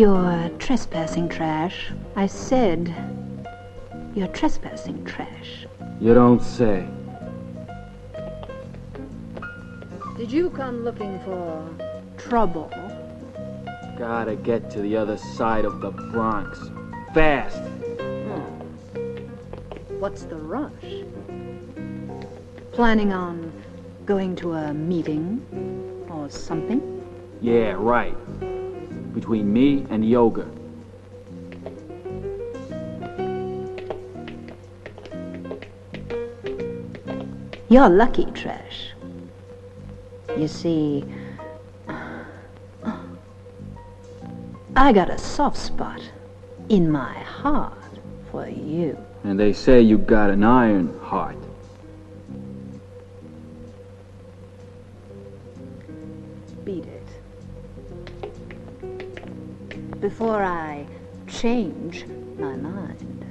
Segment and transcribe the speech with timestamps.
[0.00, 1.92] You're trespassing, Trash.
[2.16, 2.90] I said
[4.14, 5.66] you're trespassing, Trash.
[6.00, 6.86] You don't say.
[10.16, 11.68] Did you come looking for
[12.16, 12.70] trouble?
[13.98, 16.58] Gotta get to the other side of the Bronx.
[17.12, 17.58] Fast!
[17.58, 18.40] Hmm.
[19.98, 21.04] What's the rush?
[22.72, 23.52] Planning on
[24.06, 25.44] going to a meeting
[26.10, 26.80] or something?
[27.42, 28.16] Yeah, right.
[29.14, 30.48] Between me and yoga.
[37.68, 38.90] You're lucky, Trash.
[40.36, 41.04] You see,
[44.76, 46.00] I got a soft spot
[46.68, 47.74] in my heart
[48.30, 48.98] for you.
[49.24, 51.36] And they say you got an iron heart.
[60.30, 60.86] Before I
[61.26, 62.06] change
[62.38, 63.24] my mind.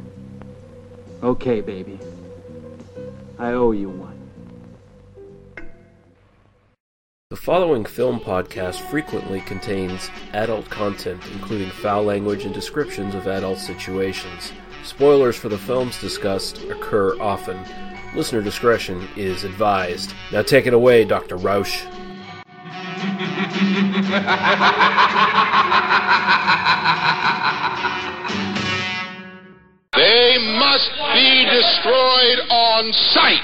[1.23, 1.97] Okay, baby.
[3.37, 4.19] I owe you one.
[7.29, 13.59] The following film podcast frequently contains adult content, including foul language and descriptions of adult
[13.59, 14.51] situations.
[14.83, 17.57] Spoilers for the films discussed occur often.
[18.13, 20.13] Listener discretion is advised.
[20.33, 21.37] Now take it away, Dr.
[21.37, 21.81] Rausch.
[32.79, 33.41] on sight.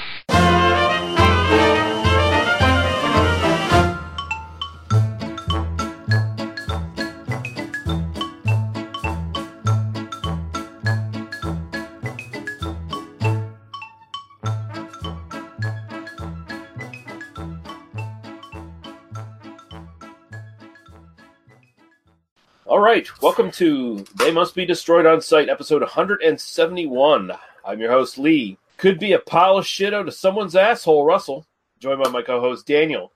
[22.64, 27.32] All right, welcome to They Must Be Destroyed on Sight, episode 171.
[27.66, 28.56] I'm your host, Lee.
[28.76, 31.46] Could be a pile of shit out of someone's asshole, Russell.
[31.78, 33.12] Joined by my co host, Daniel.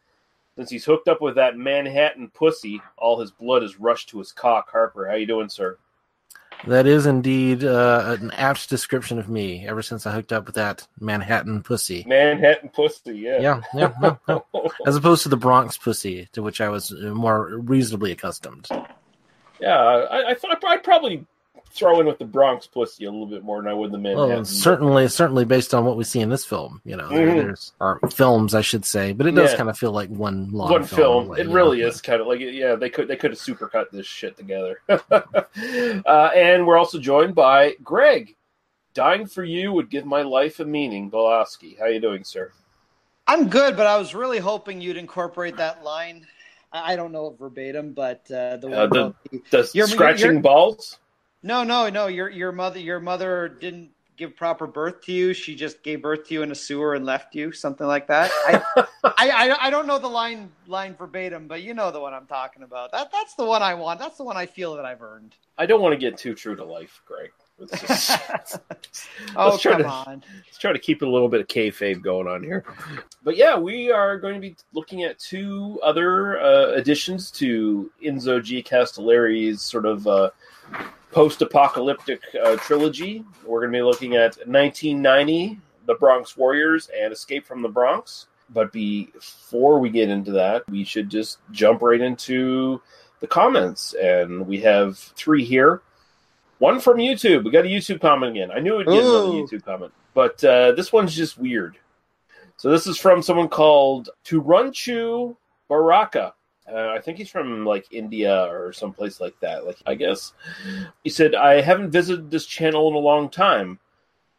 [0.57, 4.33] Since he's hooked up with that Manhattan pussy, all his blood is rushed to his
[4.33, 4.71] cock.
[4.71, 5.79] Harper, how you doing, sir?
[6.67, 9.67] That is indeed uh, an apt description of me.
[9.67, 13.41] Ever since I hooked up with that Manhattan pussy, Manhattan pussy, yeah.
[13.41, 14.45] yeah, yeah, no, no.
[14.87, 18.69] as opposed to the Bronx pussy, to which I was uh, more reasonably accustomed.
[19.59, 21.27] Yeah, I, I thought I'd probably
[21.73, 24.29] throw in with the Bronx pussy a little bit more than I would the Manhattan.
[24.29, 27.37] Well, certainly, certainly based on what we see in this film, you know, there- Mhm.
[27.37, 29.57] there's or films, I should say, but it does Yeah.
[29.59, 31.29] kind of feel like one long one film.
[31.29, 31.87] like, It really know.
[31.89, 32.75] is kind of like yeah.
[32.75, 34.81] They could they could have supercut this shit together.
[34.89, 38.37] uh, and we're also joined by Greg.
[38.93, 41.11] Dying for you would give my life a meaning.
[41.11, 42.51] Bolaski, how you doing, sir?
[43.29, 46.27] I'm good, but I was really hoping you'd incorporate that line.
[46.73, 49.89] I I don't know it verbatim, but uh, the Uh, the- about the- The You're-
[49.91, 50.99] scratching you're- balls.
[51.43, 52.07] No, no, no.
[52.07, 55.33] Your your mother your mother didn't give proper birth to you.
[55.33, 58.31] She just gave birth to you in a sewer and left you, something like that.
[58.47, 58.63] I,
[59.05, 62.27] I, I, I don't know the line line verbatim, but you know the one I'm
[62.27, 62.93] talking about.
[62.93, 63.99] That that's the one I want.
[63.99, 65.35] That's the one I feel that I've earned.
[65.57, 67.31] I don't want to get too true to life, Greg.
[67.59, 68.11] Let's, just,
[69.37, 70.25] oh Let's try come to- on!
[70.47, 72.65] let's try to keep a little bit of kayfabe going on here.
[73.23, 78.43] But yeah, we are going to be looking at two other uh, additions to Enzo
[78.43, 78.63] G.
[78.63, 80.31] Castellari's sort of uh,
[81.13, 83.25] post-apocalyptic uh, trilogy.
[83.45, 88.27] We're going to be looking at 1990, The Bronx Warriors, and Escape from the Bronx.
[88.53, 92.81] But before we get into that, we should just jump right into
[93.21, 95.83] the comments, and we have three here.
[96.59, 97.45] One from YouTube.
[97.45, 98.51] We got a YouTube comment again.
[98.51, 101.79] I knew we'd get another YouTube comment, but uh, this one's just weird.
[102.57, 105.37] So this is from someone called Turunchu
[105.69, 106.35] Baraka.
[106.73, 109.67] Uh, I think he's from like India or someplace like that.
[109.67, 110.33] Like I guess
[111.03, 113.79] he said I haven't visited this channel in a long time,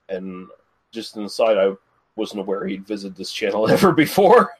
[0.10, 0.48] and
[0.92, 1.74] just inside, I
[2.16, 4.52] wasn't aware he'd visited this channel ever before.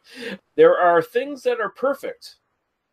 [0.56, 2.36] There are things that are perfect.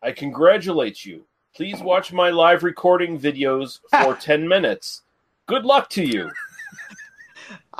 [0.01, 1.25] I congratulate you.
[1.55, 5.01] Please watch my live recording videos for 10 minutes.
[5.45, 6.29] Good luck to you.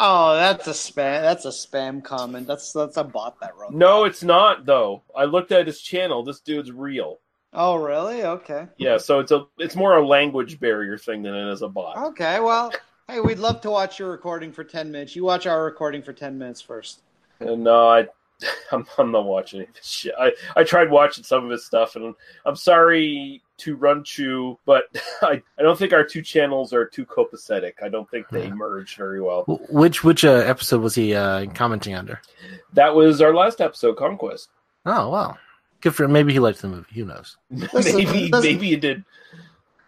[0.02, 1.22] Oh, that's a spam.
[1.22, 2.48] That's a spam comment.
[2.48, 3.74] That's that's a bot that wrote.
[3.74, 5.04] No, it's not though.
[5.16, 6.24] I looked at his channel.
[6.24, 7.20] This dude's real.
[7.52, 8.24] Oh, really?
[8.24, 8.68] Okay.
[8.78, 11.98] Yeah, so it's a it's more a language barrier thing than it is a bot.
[11.98, 12.72] Okay, well,
[13.10, 15.16] hey, we'd love to watch your recording for 10 minutes.
[15.16, 17.02] You watch our recording for 10 minutes first.
[17.42, 18.08] And no, I
[18.72, 20.14] I'm, I'm not watching any of this shit.
[20.18, 22.16] I, I tried watching some of his stuff, and
[22.46, 24.84] I'm sorry to run Chew, but
[25.22, 27.74] I, I don't think our two channels are too copacetic.
[27.84, 28.54] I don't think they Yeah.
[28.54, 29.44] merge very well.
[29.70, 32.22] Which which uh, episode was he uh, commenting under?
[32.74, 34.50] That was our last episode, Conquest.
[34.86, 35.38] Oh wow,
[35.82, 36.88] good for maybe he liked the movie.
[36.96, 37.38] Who knows?
[37.52, 38.42] Listen, maybe listen.
[38.42, 39.04] maybe you did.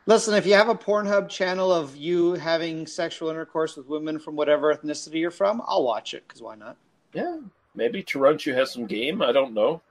[0.07, 4.35] Listen, if you have a Pornhub channel of you having sexual intercourse with women from
[4.35, 6.75] whatever ethnicity you're from, I'll watch it because why not?
[7.13, 7.37] Yeah,
[7.75, 9.21] maybe Taranchu has some game.
[9.21, 9.81] I don't know.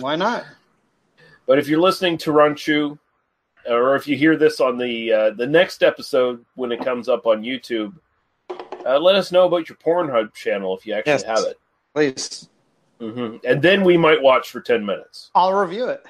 [0.00, 0.44] Why not?
[1.46, 2.98] But if you're listening to Taranchu,
[3.68, 7.26] or if you hear this on the uh, the next episode when it comes up
[7.26, 7.94] on YouTube,
[8.86, 11.22] uh, let us know about your Pornhub channel if you actually Yes.
[11.24, 11.58] have it.
[11.94, 12.48] Please,
[13.00, 16.04] hmm And then we might watch for ten minutes, I'll review it.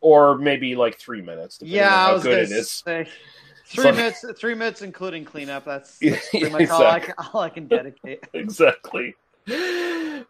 [0.00, 1.58] or maybe like three minutes.
[1.58, 2.70] depending Yeah, on how I was good going it to is.
[2.70, 3.08] say
[3.66, 4.24] three like- minutes.
[4.36, 5.64] Three minutes, including cleanup.
[5.64, 8.24] That's, that's pretty much all, I can, all I can dedicate.
[8.34, 9.14] exactly.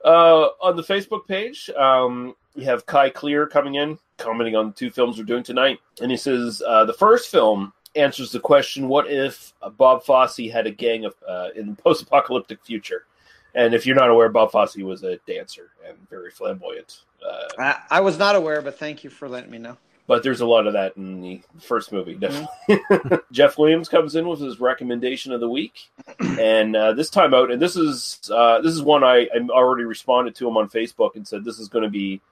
[0.04, 4.72] Uh, on the Facebook page, um, you have Kai Clear coming in, commenting on the
[4.72, 8.88] two films we're doing tonight, and he says uh, the first film answers the question:
[8.88, 13.04] What if Bob Fosse had a gang of uh, in the post-apocalyptic future?
[13.54, 17.00] And if you're not aware, Bob Fosse was a dancer and very flamboyant.
[17.26, 19.76] Uh, I, I was not aware, but thank you for letting me know.
[20.08, 22.14] But there's a lot of that in the first movie.
[22.14, 23.18] Definitely.
[23.30, 27.52] Jeff Williams comes in with his recommendation of the week, and uh, this time out,
[27.52, 31.14] and this is uh, this is one I, I already responded to him on Facebook
[31.14, 32.22] and said this is going to be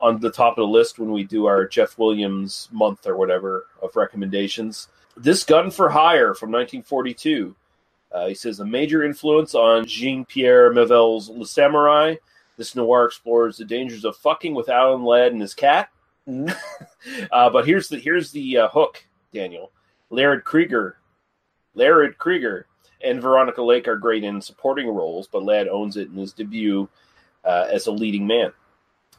[0.00, 3.66] on the top of the list when we do our Jeff Williams month or whatever
[3.82, 4.86] of recommendations.
[5.16, 7.56] This Gun for Hire from 1942.
[8.12, 12.18] Uh, he says a major influence on Jean Pierre Melville's Le Samouraï.
[12.56, 15.90] This noir explores the dangers of fucking with Alan Ladd and his cat.
[17.32, 19.02] Uh, but here's the here's the uh, hook,
[19.32, 19.70] Daniel.
[20.10, 20.94] Laird Cregar,
[21.74, 22.64] Laird Cregar,
[23.02, 26.88] and Veronica Lake are great in supporting roles, but Ladd owns it in his debut
[27.44, 28.52] uh, as a leading man.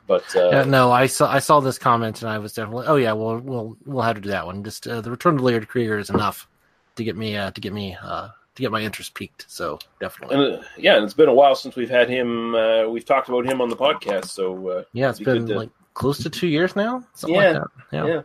[0.07, 2.85] But uh, no, I saw I saw this comment and I was definitely.
[2.88, 4.63] Oh yeah, well we'll we'll have to do that one.
[4.63, 6.47] Just uh, the return to Laird Cregar is enough
[6.95, 9.45] to get me uh, to get me uh, to get my interest peaked.
[9.47, 12.56] So definitely, and, uh, yeah, and it's been a while since we've had him.
[12.56, 15.47] Uh, we've talked about him on the podcast, so uh, yeah, it's be been good
[15.53, 17.03] to- like close to two years now.
[17.13, 17.67] Something Yeah, like that.
[17.91, 18.05] Yeah.
[18.07, 18.21] yeah.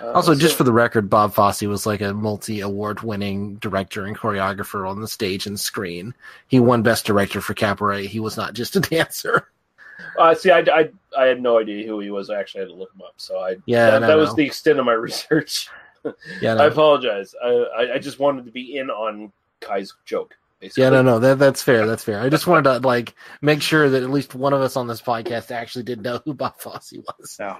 [0.00, 4.88] Uh, Also, just for the record, Bob Fosse was like a multi-award-winning director and choreographer
[4.88, 6.14] on the stage and screen.
[6.48, 8.06] He won Best Director for Cabaret.
[8.06, 9.48] He was not just a dancer.
[10.18, 12.28] Uh, see, I, I, I had no idea who he was.
[12.28, 13.14] I actually had to look him up.
[13.16, 14.36] So I Yeah, that, no, that was no.
[14.36, 15.68] the extent of my research.
[16.40, 17.34] Yeah, I apologize.
[17.42, 20.34] I, I, I just wanted to be in on Kai's joke.
[20.64, 20.82] Basically.
[20.82, 21.86] yeah, no, no, that that's fair.
[21.86, 22.20] That's fair.
[22.20, 25.02] I just wanted to like make sure that at least one of us on this
[25.02, 27.36] podcast actually did know who Bob Fosse was.
[27.38, 27.58] No.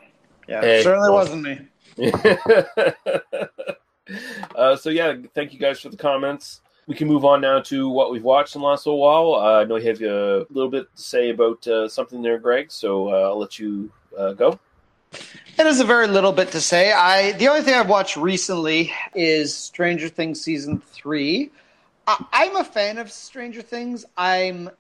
[0.49, 1.61] Yeah, Hey, certainly well- wasn't me.
[4.57, 6.61] uh, so yeah, thank you guys for the comments.
[6.87, 9.35] We can move on now to what we've watched in the last little while.
[9.35, 12.71] Uh, I know you have a little bit to say about uh, something there, Greg.
[12.71, 14.59] So uh, I'll let you uh, go.
[15.13, 16.93] It is a very little bit to say.
[16.93, 21.51] I the only thing I've watched recently is Stranger Things season three.
[22.07, 24.05] I, I'm a fan of Stranger Things.
[24.17, 24.71] I'm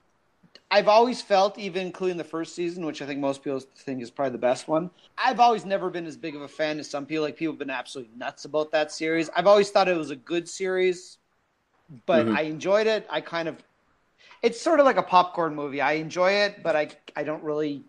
[0.71, 4.11] I've always felt, even including the first season, which I think most people think is
[4.11, 4.91] probably the best one.
[5.17, 7.25] I've always never been as big of a fan as some people.
[7.25, 9.31] Like people have been absolutely nuts about that series.
[9.37, 11.19] I've always thought it was a good series,
[12.06, 12.35] but Mhm.
[12.35, 13.06] I enjoyed it.
[13.11, 13.62] I kind of
[14.43, 15.81] it's sort of like a popcorn movie.
[15.81, 17.85] I enjoy it, but I I don't really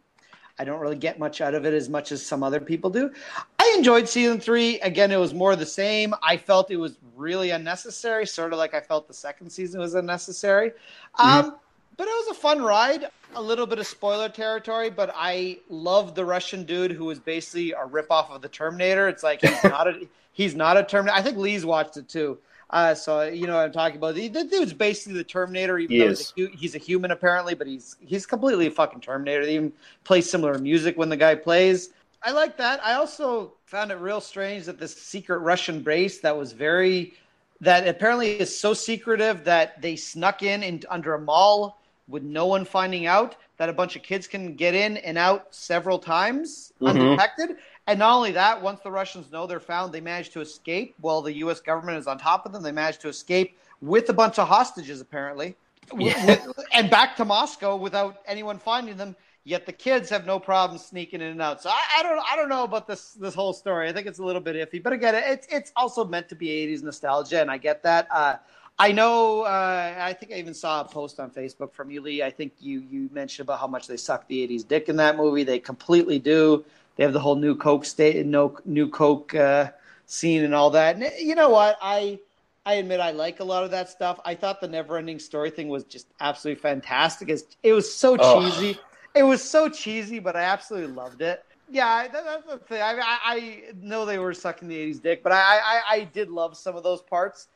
[0.58, 3.12] I don't really get much out of it as much as some other people do.
[3.60, 4.80] I enjoyed season three.
[4.80, 6.14] Again, it was more the same.
[6.24, 9.96] I felt it was really unnecessary, sort of like I felt the second season was
[9.96, 10.72] unnecessary.
[11.16, 11.56] Um,
[11.98, 13.10] but it was a fun ride.
[13.36, 17.74] A little bit of spoiler territory, but I love the Russian dude who was basically
[17.74, 19.10] a ripoff of the Terminator.
[19.10, 21.18] It's like he's not a he's not a Terminator.
[21.18, 22.38] I think Lee's watched it too.
[22.70, 24.16] Uh, so you know what I'm talking about.
[24.16, 27.54] The, the dude's basically the Terminator, even He though he's a, he's a human apparently,
[27.54, 29.46] but he's he's completely a fucking Terminator.
[29.46, 31.90] They even play similar music when the guy plays.
[32.24, 32.84] I like that.
[32.84, 37.14] I also found it real strange that this secret Russian base that was very
[37.62, 42.48] that apparently is so secretive that they snuck in, in under a mall with no
[42.48, 46.74] one finding out that a bunch of kids can get in and out several times
[46.82, 46.90] Mhm.
[46.90, 47.58] undetected.
[47.88, 51.22] And not only that, once the Russians know they're found, they manage to escape while
[51.22, 51.60] the U.S.
[51.62, 52.64] government is on top of them.
[52.64, 55.56] They manage to escape with a bunch of hostages, apparently,
[55.94, 59.16] with- and back to Moscow without anyone finding them.
[59.48, 61.62] Yet the kids have no problem sneaking in and out.
[61.62, 63.88] So I, I don't, I don't know about this this whole story.
[63.88, 64.82] I think it's a little bit iffy.
[64.82, 68.08] But again, it's it's also meant to be '80s nostalgia, and I get that.
[68.10, 68.38] Uh,
[68.80, 69.42] I know.
[69.42, 72.24] Uh, I think I even saw a post on Facebook from you, Lee.
[72.24, 75.16] I think you you mentioned about how much they suck the '80s dick in that
[75.16, 75.44] movie.
[75.44, 76.66] They completely do.
[76.96, 79.72] They have the whole new Coke state, no new Coke uh,
[80.06, 80.96] scene, and all that.
[80.96, 81.78] And you know what?
[81.82, 82.20] I
[82.66, 84.20] I admit I like a lot of that stuff.
[84.26, 87.30] I thought the Never-Ending Story thing was just absolutely fantastic.
[87.30, 88.42] It's, it was so Oh.
[88.42, 88.80] cheesy.
[89.14, 91.44] It was so cheesy, but I absolutely loved it.
[91.70, 92.82] Yeah, that, that's the thing.
[92.82, 96.30] I, I, I know they were sucking the '80s dick, but I, I, I did
[96.30, 97.48] love some of those parts.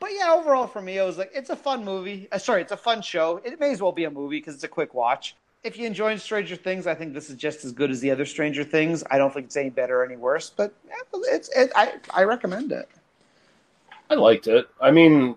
[0.00, 2.28] But yeah, overall for me, it was like it's a fun movie.
[2.30, 3.40] Uh, sorry, it's a fun show.
[3.44, 5.34] It may as well be a movie because it's a quick watch.
[5.64, 8.26] If you enjoyed Stranger Things, I think this is just as good as the other
[8.26, 9.04] Stranger Things.
[9.10, 10.74] I don't think it's any better or any worse, but
[11.14, 12.88] it's it, I I recommend it.
[14.10, 14.68] I liked it.
[14.80, 15.36] I mean,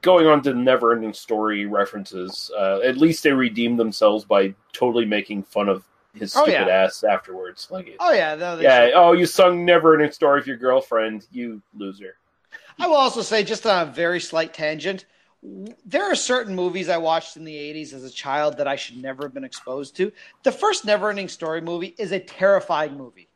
[0.00, 5.04] going on to never ending story references, uh, at least they redeemed themselves by totally
[5.04, 5.84] making fun of
[6.14, 6.84] his Oh, stupid yeah.
[6.84, 7.68] ass afterwards.
[7.70, 8.94] Like, Oh yeah, no, yeah, should.
[8.94, 12.16] oh, you sung never ending story with your girlfriend, you loser.
[12.78, 15.04] I will also say, just on a very slight tangent,
[15.42, 18.96] there are certain movies I watched in the 80s as a child that I should
[19.02, 20.12] never have been exposed to.
[20.44, 23.28] The first Neverending Story movie is a terrifying movie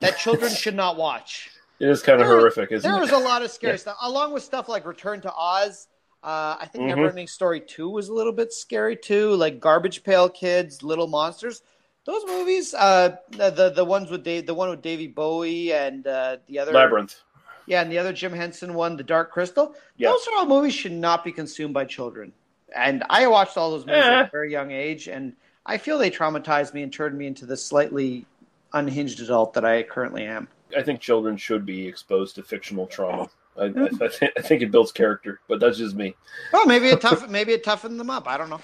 [0.00, 1.50] that children should not watch.
[1.78, 3.02] It is kind of There- horrific, isn't There it?
[3.02, 3.78] was a lot of scary Yeah.
[3.78, 5.86] stuff, along with stuff like Return to Oz.
[6.24, 6.94] Uh, I think Mhm.
[6.96, 11.62] Neverending Story 2 was a little bit scary too, like Garbage Pail Kids, Little Monsters.
[12.04, 16.04] Those movies, uh, the, the the ones with Dave, the one with Davy Bowie and
[16.06, 17.20] uh, the other Labyrinth.
[17.66, 19.74] Yeah, and the other Jim Henson one, The Dark Crystal.
[19.96, 20.08] Yeah.
[20.10, 22.32] Those are all movies should not be consumed by children.
[22.74, 24.20] And I watched all those movies Eh.
[24.20, 25.34] at a very young age, and
[25.66, 28.26] I feel they traumatized me and turned me into the slightly
[28.72, 30.48] unhinged adult that I currently am.
[30.76, 33.28] I think children should be exposed to fictional trauma.
[33.58, 36.14] I, I, I, think, I think it builds character, but that's just me.
[36.52, 38.26] Well, maybe it tough, maybe it toughened them up.
[38.26, 38.60] I don't know.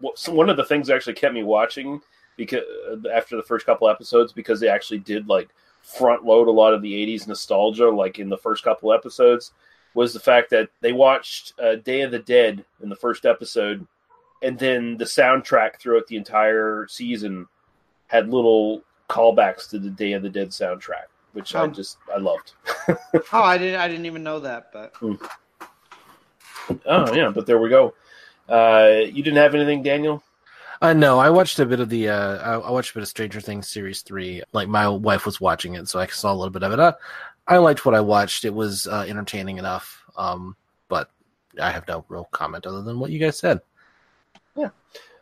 [0.00, 2.00] What- So one of the things that actually kept me watching
[2.36, 2.62] because
[3.12, 5.48] after the first couple episodes because they actually did like
[5.96, 9.52] front load a lot of the 80s nostalgia like in the first couple episodes
[9.94, 13.86] was the fact that they watched uh, Day of the Dead in the first episode
[14.42, 17.46] and then the soundtrack throughout the entire season
[18.08, 21.66] had little callbacks to the Day of the Dead soundtrack which I Oh.
[21.68, 22.52] just I loved.
[23.32, 24.72] Oh, I didn't, I didn't even know that.
[24.72, 24.92] But
[26.86, 27.94] Oh yeah, but there we go.
[28.48, 30.22] Uh, you didn't have anything, Daniel?
[30.80, 32.08] Uh, no, I watched a bit of the.
[32.08, 34.42] Uh, I, I watched a bit of Stranger Things series three.
[34.52, 36.78] Like my wife was watching it, so I saw a little bit of it.
[36.80, 36.92] Uh,
[37.46, 38.44] I liked what I watched.
[38.44, 40.04] It was uh, entertaining enough.
[40.16, 40.56] Um,
[40.88, 41.10] but
[41.60, 43.60] I have no real comment other than what you guys said.
[44.56, 44.70] Yeah,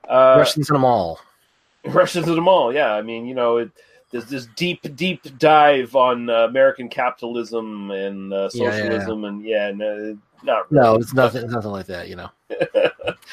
[0.09, 1.21] uh, Russians in them all.
[1.85, 2.73] Russians at them all.
[2.75, 3.71] Yeah, I mean, you know, it,
[4.11, 8.83] there's this deep, deep dive on uh, American capitalism and uh, Yeah, yeah, yeah.
[8.83, 11.45] socialism, and yeah, no, not No, it's nothing.
[11.45, 12.09] It's nothing like that.
[12.09, 12.31] You know.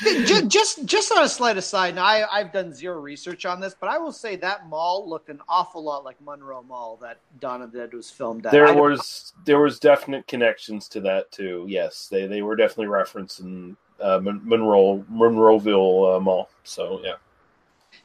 [0.01, 3.75] just, just, just on a slight aside, now I, I've done zero research on this,
[3.79, 7.61] but I will say that mall looked an awful lot like Monroe Mall that Dawn
[7.61, 8.51] of the Dead was filmed at.
[8.51, 11.65] There don't- was there was definite connections to that too.
[11.67, 16.49] Yes, they they were definitely referencing uh, Monroe Monroeville uh, Mall.
[16.63, 17.15] So yeah,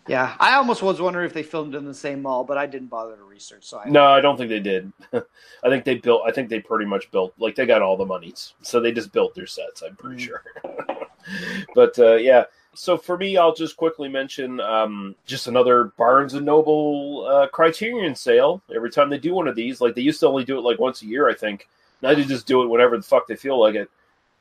[0.08, 2.88] Yeah, I almost was wondering if they filmed in the same mall, but I didn't
[2.88, 3.64] bother to research.
[3.64, 4.90] So I, no, I don't think they did.
[5.12, 6.22] I think they built.
[6.26, 9.12] I think they pretty much built like they got all the monies, so they just
[9.12, 9.82] built their sets.
[9.82, 10.26] I'm pretty Mm.
[10.26, 10.42] sure.
[11.74, 16.46] but uh, yeah, so for me, I'll just quickly mention um, just another Barnes and
[16.46, 18.62] Noble uh, Criterion sale.
[18.74, 20.78] Every time they do one of these, like they used to only do it like
[20.78, 21.68] once a year, I think.
[22.02, 23.90] Now they just do it whenever the fuck they feel like it,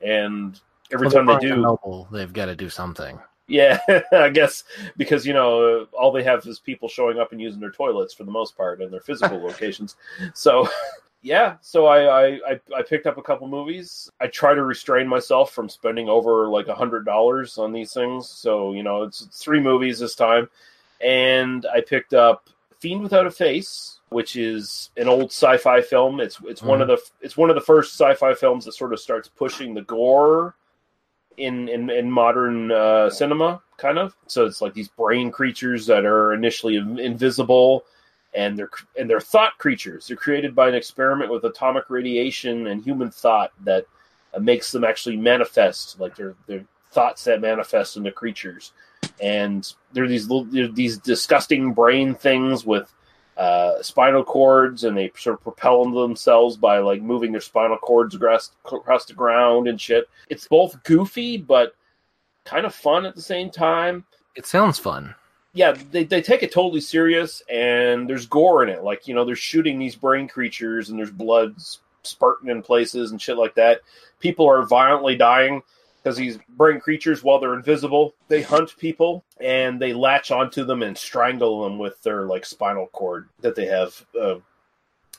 [0.01, 0.59] and
[0.91, 3.19] every Well, time they do, Noble, they've got to do something.
[3.47, 3.79] Yeah,
[4.11, 4.63] I guess
[4.97, 8.13] because you know uh, all they have is people showing up and using their toilets
[8.13, 9.95] for the most part in their physical locations.
[10.33, 10.69] So
[11.21, 14.09] yeah, so I, I I I picked up a couple movies.
[14.19, 18.29] I try to restrain myself from spending over like a hundred dollars on these things.
[18.29, 20.49] So you know it's, it's three movies this time,
[21.01, 22.49] and I picked up
[22.79, 26.19] Fiend Without a Face, which is an old sci-fi film.
[26.19, 28.99] It's it's one of the it's one of the first sci-fi films that sort of
[28.99, 30.53] starts pushing the gore
[31.37, 34.15] in in, in modern uh, cinema, kind of.
[34.27, 37.85] So it's like these brain creatures that are initially invisible,
[38.33, 40.07] and they're and they're thought creatures.
[40.07, 43.85] They're created by an experiment with atomic radiation and human thought that
[44.33, 48.71] uh, makes them actually manifest, like they're they're thoughts that manifest into creatures.
[49.21, 52.91] And they're these little, they're these disgusting brain things with
[53.37, 58.15] uh, spinal cords, and they sort of propel themselves by like moving their spinal cords
[58.15, 60.09] across across the ground and shit.
[60.29, 61.75] It's both goofy but
[62.45, 64.05] kind of fun at the same time.
[64.35, 65.13] It sounds fun.
[65.53, 68.83] Yeah, they, they take it totally serious, and there's gore in it.
[68.83, 71.55] Like you know, they're shooting these brain creatures, and there's blood
[72.03, 73.81] spurting in places and shit like that.
[74.19, 75.61] People are violently dying
[76.07, 80.81] because these brain creatures, while they're invisible, they hunt people and they latch onto them
[80.81, 84.35] and strangle them with their like spinal cord that they have uh,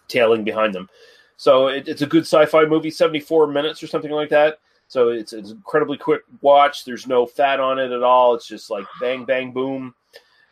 [0.09, 0.89] tailing behind them.
[1.37, 4.61] So it, it's a good sci-fi movie, seventy-four minutes or something like that.
[4.87, 6.87] So it's it's incredibly quick watch.
[6.87, 8.35] There's no fat on it at all.
[8.35, 9.95] It's just like bang bang boom,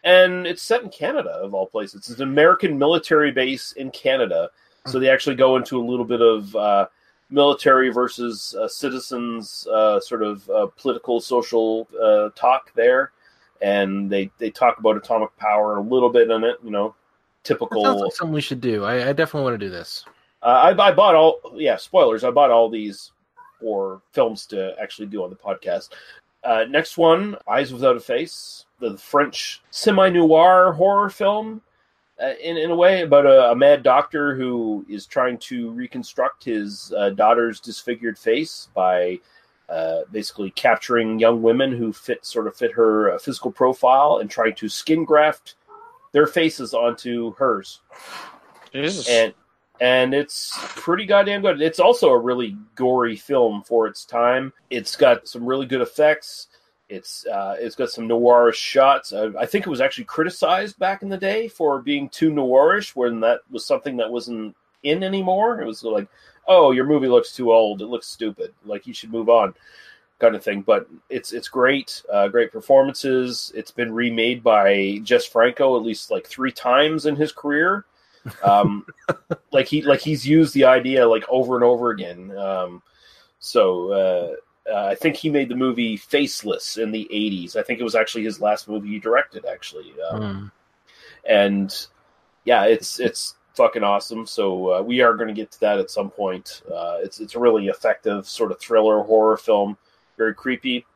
[0.04, 2.10] and it's set in Canada of all places.
[2.10, 4.50] It's an American military base in Canada.
[4.84, 6.88] So they actually go into a little bit of uh,
[7.30, 13.12] military versus uh, citizens uh, sort of uh, political social uh, talk there,
[13.60, 16.56] and they they talk about atomic power a little bit in it.
[16.62, 16.94] You know,
[17.42, 17.82] typical.
[17.82, 18.84] like something we should do.
[18.84, 20.04] I, I definitely want to do this.
[20.42, 22.22] Uh, I, I bought all, yeah, spoilers.
[22.22, 23.12] I bought all these
[23.60, 25.88] for films to actually do on the podcast.
[26.44, 28.66] Uh, next one, Eyes Without a Face.
[28.78, 31.62] the French semi noir horror film.
[32.22, 36.42] Uh, in, in a way, about a, a, mad doctor who is trying to reconstruct
[36.44, 39.20] his uh, daughter's disfigured face by
[39.68, 44.30] uh, basically capturing young women who fit sort of fit her uh, physical profile and
[44.30, 45.56] trying to skin graft
[46.12, 47.80] their faces onto hers.
[48.72, 49.08] Jesus.
[49.08, 49.34] And
[49.80, 51.60] and it's pretty goddamn good.
[51.60, 54.52] It's also a really gory film for its time.
[54.70, 56.48] It's got some really good effects.
[56.88, 59.12] It's uh, it's got some noirish shots.
[59.12, 62.94] Uh, I think it was actually criticized back in the day for being too noirish,
[62.94, 65.60] when that was something that wasn't in anymore.
[65.60, 66.06] It was like,
[66.46, 67.82] oh, your movie looks too old.
[67.82, 68.54] It looks stupid.
[68.64, 69.52] Like you should move on,
[70.20, 70.62] kind of thing.
[70.62, 72.02] But it's it's great.
[72.12, 73.50] Uh, great performances.
[73.56, 77.84] It's been remade by Jess Franco at least like three times in his career.
[78.44, 78.86] Um,
[79.52, 82.36] like he like he's used the idea like over and over again.
[82.38, 82.82] Um,
[83.40, 83.90] so.
[83.90, 84.36] Uh,
[84.72, 87.56] uh, I think he made the movie Faceless in the '80s.
[87.56, 89.92] I think it was actually his last movie he directed, actually.
[90.10, 90.50] Um, Mm.
[91.28, 91.86] And
[92.44, 94.26] yeah, it's it's fucking awesome.
[94.26, 96.62] So uh, we are going to get to that at some point.
[96.72, 99.76] Uh, it's it's a really effective sort of thriller horror film,
[100.16, 100.86] very creepy.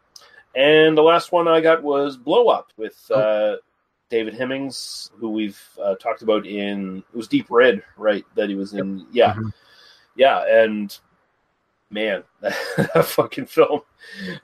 [0.54, 3.56] And the last one I got was Blow Up with uh,
[4.08, 8.24] David Hemmings, who we've uh, talked about in it was Deep Red, right?
[8.34, 9.52] That he was in, yeah, Mhm.
[10.16, 10.96] yeah, and
[11.90, 13.80] man, that fucking film.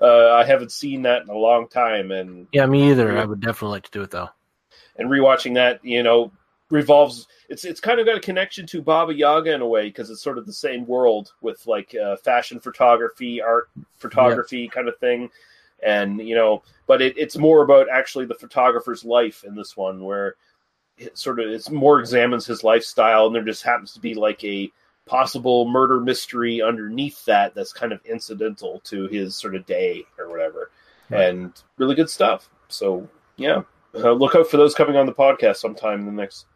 [0.01, 3.17] Uh, I haven't seen that in a long time, and Yeah, me either.
[3.19, 4.29] I would definitely like to do it though.
[4.97, 6.33] and rewatching that, you know,
[6.71, 7.27] revolves.
[7.49, 10.23] It's it's kind of got a connection to Baba Yaga in a way because it's
[10.23, 15.31] sort of the same world with like uh, fashion photography, art photography kind of thing,
[15.85, 20.03] and you know, but it, it's more about actually the photographer's life in this one,
[20.03, 20.35] where
[20.99, 24.43] it sort of it's more examines his lifestyle, and there just happens to be like
[24.45, 24.71] a
[25.07, 30.29] possible murder mystery underneath that that's kind of incidental to his sort of day or
[30.29, 30.71] whatever,
[31.11, 32.49] and really good stuff.
[32.69, 33.63] So yeah,
[33.95, 36.47] uh, look out for those coming on the podcast sometime in the next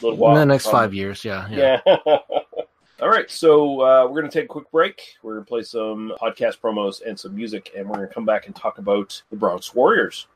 [0.00, 0.32] little while.
[0.36, 1.80] In the next Um, five years, yeah, yeah.
[1.86, 1.96] yeah.
[3.02, 5.02] All right, so uh, we're going to take a quick break.
[5.22, 8.24] We're going to play some podcast promos and some music, and we're going to come
[8.24, 10.28] back and talk about the Bronx Warriors.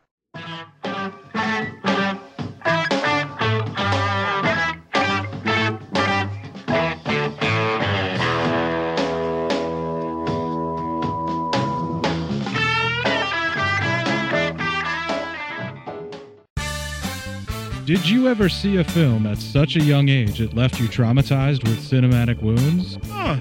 [17.89, 21.67] Did you ever see a film at such a young age it left you traumatized
[21.67, 22.99] with cinematic wounds?
[23.07, 23.41] Ah,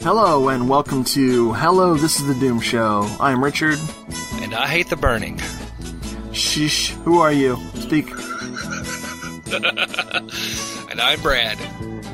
[0.00, 3.08] Hello and welcome to Hello, this is the Doomed Show.
[3.18, 3.78] I'm Richard.
[4.40, 5.40] And I hate the burning.
[6.32, 7.56] Shh, who are you?
[7.74, 8.08] Speak.
[10.90, 11.58] and I'm Brad.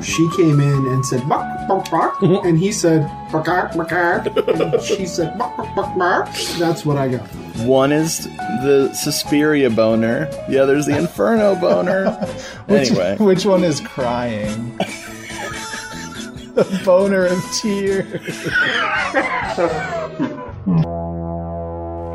[0.03, 2.23] She came in and said, buck, buck, buck.
[2.23, 4.27] and he said, buck, buck, buck.
[4.49, 6.35] And she said, buck, buck, buck, buck.
[6.59, 7.21] That's what I got.
[7.67, 8.25] One is
[8.65, 12.11] the Suspiria boner, the other is the Inferno boner.
[12.67, 14.79] Which, anyway, which one is crying?
[16.55, 18.49] The boner of tears.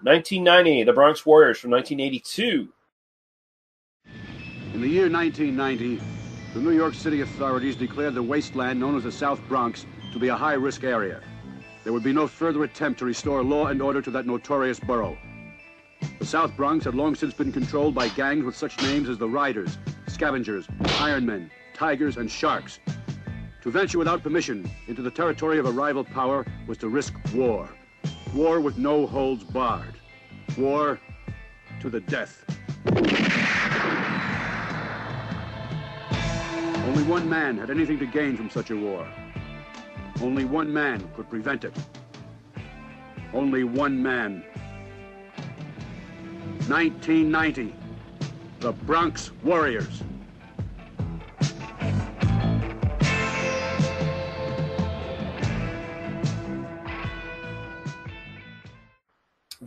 [0.09, 2.67] 1990, The Bronx Warriors from 1982.
[4.73, 6.01] In the year 1990,
[6.55, 10.29] the New York City authorities declared the wasteland known as the South Bronx to be
[10.29, 11.21] a high risk area.
[11.85, 15.19] There would be no further attempt to restore law and order to that notorious borough.
[16.19, 19.29] The South Bronx had long since been controlled by gangs with such names as the
[19.29, 20.67] Riders, Scavengers,
[21.03, 22.79] Ironmen, Tigers, and Sharks.
[23.61, 27.69] To venture without permission into the territory of a rival power was to risk war.
[28.35, 29.95] War with no holds barred.
[30.57, 31.01] War
[31.81, 32.45] to the death.
[36.87, 39.07] Only one man had anything to gain from such a war.
[40.21, 41.75] Only one man could prevent it.
[43.33, 44.45] Only one man.
[46.67, 47.75] 1990.
[48.61, 50.03] The Bronx Warriors.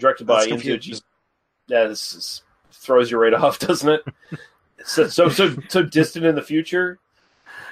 [0.01, 0.95] Directed by Enzo G.
[1.67, 4.03] Yeah, this is, throws you right off, doesn't it?
[4.83, 6.97] so, so, so, so distant in the future.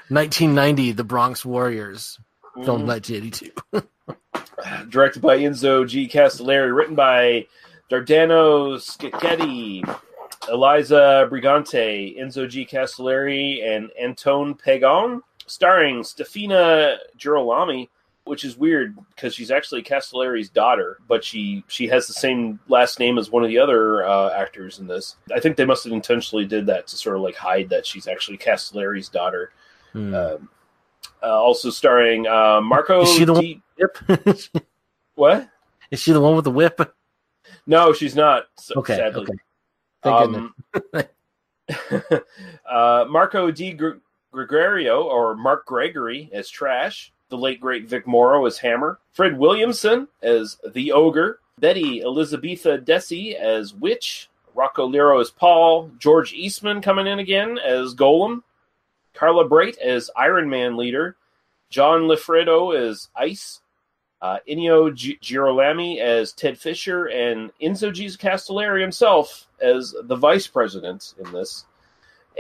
[0.10, 2.20] 1990, The Bronx Warriors,
[2.64, 3.42] filmed Mhm.
[3.74, 3.88] 1982.
[4.90, 6.08] directed by Enzo G.
[6.08, 7.48] Castellari, written by
[7.90, 9.84] Dardano Sacchetti,
[10.50, 12.64] Elisa Briganti, Enzo G.
[12.66, 17.90] Castellari, and Antone Pagon, starring Stefania Girolami,
[18.30, 23.00] which is weird because she's actually Castellari's daughter, but she she has the same last
[23.00, 25.16] name as one of the other uh, actors in this.
[25.36, 28.08] I think they must have intentionally did that to sort of like hide that she's
[28.08, 29.52] actually Castellari's daughter.
[29.94, 30.14] Hmm.
[30.14, 30.50] Um,
[31.24, 33.02] uh, also starring uh, Marco.
[33.02, 34.64] Is she the one with whip?
[35.16, 35.50] what?
[35.92, 36.80] Is she the one with the whip?
[37.66, 38.44] No, she's not.
[38.58, 39.24] s- Okay, sadly.
[39.24, 39.34] okay.
[40.04, 40.54] Thank Um,
[42.70, 43.74] uh, Marco D.
[43.74, 43.98] Gr-
[44.32, 47.12] Gregorio, or Mark Gregory, as Trash.
[47.30, 49.00] The late great Vic Morrow as Hammer.
[49.14, 51.40] Fred Williamson as the Ogre.
[51.60, 54.30] Betty Elisabetta Dessy as Witch.
[54.56, 55.92] Rocco Lerro as Paul.
[56.00, 58.42] George Eastman coming in again as Golem.
[59.14, 61.16] Carla Brait as Iron Man leader.
[61.70, 63.62] John Lifredo as Ice.
[64.22, 68.08] Uh, Ennio Gi- Girolami as Ted Fisher, and Enzo G.
[68.08, 71.66] Castellari himself as the vice president in this.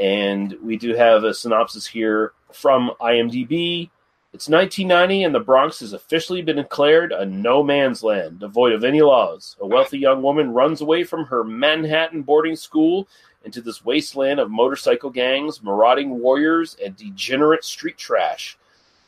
[0.01, 3.89] And we do have a synopsis here from IMDb.
[4.31, 8.83] It's 1990, and the Bronx has officially been declared a no man's land, devoid of
[8.83, 9.55] any laws.
[9.59, 13.07] A wealthy young woman runs away from her Manhattan boarding school
[13.43, 18.55] into this wasteland of motorcycle gangs, marauding warriors, and degenerate street trash.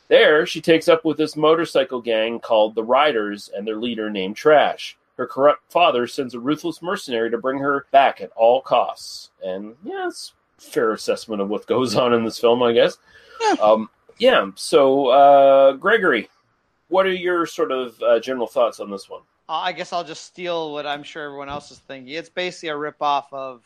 [0.08, 4.34] There, she takes up with this motorcycle gang called the Riders and their leader named
[4.34, 4.96] Trash.
[5.16, 9.30] Her corrupt father sends a ruthless mercenary to bring her back at all costs.
[9.44, 12.98] And yeah, it's a fair assessment of what goes on in this film, I guess.
[13.60, 16.28] Um, yeah, so uh, Gregory,
[16.88, 19.22] what are your sort of uh, general thoughts on this one?
[19.48, 22.14] Uh, I guess I'll just steal what I'm sure everyone else is thinking.
[22.14, 23.62] It's basically a ripoff of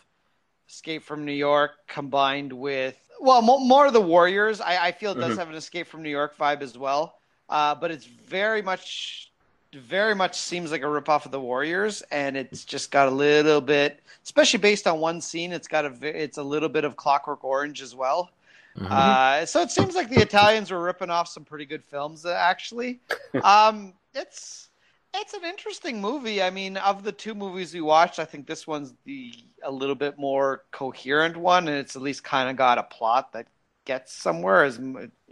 [0.69, 4.61] Escape from New York combined with, well, mo- more of the Warriors.
[4.61, 5.39] I, I feel it does Mhm.
[5.39, 9.31] have an Escape from New York vibe as well, uh, but it's very much,
[9.73, 13.61] very much seems like a ripoff of the Warriors, and it's just got a little
[13.61, 15.53] bit, especially based on one scene.
[15.53, 18.31] It's got a, it's a little bit of Clockwork Orange as well.
[18.81, 22.33] Uh, so it seems like the Italians were ripping off some pretty good films, uh,
[22.39, 23.01] actually.
[23.43, 24.71] Um, it's
[25.15, 26.43] it's an interesting movie.
[26.43, 29.95] I mean, of the two movies we watched, I think this one's the a little
[29.95, 33.47] bit more coherent one, and it's at least kind of got a plot that
[33.85, 34.65] gets somewhere.
[34.65, 34.81] As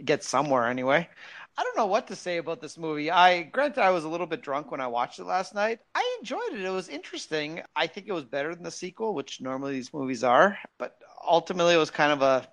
[0.03, 1.09] gets somewhere anyway.
[1.57, 3.09] I don't know what to say about this movie.
[3.09, 5.79] I granted I was a little bit drunk when I watched it last night.
[5.95, 6.59] I enjoyed it.
[6.59, 7.61] It was interesting.
[7.75, 10.57] I think it was better than the sequel, which normally these movies are.
[10.77, 12.47] But ultimately, it was kind of a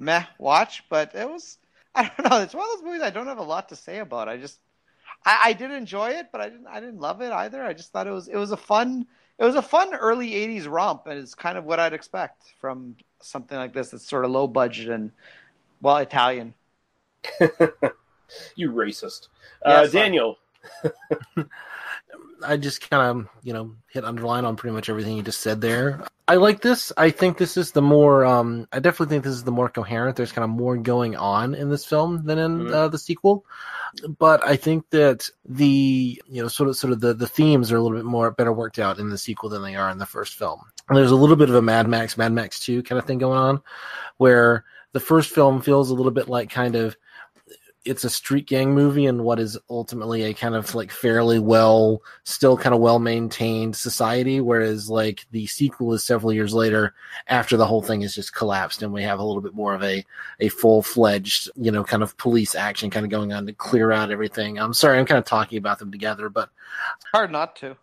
[0.00, 0.84] meh watch.
[0.88, 1.58] But it was.
[1.94, 2.40] I don't know.
[2.40, 4.28] It's one of those movies I don't have a lot to say about.
[4.28, 4.60] I just
[5.24, 7.62] I, I did enjoy it, but I didn't I didn't love it either.
[7.62, 9.06] I just thought it was it was a fun
[9.38, 12.96] it was a fun early '80s romp, and it's kind of what I'd expect from
[13.20, 15.12] something like this that's sort of low budget and
[15.80, 16.54] well Italian.
[18.54, 19.28] You racist.
[19.64, 20.38] Uh, Daniel.
[22.44, 25.60] I just kind of, you know, hit underline on pretty much everything you just said
[25.60, 26.02] there.
[26.28, 26.92] I like this.
[26.96, 30.16] I think this is the more, um, I definitely think this is the more coherent.
[30.16, 32.72] There's kind of more going on in this film than in Mhm.
[32.72, 33.44] uh, the sequel.
[34.18, 37.76] But I think that the, you know, sort of, sort of the, the themes are
[37.76, 40.06] a little bit more better worked out in the sequel than they are in the
[40.06, 40.60] first film.
[40.88, 43.18] And there's a little bit of a Mad Max, Mad Max 2 kind of thing
[43.18, 43.60] going on
[44.18, 46.96] where the first film feels a little bit like kind of,
[47.84, 52.02] it's a street gang movie and what is ultimately a kind of like fairly well,
[52.24, 54.40] still kind of well maintained society.
[54.40, 56.94] Whereas like the sequel is several years later
[57.28, 59.82] after the whole thing has just collapsed and we have a little bit more of
[59.82, 60.04] a,
[60.40, 63.92] a full fledged, you know, kind of police action kind of going on to clear
[63.92, 64.58] out everything.
[64.58, 66.50] I'm sorry, I'm kind of talking about them together, but
[67.12, 67.76] Hard not to.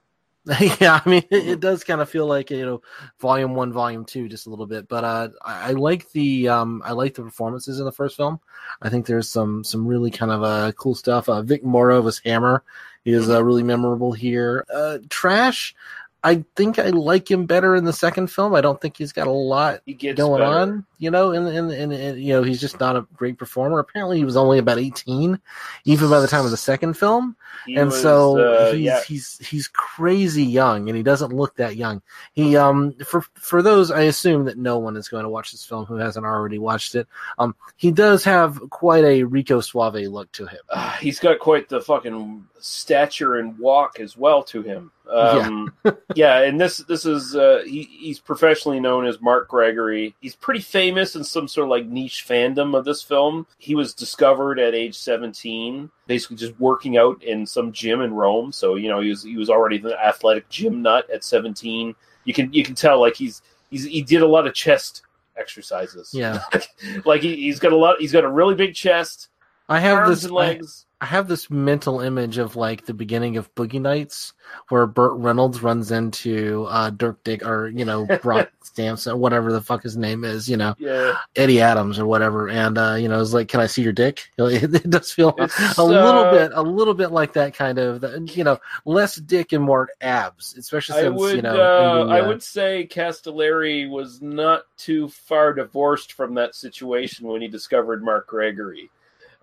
[0.79, 2.81] yeah, I mean, it, it does kind of feel like you know,
[3.19, 4.88] volume one, volume two, just a little bit.
[4.88, 8.39] But uh, I, I like the um, I like the performances in the first film.
[8.81, 11.27] I think there's some some really kind of uh, cool stuff.
[11.27, 12.63] Uh, Vic Morrow as Hammer
[13.03, 14.65] is uh, really memorable here.
[14.73, 15.75] Uh, Trash.
[16.23, 18.55] I think I like him better in the second film.
[18.55, 20.57] I don't think he's got a lot He gets going better.
[20.57, 23.79] on, you know, and, and, and, and, you know, he's just not a great performer.
[23.79, 25.39] Apparently he was only about 18,
[25.86, 27.36] even by the time of the second film.
[27.65, 29.01] He and was, so uh, he's, yeah.
[29.03, 32.01] he's, he's crazy young and he doesn't look that young.
[32.33, 35.65] He, um, for, for those, I assume that no one is going to watch this
[35.65, 37.07] film who hasn't already watched it.
[37.38, 40.60] Um, he does have quite a Rico Suave look to him.
[40.69, 44.91] Uh, he's got quite the fucking stature and walk as well to him.
[45.10, 45.73] Um,
[46.15, 46.41] yeah.
[46.41, 50.15] and this this is uh, he, he's professionally known as Mark Gregory.
[50.19, 53.47] He's pretty famous in some sort of like niche fandom of this film.
[53.58, 58.52] He was discovered at age seventeen, basically just working out in some gym in Rome.
[58.52, 61.95] So you know he was he was already the athletic gym nut at seventeen.
[62.23, 65.02] You can you can tell like he's he's he did a lot of chest
[65.38, 66.12] exercises.
[66.13, 66.43] Yeah.
[67.06, 67.97] like he, he's got a lot.
[68.00, 69.30] He's got a really big chest.
[69.69, 70.86] I have arms this and legs.
[70.86, 74.33] I, I have this mental image of like the beginning of Boogie Nights,
[74.69, 79.53] where Burt Reynolds runs into uh, Dirk Dick or you know Brock Stamps or whatever
[79.53, 81.15] the fuck his name is, you know Yeah.
[81.36, 84.31] Eddie Adams or whatever, and uh, you know it's like, can I see your dick?
[84.47, 87.77] It, it does feel It's, a little uh, bit, a little bit like that kind
[87.77, 88.03] of,
[88.36, 92.12] you know, less dick and more abs, especially I since would you know uh, the,
[92.12, 98.03] I would say Castellari was not too far divorced from that situation when he discovered
[98.03, 98.89] Mark Gregory.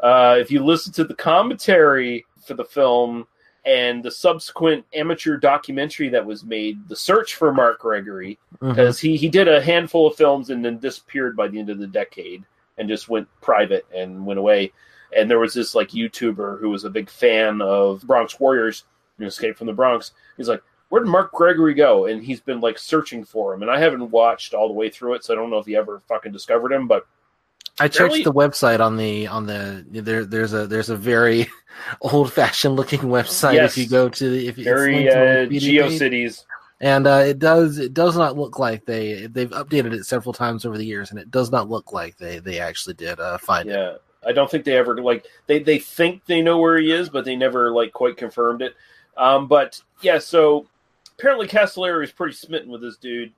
[0.04, 3.26] Uh, if you listen to the commentary for the film
[3.64, 9.16] and the subsequent amateur documentary that was made, The Search for Mark Gregory, because he,
[9.16, 12.44] he did a handful of films and then disappeared by the end of the decade
[12.76, 14.72] and just went private and went away.
[15.16, 18.84] And there was this like YouTuber who was a big fan of Bronx Warriors,
[19.18, 20.12] you know, Escape from the Bronx.
[20.36, 22.04] He's like, where did Mark Gregory go?
[22.04, 23.62] And he's been like searching for him.
[23.62, 25.76] And I haven't watched all the way through it, so I don't know if he
[25.76, 26.86] ever fucking discovered him.
[26.86, 27.06] But
[27.80, 30.24] I checked Apparently- the website on the on the there.
[30.24, 31.48] There's a there's a very
[32.00, 33.72] old fashioned looking website Yes.
[33.72, 36.44] if you go to the if very linked to the uh, GeoCities.
[36.80, 40.64] and uh, it does it does not look like they they've updated it several times
[40.64, 43.68] over the years, and it does not look like they they actually did uh, find
[43.68, 43.72] it.
[43.72, 47.08] Yeah, I don't think they ever like they they think they know where he is,
[47.08, 48.74] but they never like quite confirmed it.
[49.16, 50.66] Um, but yeah, so
[51.18, 53.32] apparently Castellari is pretty smitten with this dude.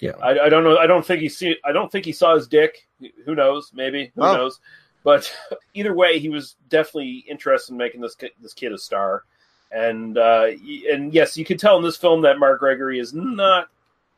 [0.00, 0.12] Yeah.
[0.22, 0.78] I, I don't know.
[0.78, 1.56] I don't think he see.
[1.64, 2.86] I don't think he saw his dick.
[3.24, 3.72] Who knows?
[3.74, 4.12] Maybe.
[4.14, 4.36] Who Oh.
[4.36, 4.60] knows?
[5.04, 5.32] But
[5.74, 9.24] either way, he was definitely interested in making this ki- this kid a star.
[9.70, 10.48] And uh,
[10.90, 13.68] and yes, you can tell in this film that Mark Gregory is not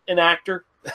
[0.09, 0.65] an actor.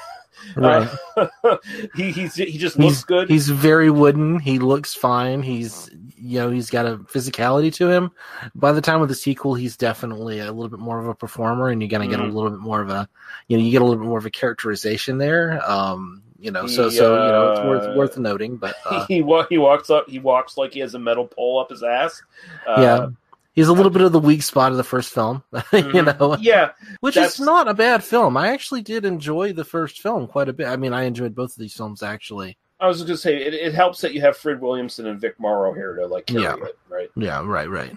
[0.55, 0.87] Right.
[1.17, 1.57] Uh,
[1.95, 3.29] he he's, he just looks He's good.
[3.29, 4.39] He's very wooden.
[4.39, 5.41] He looks fine.
[5.43, 8.11] He's you know he's got a physicality to him.
[8.55, 11.69] By the time of the sequel, he's definitely a little bit more of a performer,
[11.69, 12.33] and you're gonna get a Mhm.
[12.33, 13.07] little bit more of a
[13.47, 15.61] you know you get a little bit more of a characterization there.
[15.69, 18.57] Um, you know, so He, so you know it's uh, worth worth noting.
[18.57, 20.09] But uh, he he walks up.
[20.09, 22.21] He walks like he has a metal pole up his ass.
[22.67, 23.07] Uh, yeah,
[23.55, 25.43] he's a little bit of the weak spot of the first film.
[25.53, 26.19] you mhm.
[26.19, 28.37] know, yeah, which that's- is not a bad film.
[28.37, 30.67] I actually did enjoy the first film quite a bit.
[30.67, 32.57] I mean, I enjoyed both of these films actually.
[32.77, 35.73] I was gonna say it, it helps that you have Fred Williamson and Vic Morrow
[35.73, 36.55] here to like Yeah.
[36.57, 37.09] it, right?
[37.15, 37.95] Yeah, right, right.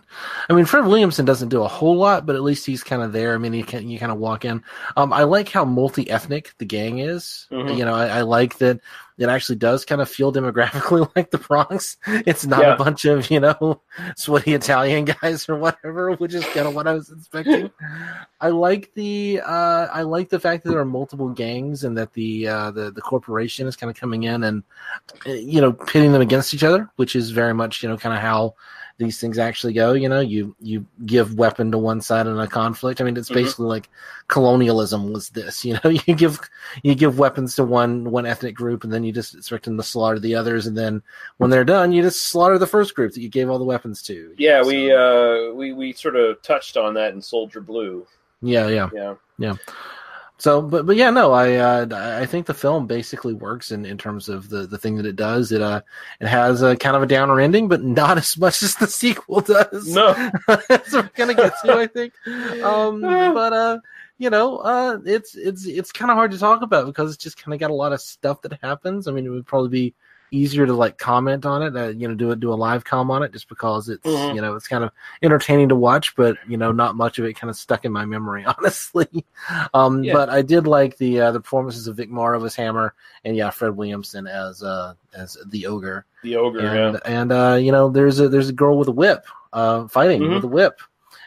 [0.48, 3.12] I mean, Fred Williamson doesn't do a whole lot, but at least he's kind of
[3.12, 3.34] there.
[3.34, 4.62] I mean, you can you kind of walk in.
[4.96, 7.48] Um, I like how multi-ethnic the gang is.
[7.50, 7.76] Mhm.
[7.76, 8.80] You know, I, I like that
[9.18, 11.96] it actually does kind of feel demographically like the Bronx.
[12.06, 12.74] It's not Yeah.
[12.74, 13.80] a bunch of you know
[14.16, 17.70] sweaty Italian guys or whatever, which is kind of what I was expecting.
[18.40, 22.12] I like the uh, I like the fact that there are multiple gangs and that
[22.12, 24.62] the uh, the the corporation is kind of coming in and
[25.26, 28.14] uh, you know pitting them against each other, which is very much you know kind
[28.14, 28.54] of how
[28.98, 29.92] these things actually go.
[29.94, 33.00] You know, you you give weapon to one side in a conflict.
[33.00, 33.34] I mean, it's Mhm.
[33.34, 33.88] basically like
[34.26, 35.64] colonialism was this.
[35.68, 36.38] You know, you give
[36.82, 39.82] you give weapons to one one ethnic group, and then you just expect them to
[39.82, 41.02] slaughter the others, and then
[41.38, 44.02] when they're done, you just slaughter the first group that you gave all the weapons
[44.02, 44.34] to.
[44.36, 48.06] Yeah, we uh we we sort of touched on that in Soldier Blue.
[48.42, 49.14] Yeah, yeah, Yeah.
[49.38, 49.54] yeah.
[50.38, 53.98] So, but but yeah, no, I uh, I think the film basically works in, in
[53.98, 55.50] terms of the, the thing that it does.
[55.50, 55.80] It uh
[56.20, 59.40] it has a kind of a downer ending, but not as much as the sequel
[59.40, 59.92] does.
[59.92, 60.14] No.
[60.86, 62.12] so we're gonna get to, I think.
[62.62, 63.00] Um,
[63.34, 63.78] but uh,
[64.18, 67.42] you know, uh, it's it's it's kind of hard to talk about because it's just
[67.42, 69.08] kind of got a lot of stuff that happens.
[69.08, 69.94] I mean, it would probably be
[70.30, 73.10] easier to like comment on it, uh, you know, do a do a live com
[73.10, 74.34] on it, just because it's Mhm.
[74.34, 74.90] you know it's kind of
[75.22, 78.04] entertaining to watch, but you know, not much of it kind of stuck in my
[78.04, 79.24] memory, honestly.
[79.74, 80.12] Um, Yeah.
[80.14, 83.50] but I did like the uh, the performances of Vic Morrow as Hammer, and yeah,
[83.50, 87.00] Fred Williamson as uh as the ogre The ogre, and yeah.
[87.20, 90.34] and uh, you know there's a there's a girl with a whip uh, fighting Mhm.
[90.34, 90.80] with a whip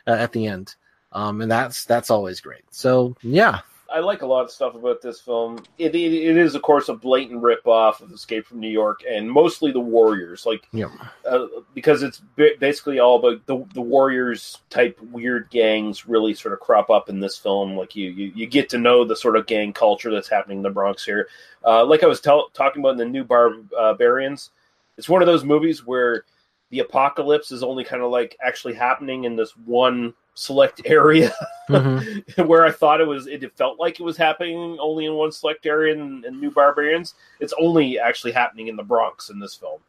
[0.08, 0.76] uh, at the end
[1.14, 2.62] um, and that's that's always great.
[2.72, 3.60] So yeah,
[3.94, 5.64] I like a lot of stuff about this film.
[5.78, 9.30] It, it, it is, of course, a blatant rip-off of Escape from New York, and
[9.30, 10.90] mostly the Warriors, like yeah,
[11.30, 16.54] uh, because it's ba- basically all about the the Warriors type weird gangs really sort
[16.54, 17.76] of crop up in this film.
[17.76, 20.64] Like you you, you get to know the sort of gang culture that's happening in
[20.64, 21.28] the Bronx here.
[21.66, 24.52] Uh, like I was tell- talking about in the New Barbarians,
[24.98, 26.26] it's one of those movies where
[26.70, 31.34] the apocalypse is only kind of like actually happening in this one select area
[31.72, 32.48] Mm-hmm.
[32.48, 35.66] where I thought it was it felt like it was happening only in one select
[35.66, 37.14] area in, in New Barbarians.
[37.40, 39.80] It's only actually happening in the Bronx in this film.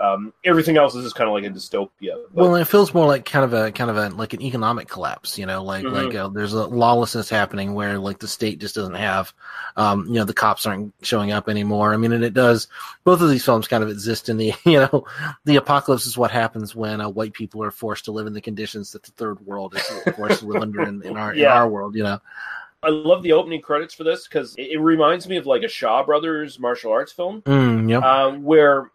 [0.00, 2.16] Um, everything else is just kind of like a dystopia.
[2.32, 4.88] But, Well, it feels more like kind of a kind of a like an economic
[4.88, 5.92] collapse, you know, like Mhm.
[5.92, 9.34] like uh, there's a lawlessness happening where like the state just doesn't have,
[9.76, 11.92] um, you know, the cops aren't showing up anymore.
[11.92, 12.66] I mean, and it does.
[13.04, 15.04] Both of these films kind of exist in the, you know,
[15.44, 18.40] the apocalypse is what happens when uh, white people are forced to live in the
[18.40, 19.82] conditions that the third world is
[20.16, 22.18] forced to live under in, in our in our world, you know.
[22.82, 25.68] I love the opening credits for this because it, it reminds me of like a
[25.68, 27.42] Shaw Brothers martial arts film.
[27.42, 28.02] Mm, yep.
[28.02, 28.90] um, where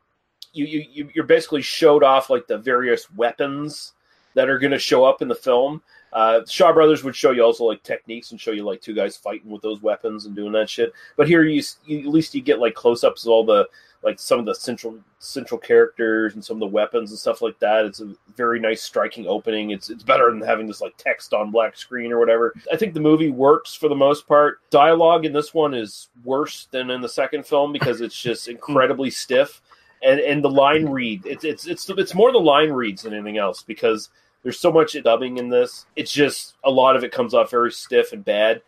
[0.55, 3.93] you, you you- you're basically showed off like the various weapons
[4.33, 5.81] that are going to show up in the film.
[6.11, 9.17] Uh, Shaw Brothers would show you also like techniques and show you like two guys
[9.17, 10.93] fighting with those weapons and doing that shit.
[11.17, 13.67] But here you, you at least you get like close ups of all the
[14.03, 17.57] like some of the central central characters and some of the weapons and stuff like
[17.59, 17.85] that.
[17.85, 19.71] It's a very nice striking opening.
[19.71, 22.53] It's it's better than having this like text on black screen or whatever.
[22.71, 24.59] I think the movie works for the most part.
[24.69, 29.09] Dialogue in this one is worse than in the second film because it's just incredibly
[29.09, 29.61] stiff
[30.05, 33.37] and and the line read it's it's it's it's more the line reads than anything
[33.37, 34.09] else because
[34.43, 35.87] there's so much dubbing in this.
[35.95, 38.61] It's just a lot of it comes off very stiff and bad,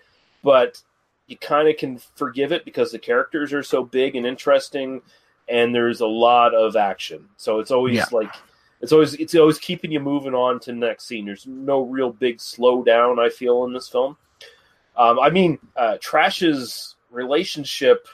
[0.44, 0.82] but
[1.28, 5.02] you kind of can forgive it because the characters are so big and interesting,
[5.48, 7.28] and there's a lot of action.
[7.38, 8.06] So it's always Yeah.
[8.12, 8.34] like
[8.82, 11.26] it's always it's always keeping you moving on to the next scene.
[11.26, 14.18] There's no real big slowdown I feel in this film.
[14.96, 18.08] Um, I mean, uh, Trash's relationship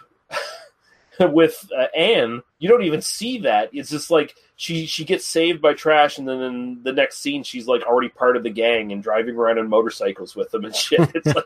[1.20, 3.70] with uh, Anne, you don't even see that.
[3.74, 7.44] It's just like she she gets saved by Trash, and then in the next scene,
[7.44, 10.76] she's like already part of the gang and driving around on motorcycles with them and
[10.76, 11.10] shit.
[11.14, 11.46] It's like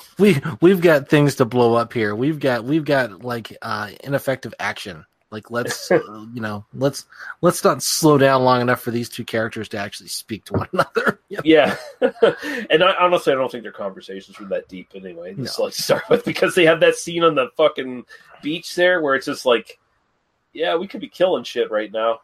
[0.18, 2.14] we we've got things to blow up here.
[2.14, 5.04] We've got we've got like uh ineffective action.
[5.30, 6.00] Like let's uh,
[6.32, 7.04] you know let's
[7.42, 10.68] let's not slow down long enough for these two characters to actually speak to one
[10.72, 11.20] another.
[11.44, 15.34] yeah, and I, honestly, I don't think their conversations were that deep anyway.
[15.34, 18.06] Just like to start with, because they have that scene on the fucking
[18.42, 19.78] beach there where it's just like,
[20.54, 22.20] yeah, we could be killing shit right now.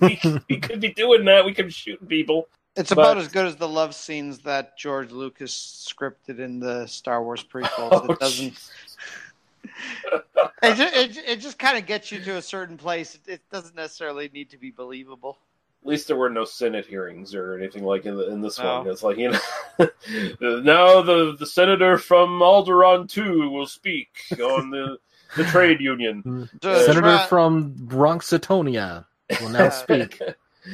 [0.00, 1.44] we, we could be doing that.
[1.44, 2.46] We could be shooting people.
[2.76, 6.86] It's But- about as good as the love scenes that George Lucas scripted in the
[6.86, 7.88] Star Wars prequels.
[7.90, 8.54] Oh, it doesn't.
[10.62, 13.14] it, just, it, it just kind of gets you to a certain place.
[13.14, 15.38] It, it doesn't necessarily need to be believable.
[15.82, 18.78] At least there were no Senate hearings or anything like in, the, in this No.
[18.78, 18.88] one.
[18.88, 19.90] It's like you know,
[20.60, 24.08] now the the senator from Alderaan two will speak
[24.40, 24.98] on the
[25.36, 26.48] the trade union.
[26.62, 29.06] Senator Tra- from Bronxitonia
[29.40, 30.20] will now speak.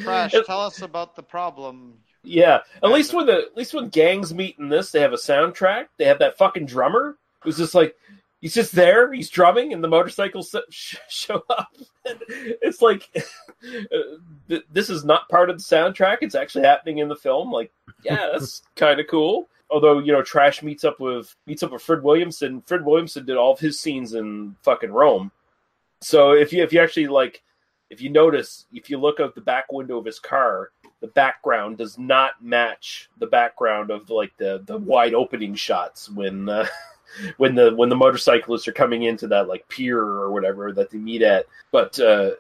[0.02, 1.94] Trash, tell us about the problem.
[2.22, 5.16] Yeah, at least when the at least when gangs meet in this, they have a
[5.16, 5.86] soundtrack.
[5.96, 7.96] They have that fucking drummer who's just like
[8.41, 9.12] he's just there.
[9.12, 11.74] He's drumming, and the motorcycles show up.
[12.05, 16.18] it's like uh, this is not part of the soundtrack.
[16.20, 17.51] It's actually happening in the film.
[17.51, 17.72] Like,
[18.03, 19.49] yeah, that's kind of cool.
[19.70, 22.62] Although you know, Trash meets up with meets up with Fred Williamson.
[22.62, 25.30] Fred Williamson did all of his scenes in fucking Rome.
[26.01, 27.43] So if you if you actually like
[27.91, 30.70] if you notice, if you look out the back window of his car,
[31.01, 36.49] the background does not match the background of like the the wide opening shots when
[36.49, 36.66] uh,
[37.38, 40.98] when the when the motorcyclists are coming into that like pier or whatever that they
[40.98, 41.46] meet at.
[41.70, 42.30] But uh,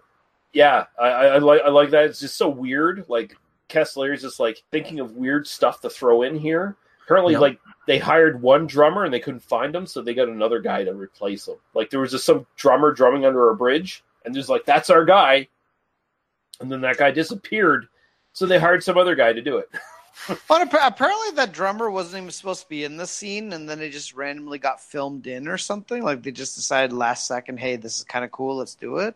[0.52, 2.04] yeah, I, I, I like I like that.
[2.06, 3.04] It's just so weird.
[3.08, 3.36] Like
[3.68, 6.76] Kessler is just like thinking of weird stuff to throw in here.
[7.04, 7.40] Apparently, Yep.
[7.40, 10.84] like they hired one drummer and they couldn't find him, so they got another guy
[10.84, 11.56] to replace him.
[11.74, 15.04] Like there was just some drummer drumming under a bridge, and there's like that's our
[15.06, 15.48] guy,
[16.60, 17.88] and then that guy disappeared,
[18.34, 19.70] so they hired some other guy to do it.
[20.26, 23.90] But apparently, that drummer wasn't even supposed to be in the scene, and then it
[23.90, 26.02] just randomly got filmed in or something.
[26.02, 28.56] Like they just decided last second, "Hey, this is kind of cool.
[28.56, 29.14] Let's do it."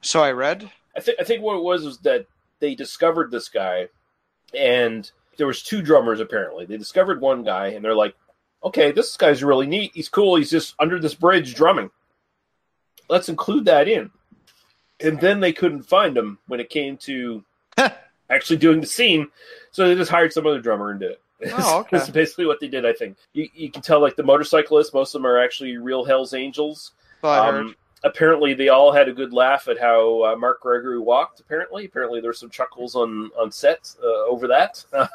[0.00, 0.70] So I read.
[0.96, 2.26] I think I think what it was was that
[2.58, 3.88] they discovered this guy,
[4.54, 6.64] and there was two drummers apparently.
[6.66, 8.14] They discovered one guy, and they're like,
[8.64, 9.92] "Okay, this guy's really neat.
[9.94, 10.36] He's cool.
[10.36, 11.90] He's just under this bridge drumming.
[13.08, 14.10] Let's include that in."
[15.00, 17.44] And then they couldn't find him when it came to
[18.30, 19.28] actually doing the scene,
[19.72, 21.22] so they just hired some other drummer and did it.
[21.52, 21.98] Oh, okay.
[21.98, 22.86] That's basically what they did.
[22.86, 26.04] I think you, you can tell like the motorcyclists, most of them are actually real
[26.04, 26.92] Hell's Angels.
[27.24, 31.40] I Um, apparently they all had a good laugh at how uh, Mark Gregory walked.
[31.40, 34.84] Apparently, apparently there were some chuckles on on set uh, over that.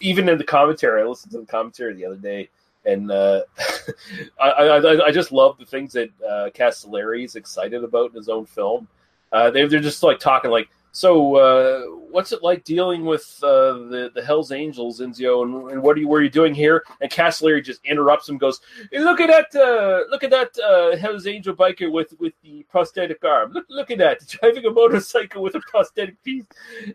[0.00, 2.48] Even in the commentary, I listened to the commentary the other day,
[2.84, 3.42] and uh,
[4.40, 8.28] I, I I just love the things that uh, Castellari is excited about in his
[8.28, 8.88] own film.
[9.30, 10.68] Uh, they they're just like talking like,
[10.98, 15.80] so uh, what's it like dealing with uh, the the Hell's Angels, Enzo, and, and
[15.80, 16.82] what are you were you doing here?
[17.00, 20.96] And Castellari just interrupts him, goes, hey, look at that, uh, look at that uh,
[20.96, 23.52] Hell's Angel biker with with the prosthetic arm.
[23.52, 26.46] Look look at that, driving a motorcycle with a prosthetic piece.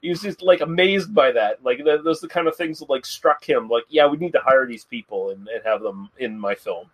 [0.01, 1.63] He was just like amazed by that.
[1.63, 3.69] Like th- those are the kind of things that like struck him.
[3.69, 6.87] Like, yeah, we need to hire these people and, and have them in my film.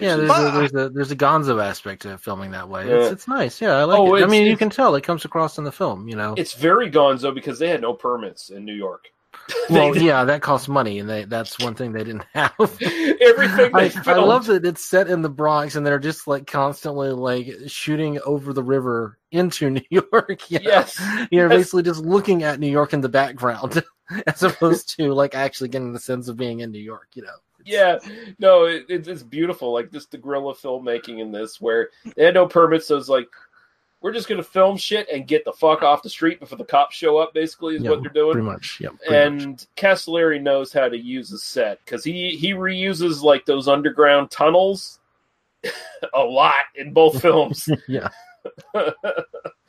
[0.00, 2.82] Yeah, there's a, there's a there's a Gonzo aspect to filming that way.
[2.82, 3.12] It's, Yeah.
[3.12, 3.60] it's nice.
[3.60, 4.22] Yeah, I like Oh, it.
[4.22, 6.08] I mean, you can tell it comes across in the film.
[6.08, 6.34] You know.
[6.36, 9.06] It's very gonzo because they had no permits in New York.
[9.70, 12.52] well, yeah, that costs money, and they, that's one thing they didn't have.
[12.60, 17.10] Everything I, I love that it's set in the Bronx, and they're just like constantly
[17.10, 20.50] like shooting over the river into New York.
[20.50, 20.70] You know?
[20.70, 21.58] Yes, you're yes.
[21.58, 23.82] basically just looking at New York in the background,
[24.26, 27.08] as opposed to like actually getting the sense of being in New York.
[27.14, 27.34] You know.
[27.66, 27.98] yeah,
[28.38, 29.72] no, it, it's it's beautiful.
[29.72, 33.28] Like just the guerrilla filmmaking in this, where they had no permits, so it's like
[34.00, 36.96] we're just gonna film shit and get the fuck off the street before the cops
[36.96, 37.32] show up.
[37.34, 38.32] Basically, is Yeah, what they're doing.
[38.32, 38.78] Pretty much.
[38.80, 38.88] Yeah.
[39.06, 43.68] pretty and Castellari knows how to use a set because he he reuses like those
[43.68, 44.98] underground tunnels
[46.14, 47.68] a lot in both films.
[47.86, 48.08] yeah.
[48.74, 48.90] uh,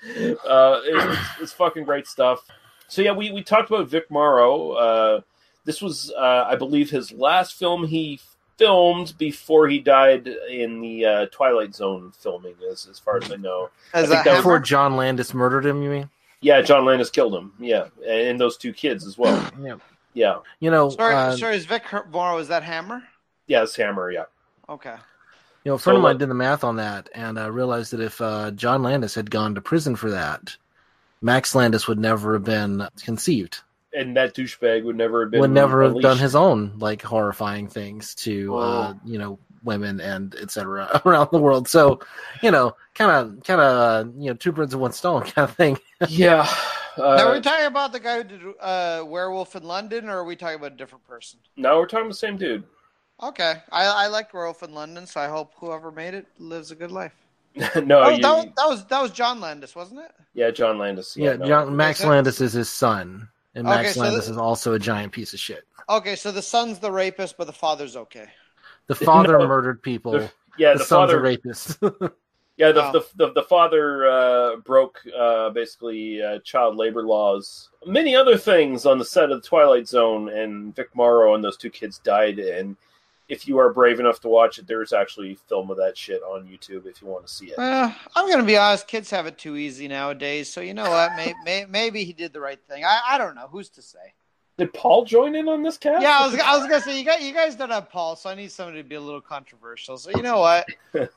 [0.04, 2.44] it- it's, it's fucking great stuff.
[2.88, 4.72] So yeah, we, we talked about Vic Morrow.
[4.72, 5.22] Uh,
[5.66, 8.20] this was, uh, I believe, his last film he
[8.58, 13.36] filmed before he died in the uh, Twilight Zone filming, as as far as I
[13.36, 13.70] know.
[13.94, 16.10] As think a that was- Before John Landis murdered him, you mean?
[16.42, 17.54] yeah, John Landis killed him.
[17.60, 19.50] Yeah, and those two kids as well.
[19.62, 19.76] Yeah.
[20.16, 23.02] Yeah, You know, Sorry, uh, sorry, is Vic Morrow, is that Hammer?
[23.48, 24.12] yeah, it's Hammer.
[24.12, 24.26] Yeah.
[24.70, 24.94] Okay.
[25.64, 27.94] You know, a friend So, of mine did the math on that and uh, realized
[27.94, 30.56] that if uh, John Landis had gone to prison for that,
[31.22, 33.62] Max Landis would never have been conceived.
[33.96, 37.68] And that douchebag would never have been would never have done his own like horrifying
[37.68, 41.02] things to uh, you know women and etc.
[41.06, 41.68] around the world.
[41.68, 42.02] So,
[42.42, 45.56] you know, kind of, kind of, you know, two birds with one stone kind of
[45.56, 45.78] thing.
[46.10, 46.46] yeah.
[46.98, 50.18] now, are Uh, we talking about the guy who did uh, Werewolf in London, or
[50.18, 51.40] are we talking about a different person?
[51.56, 52.64] no, we're talking the same dude.
[53.22, 56.76] Okay, I, I liked Werewolf in London, so I hope whoever made it lives a
[56.76, 57.16] good life.
[57.86, 60.12] no, oh, you- that, was, that was that was John Landis, wasn't it?
[60.34, 61.16] yeah, John Landis.
[61.16, 61.46] Yeah, no.
[61.46, 64.80] John, Max Landis is his son, and Max Okay, so Landis the- is also a
[64.80, 65.66] giant piece of shit.
[65.90, 68.28] Okay, so the son's the rapist, but the father's okay.
[68.88, 69.48] The father No.
[69.48, 70.14] murdered people.
[70.14, 71.78] The- yeah, the, the son's father- a rapist.
[72.56, 72.92] Yeah, the Oh.
[72.92, 78.86] the, the, the father uh, broke uh, basically uh, child labor laws, many other things
[78.86, 82.38] on the set of the Twilight Zone, and Vic Morrow and those two kids died.
[82.38, 82.78] And
[83.30, 86.46] if you are brave enough to watch it, there's actually film of that shit on
[86.46, 87.58] YouTube if you want to see it.
[87.58, 88.88] Well, I'm gonna be honest.
[88.88, 90.52] Kids have it too easy nowadays.
[90.52, 91.16] So you know what?
[91.16, 92.84] May, may, maybe he did the right thing.
[92.84, 93.48] I, I don't know.
[93.48, 94.14] Who's to say?
[94.58, 96.04] Did Paul join in on this cast?
[96.04, 98.30] Yeah, I was, I was gonna say you got you guys don't have Paul, so
[98.30, 99.98] I need somebody to be a little controversial.
[99.98, 100.68] So you know what?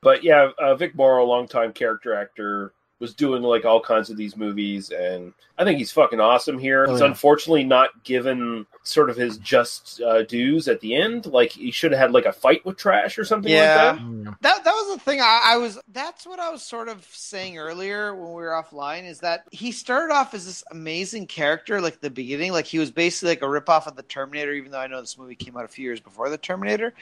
[0.00, 4.36] But yeah, uh, Vic Morrow, longtime character actor, was doing like all kinds of these
[4.36, 6.84] movies, and I think he's fucking awesome here.
[6.86, 7.06] Oh, he's yeah.
[7.06, 11.26] unfortunately not given sort of his just uh, dues at the end.
[11.26, 13.92] Like he should have had like a fight with Trash or something Yeah.
[13.92, 14.34] like that.
[14.42, 15.20] That that was the thing.
[15.20, 15.78] I, I was.
[15.92, 19.04] That's what I was sort of saying earlier when we were offline.
[19.08, 22.90] Is that he started off as this amazing character, like the beginning, like he was
[22.90, 24.52] basically like a ripoff of the Terminator.
[24.52, 26.94] Even though I know this movie came out a few years before the Terminator,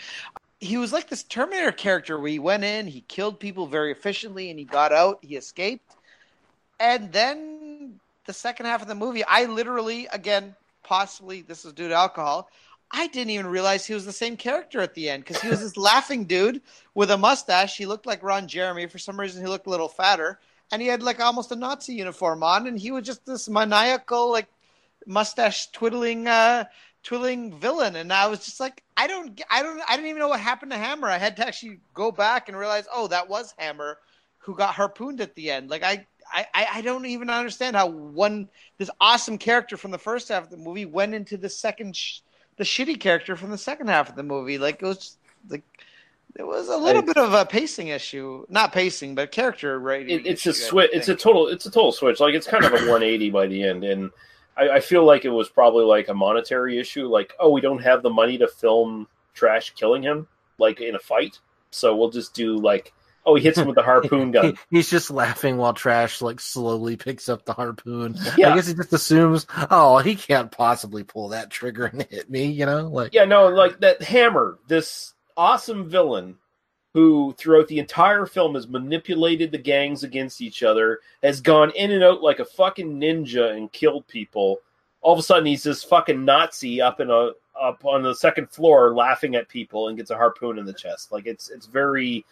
[0.60, 4.50] he was like this Terminator character where he went in, he killed people very efficiently,
[4.50, 5.96] and he got out, he escaped,
[6.80, 11.88] and then the second half of the movie, I literally, again, possibly this is due
[11.88, 12.48] to alcohol.
[12.90, 15.60] I didn't even realize he was the same character at the end because he was
[15.60, 16.60] this laughing dude
[16.94, 17.76] with a mustache.
[17.76, 18.86] He looked like Ron Jeremy.
[18.86, 20.38] For some reason, he looked a little fatter,
[20.70, 24.30] and he had like almost a Nazi uniform on, and he was just this maniacal,
[24.30, 24.46] like
[25.06, 26.64] mustache twiddling, uh,
[27.06, 27.96] twiddling villain.
[27.96, 30.72] And I was just like, I don't, I don't, I didn't even know what happened
[30.72, 31.08] to Hammer.
[31.08, 33.98] I had to actually go back and realize, oh, that was Hammer
[34.38, 35.70] who got harpooned at the end.
[35.70, 36.06] Like I.
[36.28, 38.48] I, I don't even understand how one
[38.78, 42.18] this awesome character from the first half of the movie went into the second sh-
[42.56, 44.58] the shitty character from the second half of the movie.
[44.58, 45.62] Like it was like
[46.34, 50.18] there was a little I- bit of a pacing issue, not pacing, but character writing.
[50.18, 50.90] It, it's a switch.
[50.92, 51.46] It's a total.
[51.46, 52.18] It's a total switch.
[52.18, 54.10] Like it's kind of a 180 by the end, and
[54.56, 57.08] I, I feel like it was probably like a monetary issue.
[57.08, 60.26] Like, oh, we don't have the money to film Trash killing him
[60.58, 61.38] like in a fight,
[61.70, 62.94] so we'll just do like,
[63.26, 64.56] oh, he hits him with the harpoon gun.
[64.70, 68.16] He's just laughing while Trash like slowly picks up the harpoon.
[68.38, 68.52] Yeah.
[68.52, 72.46] I guess he just assumes, oh, he can't possibly pull that trigger and hit me.
[72.46, 76.36] You know, like Yeah, no, like that Hammer, this awesome villain
[76.96, 81.90] who throughout the entire film has manipulated the gangs against each other, has gone in
[81.90, 84.60] and out like a fucking ninja and killed people,
[85.02, 88.48] all of a sudden he's this fucking Nazi up in a up on the second
[88.48, 91.12] floor laughing at people and gets a harpoon in the chest.
[91.12, 92.24] Like it's it's very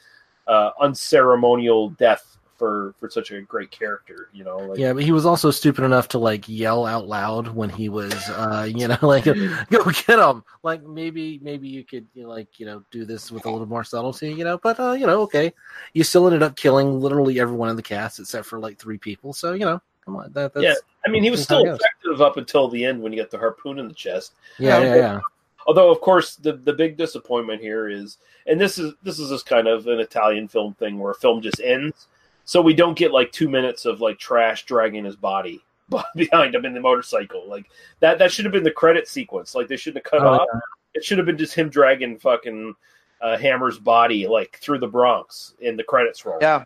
[0.47, 4.29] uh, unceremonial death for for such a great character.
[4.33, 7.49] You know, like, Yeah, but he was also stupid enough to like yell out loud
[7.49, 9.25] when he was, uh, you know, like
[9.71, 13.31] "Go get him!" Like maybe, maybe you could, you know, like, you know, do this
[13.31, 14.59] with a little more subtlety, you know.
[14.59, 15.53] But uh, you know, okay,
[15.93, 19.33] you still ended up killing literally everyone in the cast except for like three people.
[19.33, 20.75] So you know, come on, that, that's yeah.
[21.07, 23.79] I mean, he was still effective up until the end when he got the harpoon
[23.79, 24.33] in the chest.
[24.59, 25.21] Yeah, yeah, yeah.
[25.67, 29.47] Although, of course, the the big disappointment here is, and this is this is just
[29.47, 32.09] kind of an Italian film thing where a film just ends,
[32.45, 35.63] so we don't get like two minutes of like trash dragging his body
[36.17, 37.49] behind him in the motorcycle.
[37.49, 37.67] Like
[38.01, 39.55] that that should have been the credit sequence.
[39.55, 40.49] Like they shouldn't have cut Oh, off.
[40.53, 40.61] yeah.
[40.95, 42.75] It should have been just him dragging fucking
[43.21, 46.39] uh, Hammer's body like through the Bronx in the credits roll.
[46.41, 46.65] Yeah.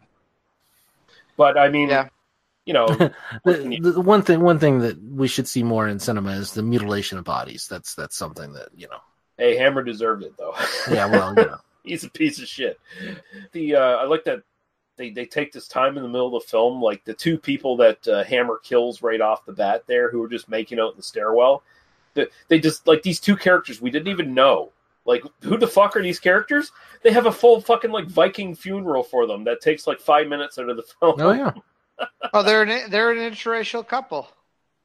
[1.37, 1.89] But I mean,
[2.67, 2.87] you know,
[3.45, 6.63] the, the one thing, one thing that we should see more in cinema is the
[6.63, 7.67] mutilation of bodies.
[7.69, 8.99] That's that's something that you know.
[9.39, 10.55] Hey, Hammer deserved it though.
[10.91, 11.57] Yeah, well, you know.
[11.85, 12.79] he's a piece of shit.
[13.53, 14.43] The uh, I like that
[14.99, 17.77] they they take this time in the middle of the film, like the two people
[17.79, 20.97] that uh, Hammer kills right off the bat there, who are just making out in
[20.99, 21.63] the stairwell.
[22.15, 24.73] That they just like these two characters we didn't even know.
[25.07, 26.71] Like who the fuck are these characters?
[27.03, 30.59] They have a full fucking like Viking funeral for them that takes like five minutes
[30.59, 31.15] out of the film.
[31.21, 31.53] Oh yeah.
[32.35, 34.29] Oh, they're an they're an interracial couple.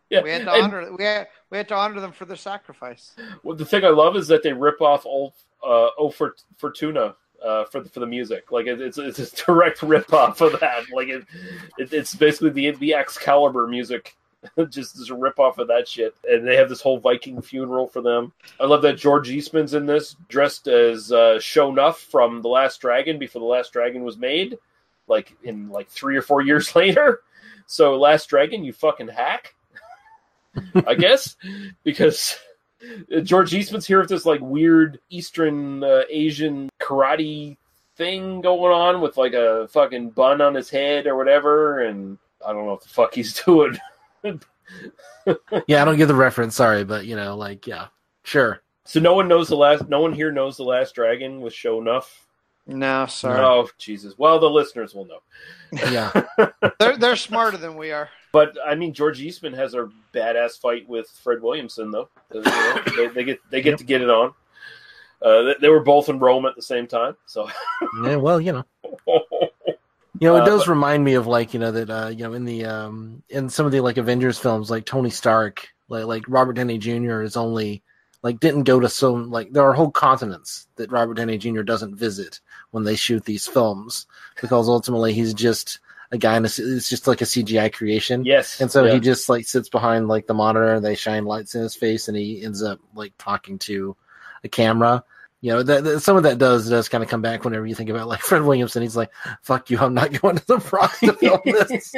[0.09, 2.37] Yeah, We had to and- honor we had we had to honor them for their
[2.37, 3.15] sacrifice.
[3.43, 5.33] Well, the thing I love is that they rip off old
[5.63, 8.51] uh, O for Fortuna uh, for the, for the music.
[8.51, 10.85] Like it, it's it's a direct rip off of that.
[10.91, 11.25] Like it,
[11.77, 14.15] it it's basically the the Excalibur music.
[14.69, 16.15] just just a rip off of that shit.
[16.29, 18.33] And they have this whole Viking funeral for them.
[18.59, 23.19] I love that George Eastman's in this, dressed as uh, Sho'nuff from The Last Dragon
[23.19, 24.57] before The Last Dragon was made,
[25.07, 27.21] like in like three or four years later.
[27.67, 29.55] So Last Dragon, you fucking hack.
[30.85, 31.35] I guess
[31.83, 32.37] because
[33.23, 37.57] George Eastman's here with this like weird Eastern uh, Asian karate
[37.95, 42.53] thing going on with like a fucking bun on his head or whatever, and I
[42.53, 43.79] don't know what the fuck he's doing.
[44.23, 46.55] Yeah, I don't get the reference.
[46.55, 47.87] Sorry, but you know, like, yeah,
[48.23, 48.61] sure.
[48.85, 49.87] So no one knows the last.
[49.87, 52.05] No one here knows the last dragon was Sho'nuff.
[52.65, 53.39] No, sorry.
[53.39, 54.17] Oh Jesus!
[54.17, 55.19] Well, the listeners will know.
[55.71, 56.11] Yeah.
[56.79, 58.09] they're they're smarter than we are.
[58.33, 62.09] But I mean, George Eastman has a badass fight with Fred Williamson, though.
[62.35, 64.33] Uh, you know, they, they get they get to get it on.
[65.21, 67.49] Uh, they, they were both in Rome at the same time, so
[68.03, 68.65] Yeah, well, you know.
[70.19, 72.23] You know, it Uh, does but- remind me of like you know that uh, you
[72.23, 76.05] know in the um in some of the like Avengers films, like Tony Stark, like
[76.05, 77.23] like Robert Downey Jr.
[77.23, 77.81] is only
[78.21, 81.63] like didn't go to some like there are whole continents that Robert Downey Jr.
[81.63, 82.39] doesn't visit
[82.71, 84.05] when they shoot these films
[84.39, 85.79] because ultimately he's just
[86.13, 88.23] a guy in a, it's just like a CGI creation.
[88.23, 88.93] Yes, and so yeah.
[88.93, 90.75] he just like sits behind like the monitor.
[90.75, 93.97] and They shine lights in his face, and he ends up like talking to
[94.43, 95.03] a camera.
[95.41, 97.73] You know, that, that- some of that does does kind of come back whenever you
[97.75, 98.83] think about like Fred Williamson.
[98.83, 99.09] He's like,
[99.41, 101.93] "Fuck you, I'm not going to the Bronx to film this.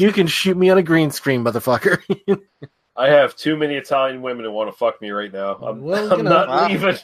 [0.00, 2.00] you can shoot me on a green screen, motherfucker."
[2.96, 5.56] I have too many Italian women who want to fuck me right now.
[5.56, 6.96] I'm, Well, I'm know, not leaving.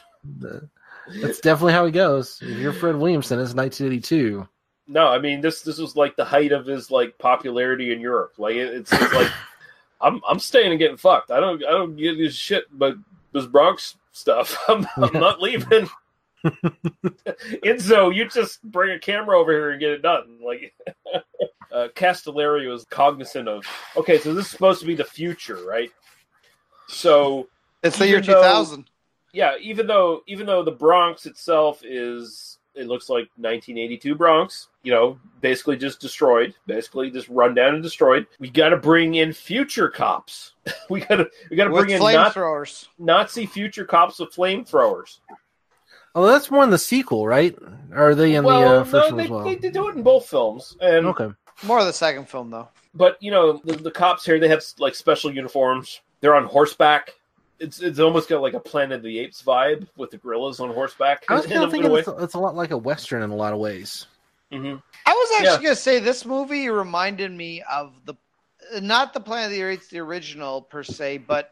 [1.21, 2.39] That's definitely how he goes.
[2.41, 4.47] If you're Fred Williamson, it's 1982.
[4.87, 5.61] No, I mean this.
[5.61, 8.33] This was like the height of his like popularity in Europe.
[8.37, 9.31] Like it, it's, it's like
[10.01, 11.31] I'm I'm staying and getting fucked.
[11.31, 12.95] I don't I don't give a shit, but
[13.33, 14.57] this Bronx stuff.
[14.67, 15.89] I'm, I'm not leaving.
[17.63, 20.39] Enzo, you just bring a camera over here and get it done.
[20.43, 20.73] Like
[21.71, 23.63] uh, Castellari was cognizant of.
[23.95, 25.91] Okay, so this is supposed to be the future, right?
[26.87, 27.47] So
[27.83, 28.89] It's the year 2000.
[29.33, 34.91] Yeah, even though even though the Bronx itself is it looks like 1982 Bronx, you
[34.91, 38.27] know, basically just destroyed, basically just run down and destroyed.
[38.39, 40.53] We got to bring in future cops.
[40.89, 42.87] we got to we got to bring in not, flamethrowers.
[42.97, 45.19] Nazi future cops with flamethrowers.
[46.13, 47.57] Oh, that's more in the sequel, right?
[47.91, 49.43] Or are they in well, the uh, first no, one they, as well?
[49.45, 51.29] they, they do it in both films, and Okay.
[51.63, 52.69] More of the second film though.
[52.93, 56.01] but you know the, the cops here they have like special uniforms.
[56.19, 57.11] They're on horseback.
[57.61, 60.73] It's it's almost got like a Planet of the Apes vibe with the gorillas on
[60.73, 61.23] horseback.
[61.29, 63.29] I was in kind a- of thinking it's, it's a lot like a western in
[63.29, 64.07] a lot of ways.
[64.51, 64.77] Mm-hmm.
[65.05, 65.55] I was actually Yeah.
[65.57, 68.15] going to say this movie reminded me of the
[68.81, 71.51] not the Planet of the Apes, the original per se, but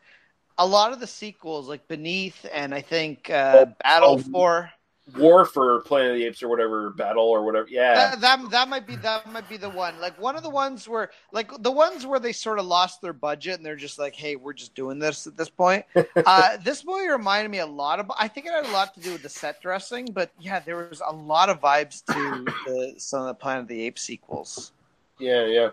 [0.58, 4.18] a lot of the sequels, like Beneath and I think uh, Battle Oh.
[4.32, 4.72] for.
[5.18, 7.68] War for Planet of the Apes or whatever battle or whatever.
[7.70, 10.00] Yeah, That, that that might be that might be the one.
[10.00, 13.14] Like one of the ones where like the ones where they sort of lost their
[13.14, 15.86] budget and they're just like, hey, we're just doing this at this point.
[16.26, 18.12] uh, this movie reminded me a lot of.
[18.18, 20.78] I think it had a lot to do with the set dressing, but yeah, there
[20.78, 24.72] was a lot of vibes to the some of the Planet of the Apes sequels.
[25.20, 25.70] yeah, yeah.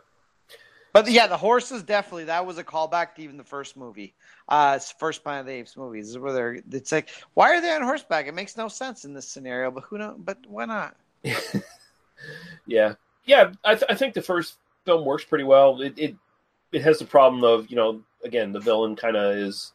[0.97, 4.15] But yeah, the horses definitely that was a callback to even the first movie,
[4.49, 7.73] uh, it's first Planet of the Apes movies where they're it's like why are they
[7.73, 8.27] on horseback?
[8.27, 10.15] It makes no sense in this scenario, but who know?
[10.19, 10.97] But why not?
[12.67, 12.95] Yeah,
[13.25, 13.53] yeah.
[13.65, 15.81] I, th- I think the first film works pretty well.
[15.81, 16.17] It it,
[16.73, 19.73] it has the problem of you know again the villain kind of is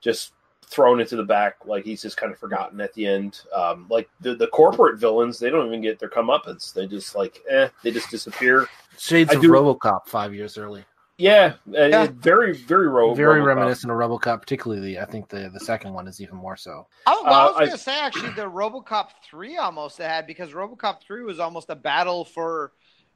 [0.00, 0.32] just
[0.66, 3.42] thrown into the back like he's just kind of forgotten at the end.
[3.54, 6.72] Um, like the the corporate villains, they don't even get their comeuppance.
[6.72, 8.66] They just like eh, they just disappear.
[8.98, 10.84] Shades I of do- RoboCop five years early.
[11.20, 13.46] Yeah, uh, it- very very ro- Very RoboCop.
[13.46, 16.86] reminiscent of RoboCop, particularly I think the the second one is even more so.
[17.06, 21.02] Oh, well, Uh, I was gonna say actually the RoboCop three almost had because RoboCop
[21.02, 22.72] three was almost a battle for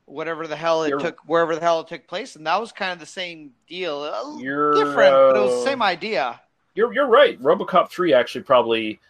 [0.06, 2.92] whatever the hell it took wherever the hell it took place, and that was kind
[2.92, 4.04] of the same deal.
[4.04, 6.40] A little You're, different, but it was uh, the same idea.
[6.74, 7.40] You're you're right.
[7.42, 9.00] RoboCop three actually probably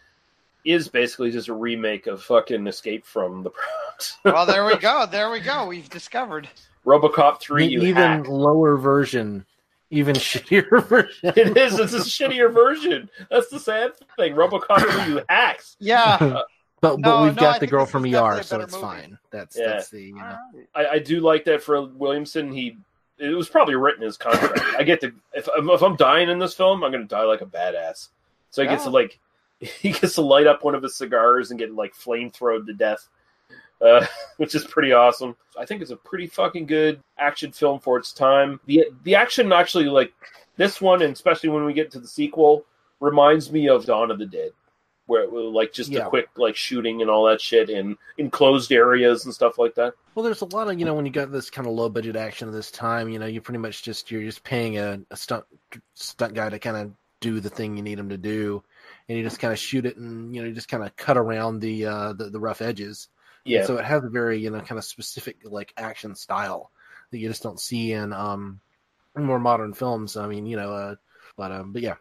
[0.63, 4.17] is basically just a remake of fucking Escape from the Bronx.
[4.23, 5.05] well, there we go.
[5.05, 5.67] There we go.
[5.67, 6.47] We've discovered.
[6.85, 8.27] RoboCop three, The you even hack.
[8.27, 9.45] lower version,
[9.89, 11.33] even shittier version.
[11.35, 11.79] It is.
[11.79, 13.09] It's a shittier version.
[13.29, 14.33] That's the sad thing.
[14.35, 15.75] RoboCop three, you hacks.
[15.79, 16.17] Yeah.
[16.19, 16.45] but
[16.81, 18.81] but No, we've no, got I the girl from ER, so it's movie.
[18.85, 19.17] fine.
[19.31, 19.67] That's Yeah.
[19.67, 20.37] that's the you know.
[20.75, 22.51] I, I do like that for Williamson.
[22.51, 22.77] He
[23.17, 24.59] it was probably written in his contract.
[24.77, 27.23] I get to if I'm- if I'm dying in this film, I'm going to die
[27.23, 28.09] like a badass.
[28.51, 29.19] So he gets to like
[29.59, 33.07] he gets to light up one of his cigars and get like flamethrowed to death,
[33.81, 34.05] uh,
[34.37, 35.35] which is pretty awesome.
[35.59, 38.59] I think it's a pretty fucking good action film for its time.
[38.65, 40.13] the The action actually like
[40.57, 42.65] this one, and especially when we get to the sequel,
[42.99, 44.51] reminds me of Dawn of the Dead.
[45.07, 46.07] Where it was like just Yeah.
[46.07, 49.93] a quick like shooting and all that shit in enclosed areas and stuff like that.
[50.15, 52.15] Well, there's a lot of you know when you got this kind of low budget
[52.15, 55.15] action of this time, you know, you pretty much just you're just paying a, a
[55.15, 55.45] stunt
[55.93, 58.63] stunt guy to kind of do the thing you need him to do,
[59.07, 61.17] and you just kind of shoot it and you know you just kind of cut
[61.17, 63.09] around the uh the, the rough edges.
[63.45, 63.65] And Yeah.
[63.65, 66.71] so it has a very you know kind of specific like action style
[67.11, 68.59] that you just don't see in um
[69.15, 70.17] more modern films.
[70.17, 70.95] I mean, you know, uh,
[71.37, 71.95] but um, but yeah.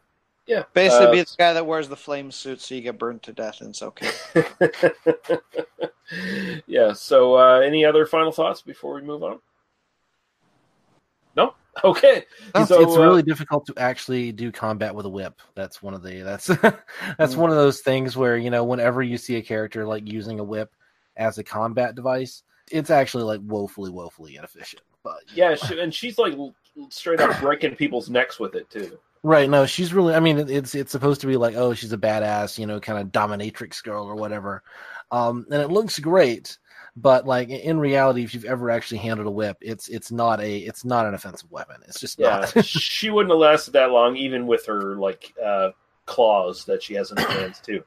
[0.46, 3.22] Yeah, Basically, uh, be the guy that wears the flame suit so you get burned
[3.22, 4.10] to death, and it's okay.
[6.66, 6.92] yeah.
[6.92, 9.38] So, uh, any other final thoughts before we move on?
[11.36, 11.54] No.
[11.82, 12.24] Okay.
[12.54, 15.40] It's, so, it's uh, really difficult to actually do combat with a whip.
[15.56, 16.46] That's one of the that's
[17.18, 17.36] that's Mm.
[17.36, 20.44] one of those things where you know whenever you see a character like using a
[20.44, 20.70] whip
[21.16, 24.82] as a combat device, it's actually like woefully woefully inefficient.
[25.02, 26.34] But yeah, she, and she's like
[26.88, 28.98] straight up breaking people's necks with it too.
[29.22, 30.14] right, no, she's really.
[30.14, 32.98] I mean, it's it's supposed to be like oh she's a badass, you know, kind
[32.98, 34.62] of dominatrix girl or whatever,
[35.10, 36.58] um, and it looks great.
[36.96, 40.58] But like in reality, if you've ever actually handled a whip, it's it's not a
[40.58, 41.76] it's not an offensive weapon.
[41.88, 42.64] It's just Yeah, not.
[42.64, 45.70] she wouldn't have lasted that long, even with her like uh,
[46.06, 47.82] claws that she has in her hands too.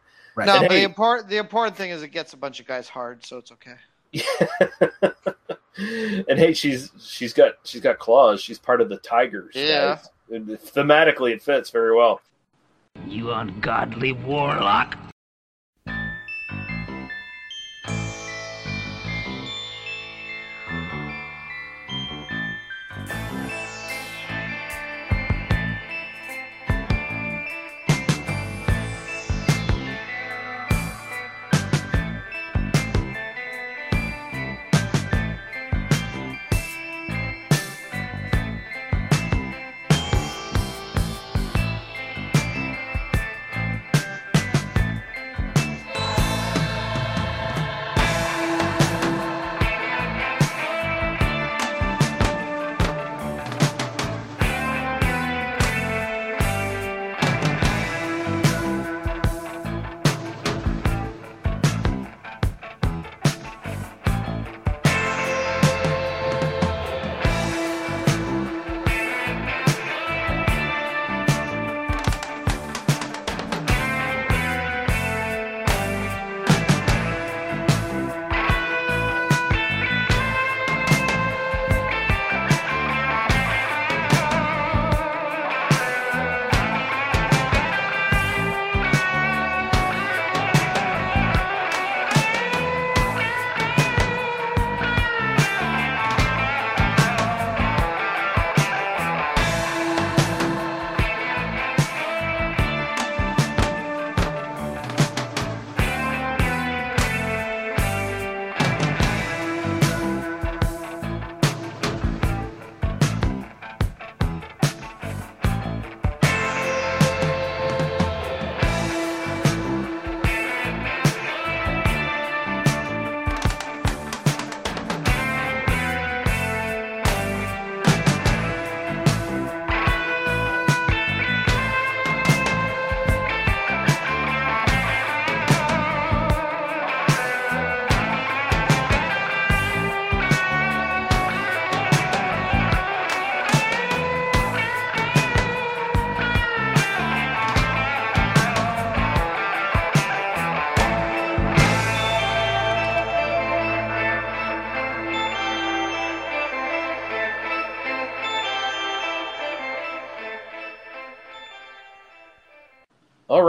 [0.46, 2.88] No, And but the important the important thing is it gets a bunch of guys
[2.88, 3.76] hard, so it's okay.
[5.78, 8.42] and hey, she's she's got she's got claws.
[8.42, 9.54] She's part of the tigers.
[9.56, 9.96] Yeah.
[9.96, 10.10] guys.
[10.30, 12.22] And thematically, it fits very well.
[13.08, 14.98] You ungodly warlock.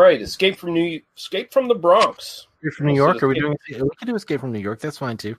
[0.08, 2.46] Right, Escape from New Escape from the Bronx.
[2.62, 3.22] You're from New York.
[3.22, 3.56] Are we doing?
[3.68, 4.80] We can do Escape from New York.
[4.80, 5.36] That's fine too.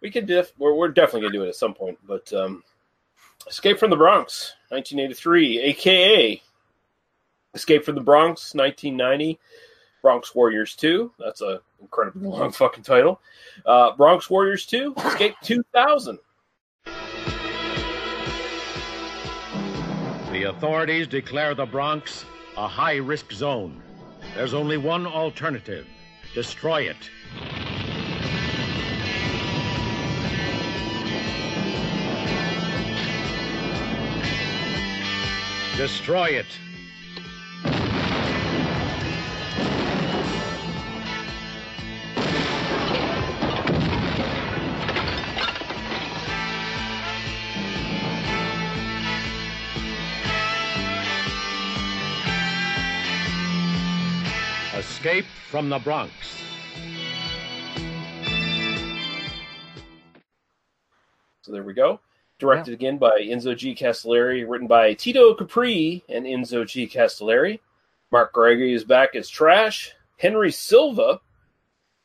[0.00, 2.62] We could def- we're, we're definitely gonna do it at some point, but um,
[3.48, 6.42] Escape from the Bronx, 1983, aka
[7.54, 9.38] Escape from the Bronx, 1990.
[10.02, 11.12] Bronx Warriors 2.
[11.18, 13.20] That's a incredibly long fucking title.
[13.66, 16.18] Uh, Bronx Warriors 2, Escape 2000.
[20.32, 22.24] The authorities declare the Bronx
[22.60, 23.82] a high risk zone.
[24.34, 25.86] There's only one alternative
[26.34, 27.10] destroy it.
[35.78, 36.46] Destroy it.
[54.80, 56.10] Escape from the Bronx.
[61.42, 62.00] So there we go.
[62.38, 63.74] Directed again by Enzo G.
[63.74, 66.88] Castellari, written by Tito Carpi and Enzo G.
[66.88, 67.60] Castellari.
[68.10, 69.92] Mark Gregory is back as Trash.
[70.16, 71.20] Henry Silva,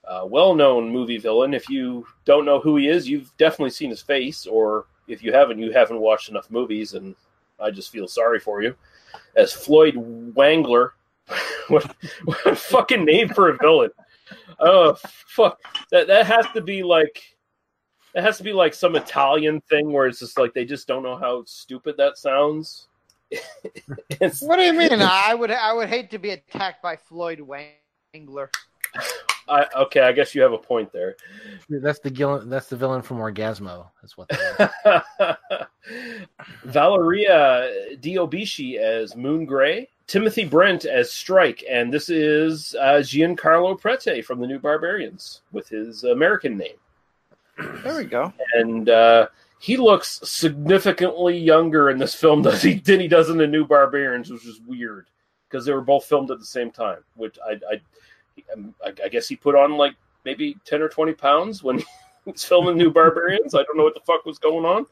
[0.04, 1.54] a well-known movie villain.
[1.54, 5.32] If you don't know who he is, you've definitely seen his face, or if you
[5.32, 7.16] haven't, you haven't watched enough movies, and
[7.58, 8.76] I just feel sorry for you.
[9.38, 9.96] As Floyd
[10.36, 10.90] Wangler,
[11.68, 11.96] what,
[12.26, 13.92] what a fucking name for a villain!
[14.60, 14.98] Oh
[15.28, 15.60] fuck,
[15.92, 17.22] that that has to be like
[18.16, 21.04] it has to be like some Italian thing where it's just like they just don't
[21.04, 22.88] know how stupid that sounds.
[24.20, 25.02] What do you mean?
[25.02, 28.48] I would I would hate to be attacked by Floyd Wangler.
[29.48, 31.16] I, okay, I guess you have a point there.
[31.70, 32.50] That's the villain.
[32.50, 33.88] That's the villain from Orgasmo.
[34.02, 34.30] That's what.
[34.30, 35.04] That
[35.90, 36.36] is.
[36.64, 44.24] Valeria D'Obici as Moon Gray, Timothy Brent as Strike, and this is uh, Giancarlo Prete
[44.24, 46.76] from the New Barbarians with his American name.
[47.58, 48.32] There we go.
[48.54, 49.28] And uh,
[49.60, 53.66] he looks significantly younger in this film than he, than he does in the New
[53.66, 55.08] Barbarians, which is weird
[55.50, 57.00] because they were both filmed at the same time.
[57.16, 57.82] Which I, I,
[58.86, 61.80] I, I guess he put on like maybe ten or twenty pounds when
[62.26, 63.56] he was filming New Barbarians.
[63.56, 64.86] I don't know what the fuck was going on.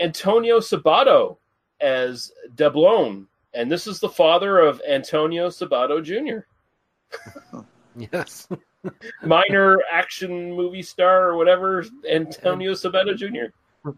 [0.00, 1.36] Antonio Sabato
[1.80, 7.58] as Deblone, and this is the father of Antonio Sabato Jr.
[7.96, 8.48] yes.
[9.24, 13.90] minor action movie star or whatever, Antonio Sabato Jr.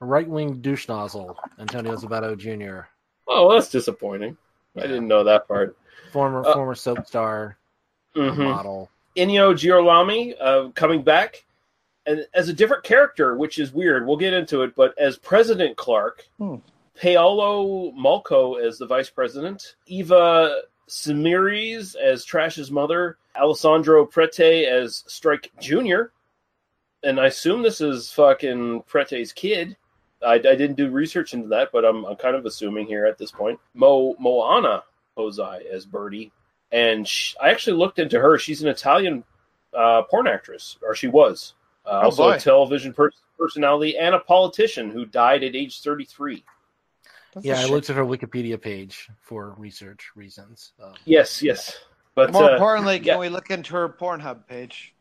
[0.00, 2.86] Right wing douche nozzle, Antonio Sabato Jr.
[3.28, 4.36] Oh, that's disappointing.
[4.76, 5.76] I didn't know that part.
[6.12, 7.56] Former Uh, former soap star,
[8.14, 8.36] Mhm.
[8.38, 8.90] model.
[9.16, 11.44] Ennio Girolami uh, coming back
[12.04, 14.06] and as a different character, which is weird.
[14.06, 16.56] We'll get into it, but as President Clark, Hmm.
[17.00, 25.50] Paolo Malco as the vice president, Eva Samiris as Trash's mother, Alessandro Prete as Strike
[25.60, 26.04] Jr.,
[27.02, 29.76] and I assume this is fucking Prete's kid.
[30.26, 33.18] I, I didn't do research into that, but I'm, I'm kind of assuming here at
[33.18, 33.60] this point.
[33.74, 34.82] Mo Moana
[35.16, 36.32] Pozzi as Birdie,
[36.72, 38.38] and sh I actually looked into her.
[38.38, 39.22] She's an Italian
[39.76, 41.54] uh, porn actress, or she was.
[41.84, 42.32] Uh, Oh, also boy.
[42.32, 46.42] a television per- personality and a politician who died at age 33.
[47.42, 50.72] Yeah, I looked at her Wikipedia page for research reasons.
[50.82, 51.76] Um, Yes, yes.
[52.14, 53.18] But More uh, importantly, can yeah.
[53.18, 54.94] we look into her Pornhub page?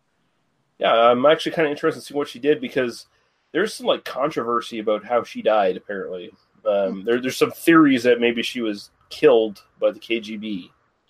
[0.80, 3.06] yeah, I'm actually kind of interested to see what she did because
[3.54, 5.78] there's some like controversy about how she died.
[5.78, 6.32] Apparently,
[6.66, 10.70] um, there, there's some theories that maybe she was killed by the KGB,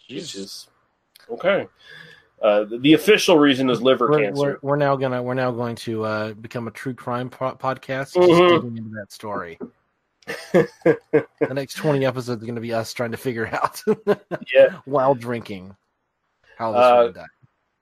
[0.09, 0.67] which is
[1.32, 1.67] okay.
[2.39, 4.41] Uh, the, the official reason is liver we're, cancer.
[4.41, 8.13] we're, we're now gonna we're now going to uh, become a true crime po- podcast,
[8.13, 8.49] just Mhm.
[8.61, 9.57] digging into that story.
[10.53, 13.82] The next twenty episodes are going to be us trying to figure out,
[14.53, 15.76] yeah, while drinking,
[16.57, 17.28] how this Uh, died.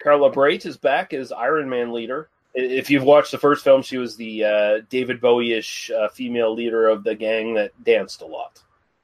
[0.02, 2.30] Carla Brait is back as Iron Man leader.
[2.56, 6.88] If you've watched the first film, she was the uh, David Bowie-ish uh, female leader
[6.88, 8.62] of the gang that danced a lot.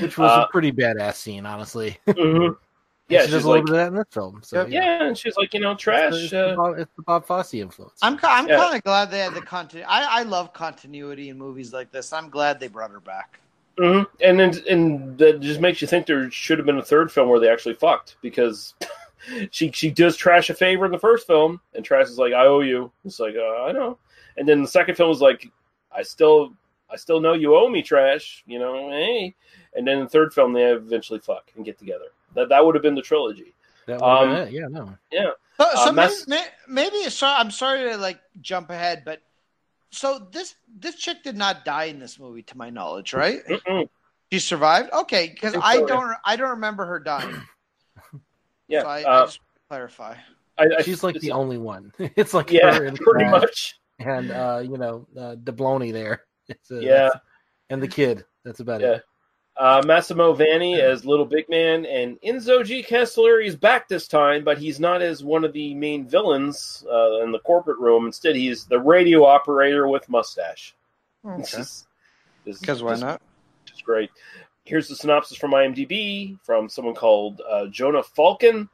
[0.00, 1.98] Which was uh, a pretty badass scene, honestly.
[2.08, 2.56] Mhm.
[3.08, 4.40] Yeah, Yeah, she does she's a little like- bit of that in this film.
[4.44, 6.12] So yeah, and she's like, you know, It's trash.
[6.12, 7.98] the, it's, the uh, Bob, it's the Bob Fosse influence.
[8.02, 8.56] I'm I'm Yeah.
[8.58, 9.86] kind of glad they had the continuity.
[9.88, 12.12] I I love continuity in movies like this.
[12.12, 13.40] I'm glad they brought her back.
[13.78, 17.10] hmm And then and that just makes you think there should have been a third
[17.10, 18.74] film where they actually fucked because
[19.50, 22.44] she she does trash a favor in the first film, and trash is like, I
[22.46, 22.90] owe you.
[23.04, 23.98] It's like, uh, I know.
[24.36, 25.50] And then the second film is like,
[25.90, 26.52] I still
[26.90, 28.44] I still know you owe me, trash.
[28.46, 29.34] You know, hey.
[29.74, 32.06] And then the third film they eventually fuck and get together.
[32.34, 33.54] That that would have been the trilogy.
[33.86, 34.52] That would Um, it.
[34.52, 34.94] Yeah, no.
[35.10, 35.30] Yeah.
[35.58, 36.50] So, Uh, so Mass- maybe, may-
[36.82, 39.20] maybe it's sorry, I'm sorry to like jump ahead, but
[39.90, 43.44] so this this chick did not die in this movie, to my knowledge, right?
[43.46, 43.88] Mm-mm.
[44.30, 44.92] She survived.
[44.92, 46.14] Okay, because think I so, don't.
[46.24, 47.34] I don't remember her dying.
[48.68, 50.14] Yeah, So I, uh, I just clarify.
[50.58, 51.90] I, I, She's like the only one.
[51.98, 53.80] It's like Yeah, her and pretty Crash much.
[54.00, 56.24] and uh, you know uh, Debloni there.
[56.48, 57.08] It's, uh, Yeah.
[57.70, 58.24] and the kid.
[58.44, 58.96] That's about Yeah.
[58.96, 59.02] it.
[59.58, 62.80] Uh, Massimo Vanni as Little Big Man, and Enzo G.
[62.82, 67.22] Castellari is back this time, but he's not as one of the main villains uh,
[67.22, 68.06] in the corporate room.
[68.06, 70.76] Instead, he's the radio operator with mustache.
[71.38, 71.64] It's Okay.
[72.44, 73.20] Because why this- not?
[73.66, 74.10] It's great.
[74.64, 78.68] Here's the synopsis from IMDb from someone called uh, Jonah Falcon.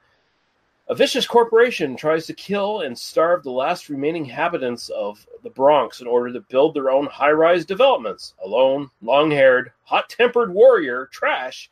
[0.87, 6.03] A vicious corporation tries to kill and starve the last remaining inhabitants of the Bronx
[6.03, 8.35] in order to build their own high rise developments.
[8.45, 11.71] A lone, long haired, hot tempered warrior, Trash,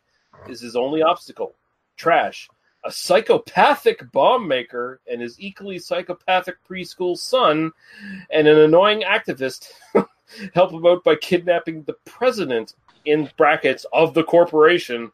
[0.49, 1.55] is his only obstacle.
[1.99, 2.49] Trash,
[2.85, 7.71] a psychopathic bomb maker, and his equally psychopathic preschool son,
[8.31, 9.73] and an annoying activist
[10.55, 15.13] help him out by kidnapping the president, in brackets, of the corporation,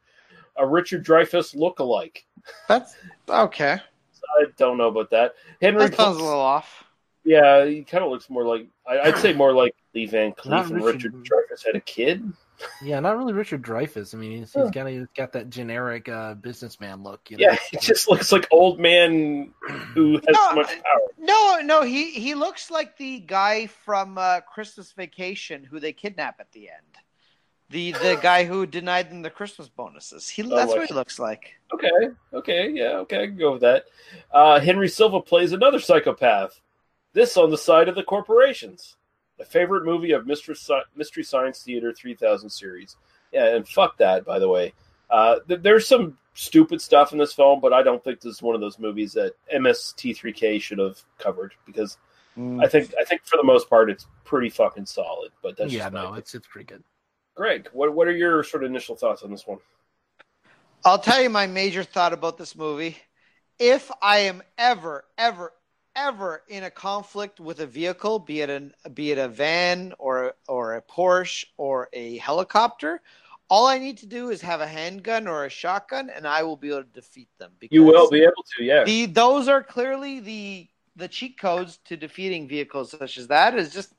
[0.59, 2.23] a Richard Dreyfuss lookalike.
[2.69, 2.95] That's
[3.29, 3.79] okay.
[4.41, 5.35] I don't know about that.
[5.61, 6.85] Henry That sounds a little off.
[7.25, 10.47] Yeah, he kind of looks more like I, I'd say more like Lee Van Cleef
[10.51, 12.33] Not and Richard- Richard Dreyfuss had a kid.
[12.83, 14.15] Yeah, not really Richard Dreyfuss.
[14.15, 14.63] I mean, he's, Huh.
[14.65, 17.21] he's got got that generic uh, businessman look.
[17.31, 17.45] You know?
[17.51, 19.53] Yeah, he just looks like old man
[19.95, 21.01] who has so much power.
[21.19, 26.41] No, no, he he looks like the guy from uh, Christmas Vacation who they kidnap
[26.41, 26.97] at the end.
[27.71, 30.29] The the guy who denied them the Christmas bonuses.
[30.29, 31.55] He Oh, that's like- what he looks like.
[31.73, 31.91] Okay,
[32.33, 33.85] okay, yeah, okay, I can go with that.
[34.33, 36.61] Uh, Henry Silva plays another psychopath.
[37.13, 38.97] This on the side of the corporations.
[39.39, 42.97] My favorite movie of Mystery, Sci- Mystery Science Theater 3000 series.
[43.33, 44.73] Yeah, and fuck that, by the way.
[45.11, 48.43] Uh, th- there's some stupid stuff in this film, but I don't think this is
[48.43, 51.99] one of those movies that MST3K should have covered because
[52.37, 52.65] Mm.
[52.65, 55.33] I think I think for the most part it's pretty fucking solid.
[55.43, 56.85] But that's yeah, just no, it's it's pretty good.
[57.39, 59.59] Greg, what what are your sort of initial thoughts on this one?
[60.85, 62.99] I'll tell you my major thought about this movie.
[63.61, 65.53] If I am ever, ever,
[65.95, 70.35] ever in a conflict with a vehicle, be it an be it a van or
[70.49, 73.01] or a Porsche or a helicopter,
[73.49, 76.57] all I need to do is have a handgun or a shotgun, and I will
[76.57, 77.53] be able to defeat them.
[77.71, 78.83] You will be able to, yeah.
[78.83, 83.57] The those are clearly the the cheat codes to defeating vehicles such as that.
[83.57, 83.95] Is just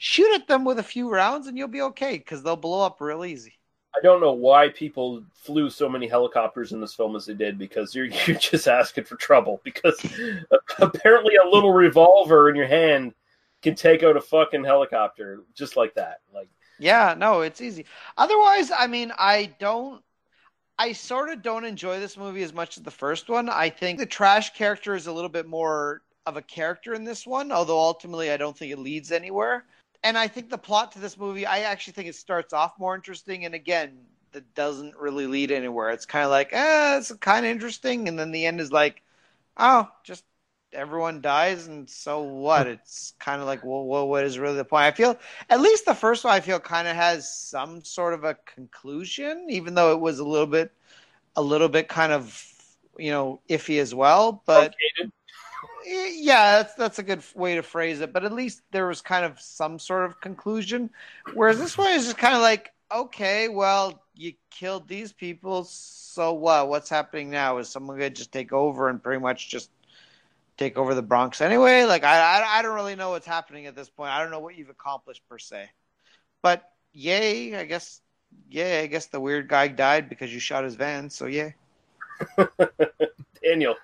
[0.00, 3.00] shoot at them with a few rounds, and you'll be okay because they'll blow up
[3.00, 3.52] real easy.
[3.94, 7.58] I don't know why people flew so many helicopters in this film as they did
[7.58, 10.00] because you're you're just asking for trouble because
[10.78, 13.14] apparently a little revolver in your hand
[13.62, 16.20] can take out a fucking helicopter just like that.
[16.34, 16.48] Like
[16.78, 17.84] Yeah, no, it's easy.
[18.16, 20.02] Otherwise, I mean, I don't.
[20.78, 23.50] I sort of don't enjoy this movie as much as the first one.
[23.50, 27.26] I think the trash character is a little bit more of a character in this
[27.26, 29.66] one, although ultimately I don't think it leads anywhere.
[30.02, 32.94] And I think the plot to this movie, I actually think it starts off more
[32.94, 33.98] interesting, and again,
[34.32, 35.90] that doesn't really lead anywhere.
[35.90, 39.02] It's kind of like, eh, it's kind of interesting, and then the end is like,
[39.56, 40.24] oh, just
[40.72, 42.66] everyone dies, and so what?
[42.66, 44.84] It's kind of like, well, well, what is really the point?
[44.84, 45.18] I feel
[45.50, 49.46] at least the first one, I feel kind of has some sort of a conclusion,
[49.50, 50.72] even though it was a little bit,
[51.36, 52.42] a little bit kind of,
[52.98, 54.42] you know, iffy as well.
[54.46, 54.74] But
[55.86, 58.12] Eh, yeah, that's that's a good way to phrase it.
[58.12, 60.90] But at least there was kind of some sort of conclusion.
[61.34, 66.32] Whereas this one is just kind of like, okay, well, you killed these people, so
[66.32, 66.68] what?
[66.68, 67.58] What's happening now?
[67.58, 69.70] Is someone gonna just take over and pretty much just
[70.56, 71.84] take over the Bronx anyway?
[71.84, 74.10] Like, I I, I don't really know what's happening at this point.
[74.10, 75.70] I don't know what you've accomplished per se.
[76.42, 78.00] But yay, I guess.
[78.48, 81.10] Yay, I guess the weird guy died because you shot his van.
[81.10, 81.56] So yay.
[83.42, 83.74] Daniel.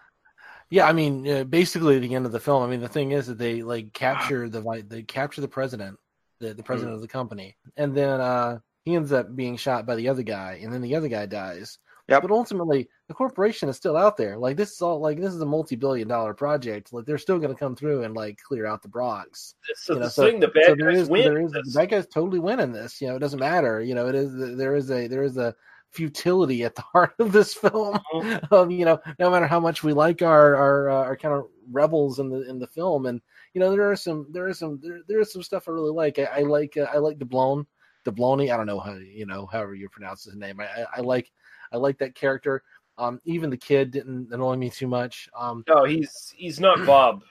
[0.71, 2.62] Yeah, I mean, uh, basically the end of the film.
[2.62, 5.99] I mean, the thing is that they like capture the they capture the president,
[6.41, 9.95] the, the president of the company, and then uh, he ends up being shot by
[9.95, 11.79] the other guy, and then the other guy dies.
[12.09, 12.21] Yeah.
[12.21, 14.39] But ultimately, the corporation is still out there.
[14.39, 16.93] Like this is all like this is a multi-billion-dollar project.
[16.93, 19.55] Like they're still going to come through and like clear out the Bronx.
[19.75, 21.37] So You know, the thing, the bad there guys is- win.
[21.45, 23.01] Is, the bad guys totally win in this.
[23.01, 23.83] You know, it doesn't matter.
[23.83, 25.55] You know, it is there is a there is a
[25.97, 27.99] futility at the heart of this film.
[28.15, 28.47] Mm-hmm.
[28.55, 31.47] Of you know, no matter how much we like our our uh, our kind of
[31.73, 33.21] rebels in the in the film, and
[33.55, 35.93] you know, there are some there is some there, there is some stuff I really
[35.93, 36.19] like.
[36.19, 37.67] I, I like uh, I like Deblone,
[38.05, 38.53] Debloni.
[38.53, 40.61] I don't know how you know however you pronounce his name.
[40.61, 41.31] I, I, I like
[41.73, 42.63] I like that character.
[42.99, 45.29] Um, even the kid didn't annoy me too much.
[45.37, 47.23] Um, No, he's he's not Bob.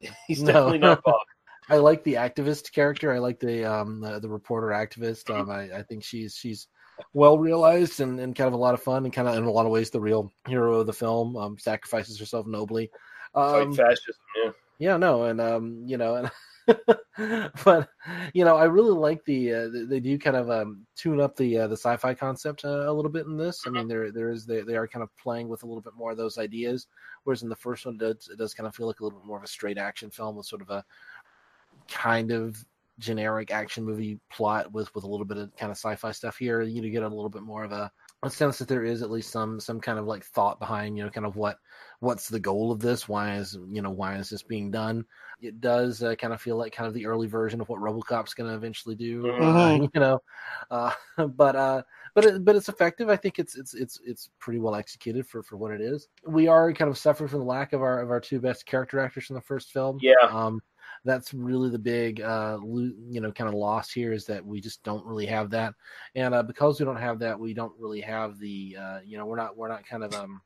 [0.26, 0.52] He's No.
[0.52, 1.20] definitely not Bob.
[1.68, 3.12] I like the activist character.
[3.12, 5.28] I like the um the, the reporter activist.
[5.30, 6.68] Um, I, I think she's she's
[7.12, 9.50] well realized and, and kind of a lot of fun and kind of in a
[9.50, 11.36] lot of ways the real hero of the film.
[11.36, 12.90] Um, sacrifices herself nobly.
[13.34, 14.50] Um, fascism, yeah.
[14.78, 16.30] yeah, no, and um, you know, and
[17.64, 17.88] but
[18.32, 21.36] you know, I really like the uh, they- they do kind of um, tune up
[21.36, 23.64] the uh, the sci-fi concept uh, a little bit in this.
[23.66, 25.94] I mean, there there is they, they are kind of playing with a little bit
[25.94, 26.86] more of those ideas,
[27.24, 29.18] whereas in the first one, it does, it does kind of feel like a little
[29.18, 30.84] bit more of a straight action film with sort of a
[31.88, 32.64] kind of
[33.00, 36.62] generic action movie plot with with a little bit of kind of sci-fi stuff here.
[36.62, 37.90] You get a little bit more of a,
[38.22, 41.04] a sense that there is at least some some kind of like thought behind you
[41.04, 41.56] know kind of what
[42.00, 45.04] what's the goal of this why is you know why is this being done
[45.40, 48.34] it does uh, kind of feel like kind of the early version of what robocop's
[48.34, 49.90] going to eventually do uh, Mhm.
[49.94, 50.18] you know
[50.70, 50.92] uh,
[51.28, 51.82] but uh
[52.14, 55.42] but it, but it's effective i think it's it's it's it's pretty well executed for
[55.42, 58.10] for what it is we are kind of suffering from the lack of our of
[58.10, 60.14] our two best character actors from the first film Yeah.
[60.28, 60.60] um
[61.04, 64.82] that's really the big uh you know kind of loss here is that we just
[64.82, 65.74] don't really have that.
[66.14, 69.26] And uh, because we don't have that we don't really have the uh you know
[69.26, 70.40] we're not we're not kind of um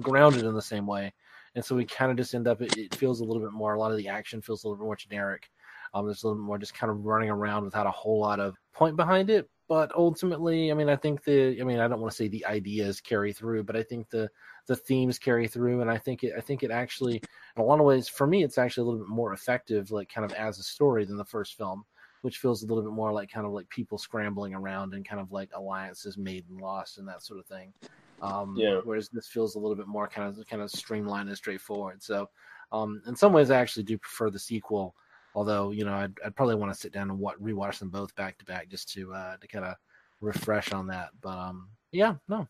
[0.00, 1.12] grounded in the same way.
[1.54, 3.74] And so we kind of just end up it, it feels a little bit more
[3.74, 5.50] a lot of the action feels a little bit more generic.
[5.94, 8.56] Um there's a little more just kind of running around without a whole lot of
[8.72, 12.10] point behind it but ultimately i mean i think the i mean i don't want
[12.10, 14.28] to say the ideas carry through but i think the
[14.66, 17.16] the themes carry through and i think it i think it actually
[17.56, 20.08] in a lot of ways for me it's actually a little bit more effective like
[20.12, 21.84] kind of as a story than the first film
[22.22, 25.20] which feels a little bit more like kind of like people scrambling around and kind
[25.20, 27.72] of like alliances made and lost and that sort of thing
[28.20, 28.80] um Yeah.
[28.84, 32.28] whereas this feels a little bit more kind of kind of streamlined and straightforward so
[32.72, 34.94] um in some ways i actually do prefer the sequel
[35.34, 38.14] although you know i'd, I'd probably want to sit down and wa- rewatch them both
[38.14, 39.76] back to back just to uh to kind of
[40.20, 42.48] refresh on that but um yeah no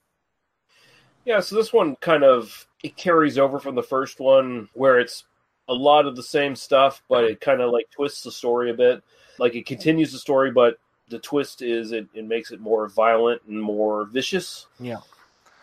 [1.24, 5.24] Yeah, so this one kind of it carries over from the first one where it's
[5.68, 8.74] a lot of the same stuff, but it kind of like twists the story a
[8.74, 9.03] bit.
[9.39, 10.78] Like it continues the story, but
[11.09, 14.66] the twist is it, it makes it more violent and more vicious.
[14.80, 14.99] yeah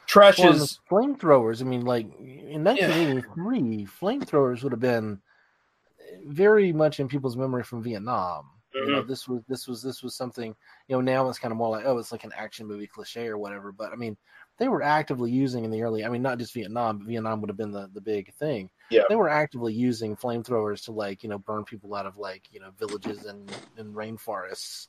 [0.07, 1.61] Trash Well, is flamethrowers.
[1.61, 5.21] I mean, like in 1983, flamethrowers would have been
[6.25, 8.51] very much in people's memory from Vietnam.
[8.73, 9.07] You know, Mhm.
[9.07, 10.55] this was this was this was something.
[10.87, 13.27] You know, now it's kind of more like oh, it's like an action movie cliche
[13.27, 13.71] or whatever.
[13.71, 14.15] But I mean,
[14.57, 16.05] they were actively using in the early.
[16.05, 18.69] I mean, not just Vietnam, but Vietnam would have been the the big thing.
[18.91, 19.03] Yeah.
[19.09, 22.59] they were actively using flamethrowers to like you know burn people out of like you
[22.59, 24.87] know villages and and rainforests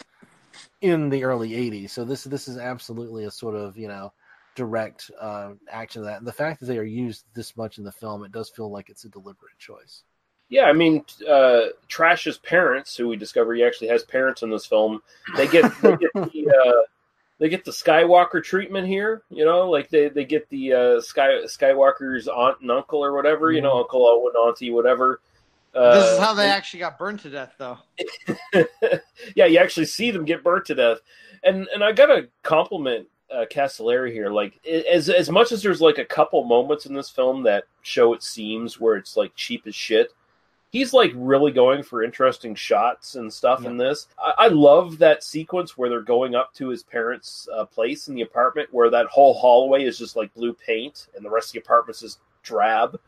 [0.82, 4.12] in the early 80s so this this is absolutely a sort of you know
[4.56, 7.84] direct uh action of that and the fact that they are used this much in
[7.84, 10.02] the film it does feel like it's a deliberate choice
[10.50, 10.64] yeah.
[10.64, 15.00] I mean, uh, Trash's parents, who we discover he actually has parents in this film,
[15.36, 16.82] they get they get the uh,
[17.38, 19.22] they get the Skywalker treatment here.
[19.30, 23.50] You know, like they they get the uh, Sky Skywalker's aunt and uncle or whatever.
[23.50, 23.80] You know, Mhm.
[23.80, 25.20] Uncle Owen, Auntie, whatever.
[25.74, 27.78] Uh, this is how they actually got burned to death, though.
[29.36, 30.98] yeah, you actually see them get burnt to death,
[31.44, 34.30] and and I gotta compliment uh, Castellari here.
[34.30, 38.12] Like as as much as there's like a couple moments in this film that show
[38.14, 40.10] it seems where it's like cheap as shit.
[40.70, 44.06] He's like really going for interesting shots and stuff in this.
[44.18, 48.14] I, I love that sequence where they're going up to his parents' uh, place in
[48.14, 51.52] the apartment, where that whole hallway is just like blue paint, and the rest of
[51.54, 52.98] the apartment's is drab.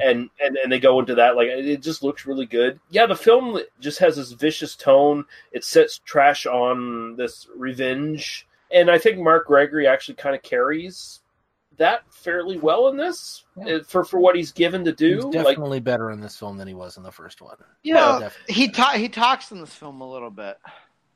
[0.00, 2.78] And and and they go into that like it just looks really good.
[2.90, 5.24] Yeah the film just has this vicious tone.
[5.52, 8.46] It sets trash on this revenge.
[8.70, 11.20] And i think mark gregory actually kind of carries
[11.78, 15.32] that fairly well in this uh, for for what he's given to do He's like
[15.46, 17.56] definitely better in this film than he was in the first one
[17.94, 20.58] Well, he ta- he talks in this film a little bit.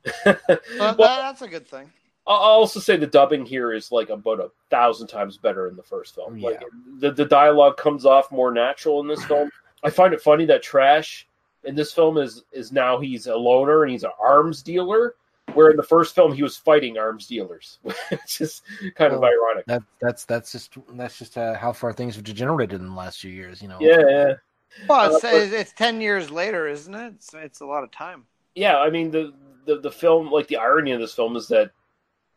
[0.25, 0.35] So
[0.77, 1.91] that- that's a good thing.
[2.25, 5.75] I'll I'll also say the dubbing here is like about a thousand times better in
[5.75, 6.39] the first film.
[6.39, 6.61] Like
[6.99, 9.49] the the dialogue comes off more natural in this film.
[9.83, 11.27] I find it funny that Trash
[11.65, 15.15] in this film is is now he's a loner and he's an arms dealer,
[15.55, 18.61] where in the first film he was fighting arms dealers, which is
[18.95, 19.65] kind of ironic.
[19.67, 23.19] that that's that's just that's just uh, how far things have degenerated in the last
[23.19, 24.33] few years you know Yeah, yeah.
[24.89, 27.13] Well, it's, Uh, but- it's, it's ten years later, isn't it?
[27.15, 28.25] It's, it's a lot of time.
[28.55, 29.33] yeah, I mean the,
[29.65, 31.71] the the film, like the irony of this film is that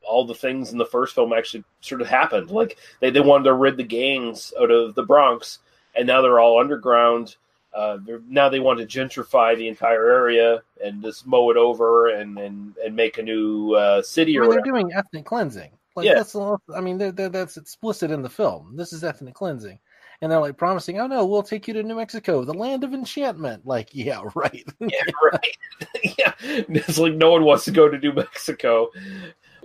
[0.09, 2.51] all the things in the first film actually sort of happened.
[2.51, 5.59] Like they, they wanted to rid the gangs out of the Bronx,
[5.97, 7.37] and now they're all underground.
[7.77, 12.39] Uh, now they want to gentrify the entire area and just mow it over and
[12.39, 15.71] and, and make a new uh, city or mean, they're doing ethnic cleansing.
[15.95, 16.15] Like Yeah.
[16.15, 18.77] that's I mean, they're, they're, that's explicit in the film.
[18.77, 19.79] This is ethnic cleansing,
[20.21, 22.95] and they're like promising, "Oh no, we'll take you to New Mexico, the land of
[22.95, 24.65] enchantment." Like, yeah, right.
[24.81, 25.03] yeah,
[25.33, 25.57] right.
[26.19, 28.89] yeah, it's like no one wants to go to New Mexico.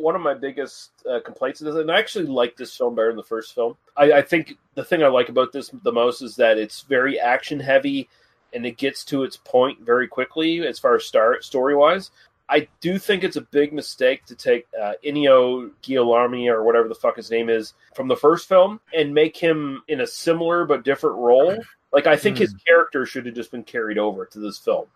[0.02, 3.18] One of my biggest uh, complaints is, and I actually like this film better than
[3.18, 3.78] the first film.
[3.96, 7.20] I, I think the thing I like about this the most is that it's very
[7.20, 8.10] action heavy,
[8.54, 12.12] and it gets to its point very quickly as far as start story wise.
[12.50, 16.96] I do think it's a big mistake to take uh, Ennio Giuliani or whatever the
[16.96, 20.84] fuck his name is from the first film and make him in a similar but
[20.84, 21.56] different role.
[21.94, 24.88] Like I think his character should have just been carried over to this film.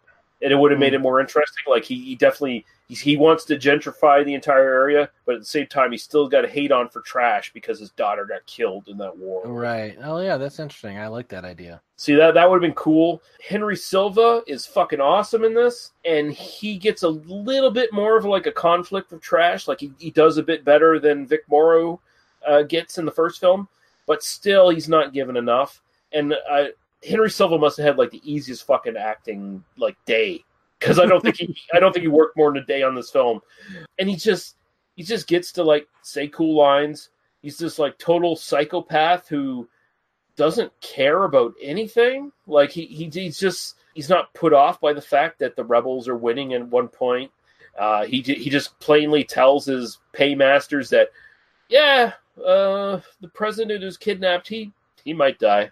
[0.41, 1.63] and it would have made it more interesting.
[1.67, 5.45] Like he, he definitely he's, he wants to gentrify the entire area, but at the
[5.45, 8.87] same time, he's still got a hate on for trash because his daughter got killed
[8.87, 9.45] in that war.
[9.45, 9.97] Right.
[10.03, 10.97] Oh yeah, that's interesting.
[10.97, 11.81] I like that idea.
[11.97, 13.21] See that that would have been cool.
[13.47, 18.25] Henry Silva is fucking awesome in this, and he gets a little bit more of
[18.25, 19.67] like a conflict of trash.
[19.67, 21.99] Like he, he does a bit better than Vic Morrow
[22.47, 23.67] uh, gets in the first film,
[24.05, 25.81] but still he's not given enough.
[26.13, 26.65] And uh,
[27.07, 30.44] Henry Silva must have had like the easiest fucking acting like day
[30.79, 32.95] because I don't think he I don't think he worked more than a day on
[32.95, 33.41] this film,
[33.99, 34.57] and he just
[34.95, 37.09] he just gets to like say cool lines.
[37.41, 39.67] He's just like total psychopath who
[40.35, 42.31] doesn't care about anything.
[42.47, 46.07] Like he, he he's just he's not put off by the fact that the rebels
[46.07, 47.31] are winning at one point.
[47.77, 51.09] Uh, he he just plainly tells his paymasters that,
[51.67, 54.71] yeah, uh, the president who's kidnapped, he
[55.03, 55.69] he might die.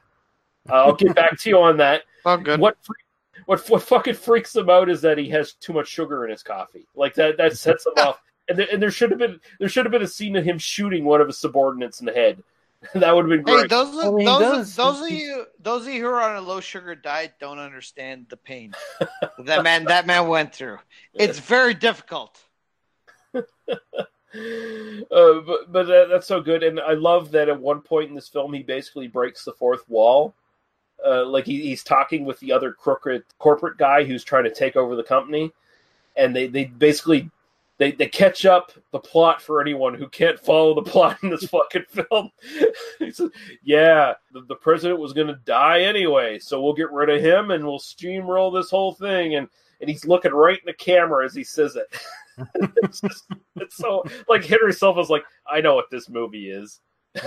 [0.69, 2.03] I'll get back to you on that.
[2.25, 2.59] Oh, good.
[2.59, 2.93] What fre-
[3.45, 6.43] what what fucking freaks him out is that he has too much sugar in his
[6.43, 6.85] coffee.
[6.95, 8.21] Like that that sets him off.
[8.49, 10.57] And there, and there should have been there should have been a scene of him
[10.57, 12.43] shooting one of his subordinates in the head.
[12.95, 13.69] that would have been Hey, great.
[13.69, 14.75] those I mean, those does.
[14.75, 18.25] those of you those of you who are on a low sugar diet don't understand
[18.29, 18.73] the pain
[19.39, 20.79] that man that man went through.
[21.13, 22.37] It's very difficult.
[23.33, 23.41] uh,
[24.31, 28.27] but but that, that's so good, and I love that at one point in this
[28.27, 30.35] film he basically breaks the fourth wall.
[31.05, 34.75] Uh, like he, he's talking with the other crooked corporate guy who's trying to take
[34.75, 35.51] over the company,
[36.15, 37.29] and they they basically
[37.77, 41.45] they they catch up the plot for anyone who can't follow the plot in this
[41.45, 42.29] fucking film.
[42.99, 43.29] he says,
[43.63, 47.51] "Yeah, the, the president was going to die anyway, so we'll get rid of him
[47.51, 49.47] and we'll steamroll this whole thing." And
[49.81, 51.93] and he's looking right in the camera as he says it.
[52.83, 53.25] it's, just,
[53.57, 56.79] it's so like Henry Silva's like, I know what this movie is.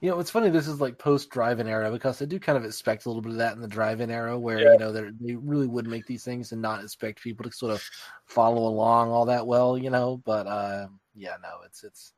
[0.00, 0.50] You know, it's funny.
[0.50, 3.32] This is like post drive-in era because I do kind of expect a little bit
[3.32, 4.72] of that in the drive-in era, where Yeah.
[4.72, 7.82] you know they're- really would make these things and not expect people to sort of
[8.26, 10.18] follow along all that well, you know.
[10.24, 12.12] But uh, yeah, no, it's it's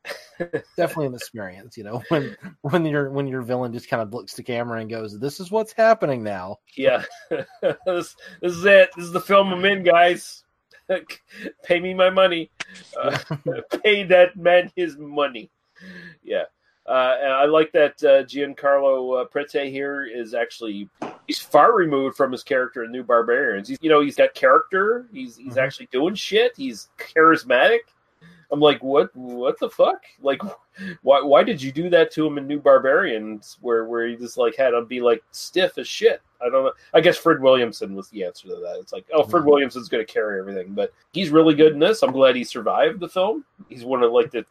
[0.76, 4.34] definitely an experience, you know, when when your when your villain just kind of looks
[4.34, 8.90] to camera and goes, "This is what's happening now." Yeah, this, this is it.
[8.96, 10.42] This is the film I'm in, guys.
[11.64, 12.50] Pay me my money.
[12.98, 13.18] Uh,
[13.82, 15.50] pay that man his money.
[16.22, 16.44] Yeah.
[16.89, 20.89] Uh, and I like that uh, Giancarlo uh, Prete here is actually
[21.27, 23.69] he's far removed from his character in New Barbarians.
[23.69, 25.06] He's you know he's got character.
[25.12, 26.52] He's he's actually doing shit.
[26.56, 27.81] He's charismatic.
[28.51, 29.15] I'm like, what?
[29.15, 30.02] What the fuck?
[30.23, 30.40] Like,
[31.02, 31.20] why?
[31.20, 34.56] Why did you do that to him in New Barbarians, where where he just like
[34.56, 36.23] had him be like stiff as shit?
[36.40, 36.73] I don't know.
[36.94, 38.78] I guess Fred Williamson was the answer to that.
[38.81, 42.02] It's like, oh, Fred Williamson's going to carry everything, but he's really good in this.
[42.02, 43.44] I'm glad he survived the film.
[43.69, 44.47] He's one of like the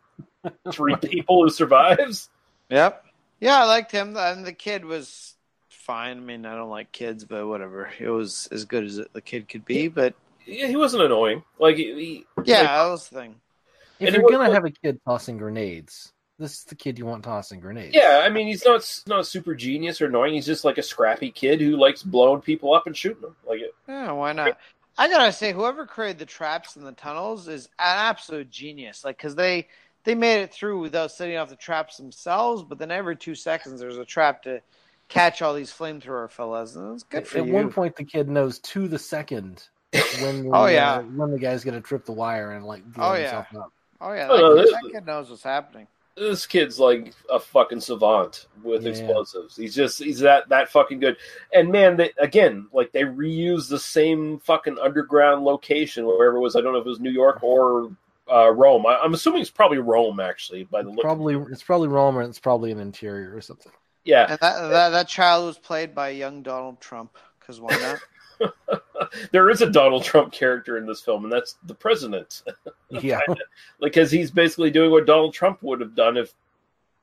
[0.71, 2.29] three people who survives.
[2.69, 3.03] Yep.
[3.39, 5.35] Yeah, I liked him, and the kid was
[5.69, 6.17] fine.
[6.17, 7.89] I mean, I don't like kids, but whatever.
[7.99, 9.87] It was as good as the kid could be.
[9.87, 10.15] But
[10.45, 11.43] Yeah, he wasn't annoying.
[11.59, 13.35] Like, he, he- yeah, like, that was the thing.
[13.99, 17.05] If And you're was- gonna have a kid tossing grenades, this is the kid you
[17.05, 17.95] want tossing grenades.
[17.95, 18.21] yeah.
[18.23, 20.33] I mean, he's not not super genius or annoying.
[20.35, 23.35] He's just like a scrappy kid who likes blowing people up and shooting them.
[23.47, 23.73] Like, it.
[23.87, 24.57] Yeah, why not?
[24.99, 29.03] I gotta say, whoever created the traps in the tunnels is an absolute genius.
[29.05, 29.67] Like, because they
[30.07, 33.81] they made it through without setting off the traps themselves, but then every two seconds
[33.81, 34.61] there's a trap to
[35.09, 37.53] catch all these flamethrower fellas, and it's good for At you.
[37.53, 39.67] one point, the kid knows to the second
[40.21, 40.93] when the, Oh, yeah.
[40.95, 43.19] uh, when the guy's gonna trip the wire and like blow Oh, yeah.
[43.43, 43.73] himself up.
[43.99, 45.87] oh yeah, Oh, that, kid, this- that kid knows what's happening.
[46.15, 48.91] this kid's like a fucking savant with Yeah.
[48.91, 49.57] explosives.
[49.57, 51.17] He's just he's that that fucking good.
[51.53, 56.55] And man, they again like they reuse the same fucking underground location wherever it was.
[56.55, 57.91] I don't know if it was New York or
[58.31, 58.85] uh, Rome.
[58.85, 61.01] I, I'm assuming it's probably Rome actually by the look.
[61.01, 63.71] Probably it's probably Rome or it's probably an interior or something.
[64.03, 67.17] yeah, And that, that that child was played by young Donald Trump.
[67.39, 67.99] Because why not?
[69.31, 72.43] there is a Donald Trump character in this film, and that's the president.
[72.89, 73.19] Yeah.
[73.27, 76.33] like because he's basically doing what Donald Trump would have done if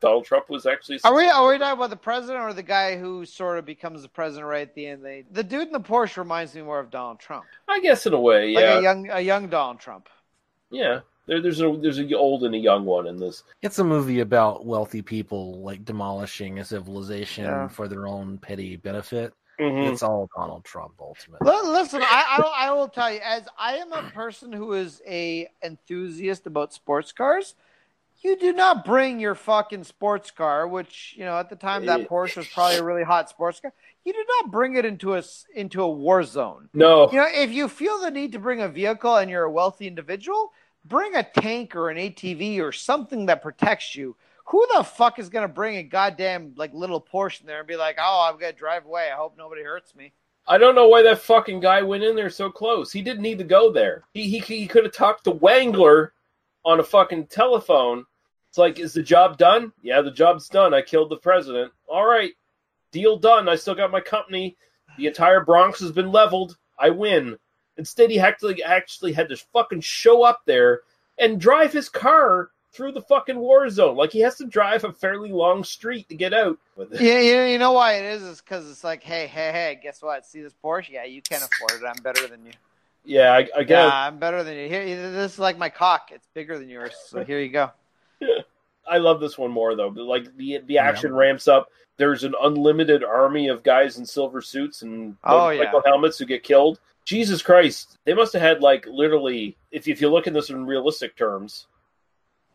[0.00, 0.98] Donald Trump was actually.
[1.04, 4.00] Are we are we talking about the president or the guy who sort of becomes
[4.00, 5.04] the president right at the end?
[5.04, 8.14] They, the dude in the Porsche reminds me more of Donald Trump, I guess in
[8.14, 10.08] a way, like yeah, a young a young Donald Trump.
[10.70, 11.00] yeah.
[11.26, 13.42] There, there's a there's a old and a young one in this.
[13.62, 17.68] It's a movie about wealthy people like demolishing a civilization Yeah.
[17.68, 19.32] for their own petty benefit.
[19.58, 19.92] Mhm.
[19.92, 21.46] It's all Donald Trump ultimately.
[21.48, 25.00] Listen, I, I will- I will tell you, as I am a person who is
[25.06, 27.54] a enthusiast about sports cars,
[28.22, 32.08] you do not bring your fucking sports car, which you know at the time that
[32.08, 33.72] Porsche was probably a really hot sports car.
[34.04, 36.68] You do not bring it into a s- into a war zone.
[36.74, 39.50] No, You know, if you feel the need to bring a vehicle and you're a
[39.50, 40.52] wealthy individual,
[40.84, 44.16] bring a tank or an ATV or something that protects you.
[44.46, 47.96] Who the fuck is gonna bring a goddamn like little in there and be like,
[47.98, 49.10] "Oh, I'm gonna drive away.
[49.10, 50.12] I hope nobody hurts me."
[50.46, 52.92] I don't know why that fucking guy went in there so close.
[52.92, 54.04] He didn't need to go there.
[54.12, 56.10] He he, he could have talked to Wangler
[56.64, 58.04] on a fucking telephone.
[58.50, 59.72] It's like, is the job done?
[59.82, 60.74] Yeah, the job's done.
[60.74, 61.72] I killed the president.
[61.88, 62.32] All right,
[62.92, 63.48] deal done.
[63.48, 64.56] I still got my company.
[64.98, 66.56] The entire Bronx has been leveled.
[66.78, 67.38] I win.
[67.76, 70.80] Instead, he actually actually had to fucking show up there
[71.18, 73.96] and drive his car through the fucking war zone.
[73.96, 76.58] Like he has to drive a fairly long street to get out.
[76.98, 78.22] Yeah, you know, you know why it is?
[78.22, 80.26] Is because it's like, hey, hey, hey, guess what?
[80.26, 80.90] See this Porsche?
[80.90, 81.86] Yeah, you can't afford it.
[81.86, 82.52] I'm better than you.
[83.04, 83.68] Yeah, I, I guess.
[83.68, 84.68] Yeah, I'm better than you.
[84.68, 86.10] Here, this is like my cock.
[86.12, 86.92] It's bigger than yours.
[87.08, 87.70] So here you go.
[88.88, 89.88] I love this one more though.
[89.88, 91.70] Like the the action ramps up.
[91.96, 96.42] There's an unlimited army of guys in silver suits and Oh, motorcycle helmets who get
[96.42, 96.80] killed.
[97.04, 99.56] Jesus Christ, they must have had like literally.
[99.70, 101.66] If if you look at this in realistic terms,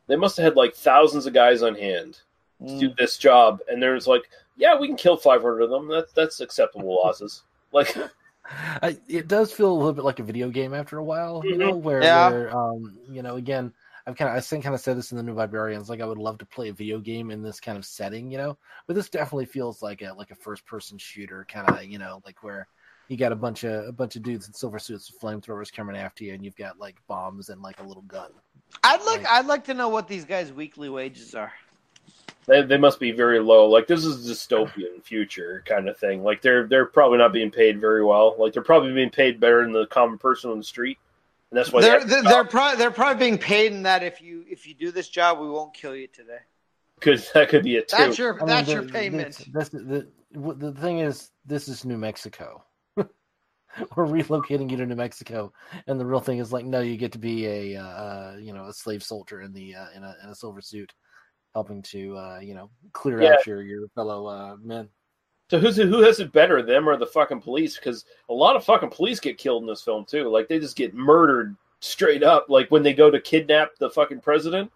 [0.07, 2.19] they must have had like thousands of guys on hand
[2.59, 2.79] to Mm.
[2.79, 5.87] do this job, and there's like, yeah, we can kill 500 of them.
[5.87, 7.43] That's that's acceptable losses.
[7.71, 7.95] Like,
[8.81, 11.57] I, it does feel a little bit like a video game after a while, you
[11.57, 12.29] know, where, Yeah.
[12.29, 13.71] where um, you know, again,
[14.07, 16.05] I've kind of, I think, kind of said this in the New Barbarians, like I
[16.05, 18.57] would love to play a video game in this kind of setting, you know,
[18.87, 22.21] but this definitely feels like a like a first person shooter kind of, you know,
[22.25, 22.67] like where
[23.09, 25.97] you got a bunch of a bunch of dudes in silver suits with flamethrowers coming
[25.97, 28.31] after you, and you've got like bombs and like a little gun.
[28.83, 31.51] I'd like, I'd like to know what these guys' weekly wages are.
[32.45, 33.67] they, they must be very low.
[33.67, 36.23] Like this is a dystopian future kind of thing.
[36.23, 38.35] Like they're they're probably not being paid very well.
[38.37, 40.99] Like they're probably being paid better than the common person on the street,
[41.49, 44.21] and that's why They're, they they're, they're probably, they're probably being paid in that if
[44.21, 46.39] you, if you do this job, we won't kill you today.
[46.99, 47.97] could that could be it too.
[47.97, 49.45] That's your, I mean, that's the- your payment.
[49.51, 52.63] This, this, the, the thing is, this is New Mexico.
[53.95, 55.53] We're relocating you to New Mexico,
[55.87, 58.53] and the real thing is like, no, you get to be a uh, uh, you
[58.53, 60.93] know a slave soldier in the uh, in a in a silver suit,
[61.53, 63.33] helping to uh, you know clear Yeah.
[63.35, 64.89] out your your fellow uh, men.
[65.49, 67.75] So who's who has it better, them or the fucking police?
[67.75, 70.29] Because a lot of fucking police get killed in this film too.
[70.29, 72.47] Like they just get murdered straight up.
[72.49, 74.71] Like when they go to kidnap the fucking president,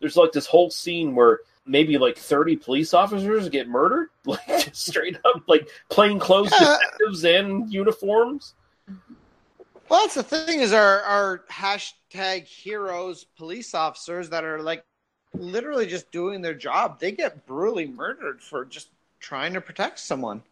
[0.00, 4.86] there's like this whole scene where maybe like 30 police officers get murdered, like just
[4.86, 8.54] straight up, like plain clothes detectives and uniforms.
[9.88, 14.84] Well, that's the thing is our our hashtag heroes police officers that are like
[15.34, 16.98] literally just doing their job.
[16.98, 18.88] They get brutally murdered for just
[19.20, 20.42] trying to protect someone.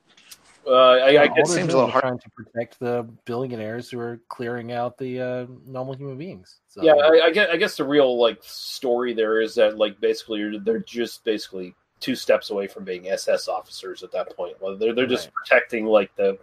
[0.66, 2.02] Uh, I, I Yeah, all guess they're seems a little hard.
[2.02, 6.56] trying to protect the billionaires who are clearing out the uh, normal human beings.
[6.68, 10.00] So, yeah, I, I guess I guess the real like story there is that like
[10.00, 14.60] basically you're- they're just basically two steps away from being SS officers at that point.
[14.60, 16.38] Well, they're they're just protecting like the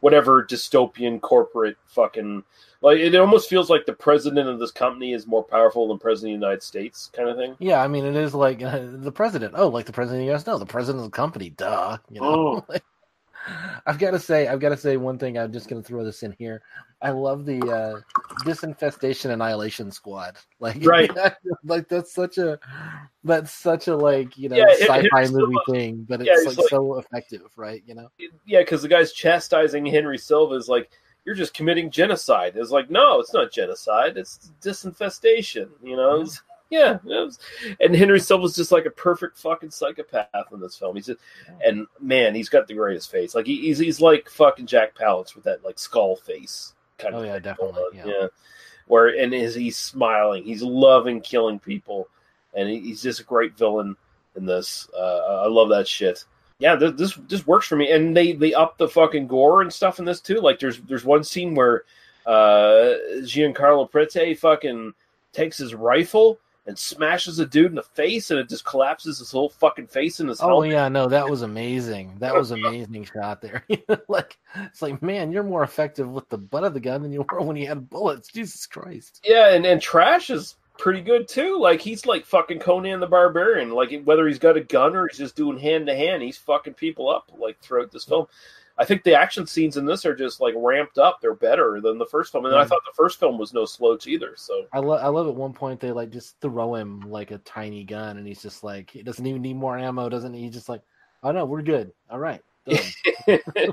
[0.00, 2.42] whatever dystopian corporate fucking
[2.80, 6.34] like it almost feels like the president of this company is more powerful than president
[6.34, 7.54] of the United States kind of thing.
[7.60, 9.54] Yeah, I mean, it is like uh, the president.
[9.56, 10.46] Oh, like the president of the U.S.
[10.46, 11.50] No, the president of the company.
[11.50, 11.98] Duh.
[12.10, 12.64] You know.
[12.68, 12.74] Oh.
[13.86, 15.36] I've got to say, I've got to say one thing.
[15.38, 16.62] I'm just going to throw this in here.
[17.00, 18.00] I love the uh,
[18.44, 20.36] disinfestation annihilation squad.
[20.60, 21.10] Like, Right.
[21.64, 22.58] like that's such a
[23.24, 26.58] that's such a like you know Yeah, sci-fi movie thing, but it's yeah, it's like,
[26.58, 27.82] like- so effective, right?
[27.86, 28.08] You know.
[28.46, 30.90] Yeah, because the guy's chastising Henry Silva is like,
[31.24, 34.16] "You're just committing genocide." It's like, no, it's not genocide.
[34.16, 35.68] It's disinfestation.
[35.82, 36.24] You know.
[36.72, 37.38] Yeah, was-
[37.80, 40.96] and Henry Silva's just like a perfect fucking psychopath in this film.
[40.96, 41.20] He's just,
[41.62, 43.34] and man, he's got the greatest face.
[43.34, 47.20] Like he, he's he's like fucking Jack Palance with that like skull face kind of.
[47.20, 47.82] Oh yeah, definitely.
[47.94, 48.06] Yeah.
[48.06, 48.26] yeah.
[48.86, 52.08] Where and is he's smiling, he's loving killing people,
[52.54, 53.94] and he, he's just a great villain
[54.34, 54.88] in this.
[54.96, 56.24] Uh, I love that shit.
[56.58, 59.70] Yeah, this, this this works for me, and they they up the fucking gore and
[59.70, 60.40] stuff in this too.
[60.40, 61.84] Like there's there's one scene where
[62.24, 64.94] uh, Giancarlo Prete fucking
[65.32, 69.30] takes his rifle and smashes a dude in the face, and it just collapses his
[69.32, 70.70] whole fucking face in his Oh helmet.
[70.70, 72.14] yeah, no, that was amazing.
[72.20, 73.64] That was amazing shot there.
[74.08, 77.24] like it's like, man, you're more effective with the butt of the gun than you
[77.28, 78.28] were when you had bullets.
[78.28, 79.20] Jesus Christ.
[79.24, 81.58] Yeah, and, and Trash is pretty good too.
[81.58, 83.70] Like he's like fucking Conan the Barbarian.
[83.70, 86.74] Like whether he's got a gun or he's just doing hand to hand, he's fucking
[86.74, 88.26] people up like throughout this film.
[88.78, 91.20] I think the action scenes in this are just like ramped up.
[91.20, 92.68] They're better than the first film, and I Mm.
[92.68, 94.34] thought the first film was no slouch either.
[94.36, 97.38] So I love I love at one point they like just throw him like a
[97.38, 100.42] tiny gun and he's just like he doesn't even need more ammo, doesn't he?
[100.42, 100.82] He's just like,
[101.22, 101.92] Oh no, we're good.
[102.10, 102.42] All right.
[102.66, 102.78] Done."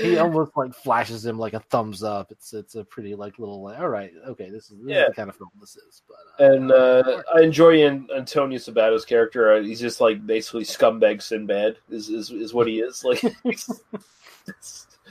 [0.00, 2.30] he almost like flashes him like a thumbs up.
[2.30, 5.02] It's it's a pretty like little like all right, okay, this is this Yeah.
[5.02, 6.02] is the kind of film this is.
[6.08, 9.54] But and uh, I enjoy An- Antonio Sabato's character.
[9.54, 13.04] Uh, he's just like basically scumbag Sinbad is is, is what he is.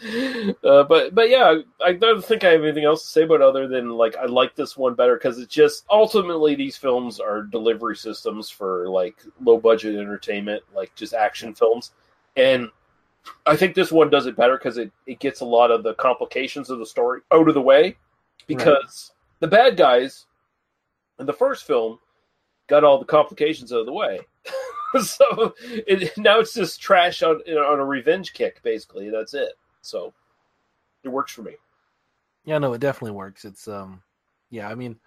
[0.01, 3.41] Like, uh, but but yeah, I don't think I have anything else to say about
[3.41, 7.43] other than like I like this one better because it's just ultimately these films are
[7.43, 11.91] delivery systems for like low budget entertainment, like just action films,
[12.35, 12.69] and
[13.45, 15.93] I think this one does it better because it, it gets a lot of the
[15.95, 17.95] complications of the story out of the way.
[18.47, 20.25] Because the bad guys
[21.19, 21.99] in the first film
[22.67, 24.21] got all the complications out of the way.
[25.03, 29.09] so it, now it's just trash on on a revenge kick, basically.
[29.09, 29.53] That's it.
[29.81, 30.13] So
[31.03, 31.55] it works for me.
[32.45, 33.45] Yeah, no, it definitely works.
[33.45, 34.01] It's um,
[34.49, 34.97] yeah, I mean,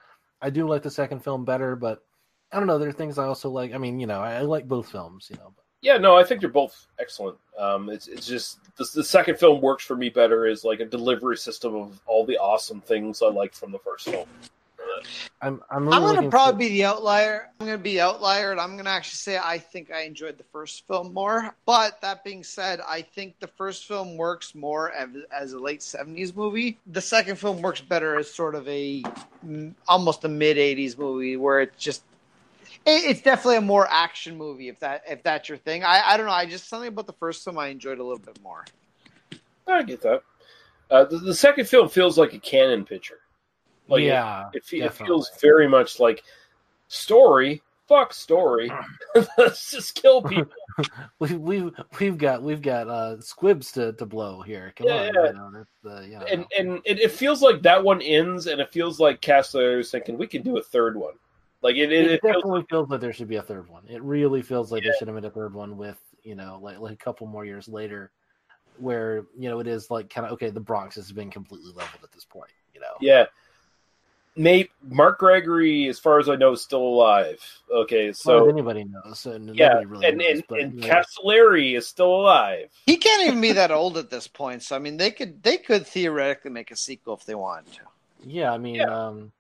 [0.41, 2.05] I do like the second film better, but
[2.53, 2.79] I don't know.
[2.79, 3.73] There are things I also like.
[3.73, 5.29] I mean, you know, I, I like both films.
[5.31, 7.37] You know, Yeah, no, I think they're both excellent.
[7.59, 10.85] Um, it's it's just the, the second film works for me better as like a
[10.85, 14.27] delivery system of all the awesome things I liked from the first film.
[15.41, 17.51] I'm I'm really I'm going to looking probably be the outlier.
[17.59, 20.39] I'm going to be outlier, and I'm going to actually say I think I enjoyed
[20.39, 21.55] the first film more.
[21.67, 25.81] But that being said, I think the first film works more as, as a late
[25.81, 26.79] '70s movie.
[26.87, 29.03] The second film works better as sort of a
[29.89, 32.03] almost a mid '80s movie, where it's just
[32.87, 34.69] it, it's definitely a more action movie.
[34.69, 36.33] If that if that's your thing, I I don't know.
[36.33, 38.65] I just something about the first film I enjoyed a little bit more.
[39.67, 40.23] I get that.
[40.91, 43.21] Uh, the, the second film feels like a Cannon picture.
[43.89, 46.23] Like Yeah, it, fe- it feels very much like
[46.89, 47.63] story.
[47.89, 48.71] Fuck story.
[49.39, 50.53] Let's just kill people.
[51.19, 54.73] we've we've we've got we've got uh squibs to, to blow here.
[54.77, 55.27] Come Yeah, on, yeah.
[55.27, 56.25] you know, that's the you know.
[56.27, 59.91] and and it, it feels like that one ends, and it feels like Castellari is
[59.91, 61.15] thinking we can do a third one.
[61.63, 63.85] Like it, it, it, it feels definitely feels like there should be a third one.
[63.89, 66.79] It really feels like there should have been a third one with you know like
[66.79, 68.11] like a couple more years later,
[68.79, 70.51] where you know it is like kind of okay.
[70.51, 72.51] The Bronx has been completely leveled at this point.
[72.75, 72.95] You know.
[73.01, 73.27] Yeah.
[74.35, 77.39] Nate Mark Gregory, as far as I know, is still alive.
[77.71, 80.81] Okay, so far anybody knows, and yeah, nobody really and knows, and, but, and you
[80.81, 80.95] know.
[80.95, 82.71] Castellari is still alive.
[82.87, 84.63] He can't even be that old at this point.
[84.63, 87.81] So I mean, they could they could theoretically make a sequel if they wanted to.
[88.25, 89.33] yeah, I mean, um,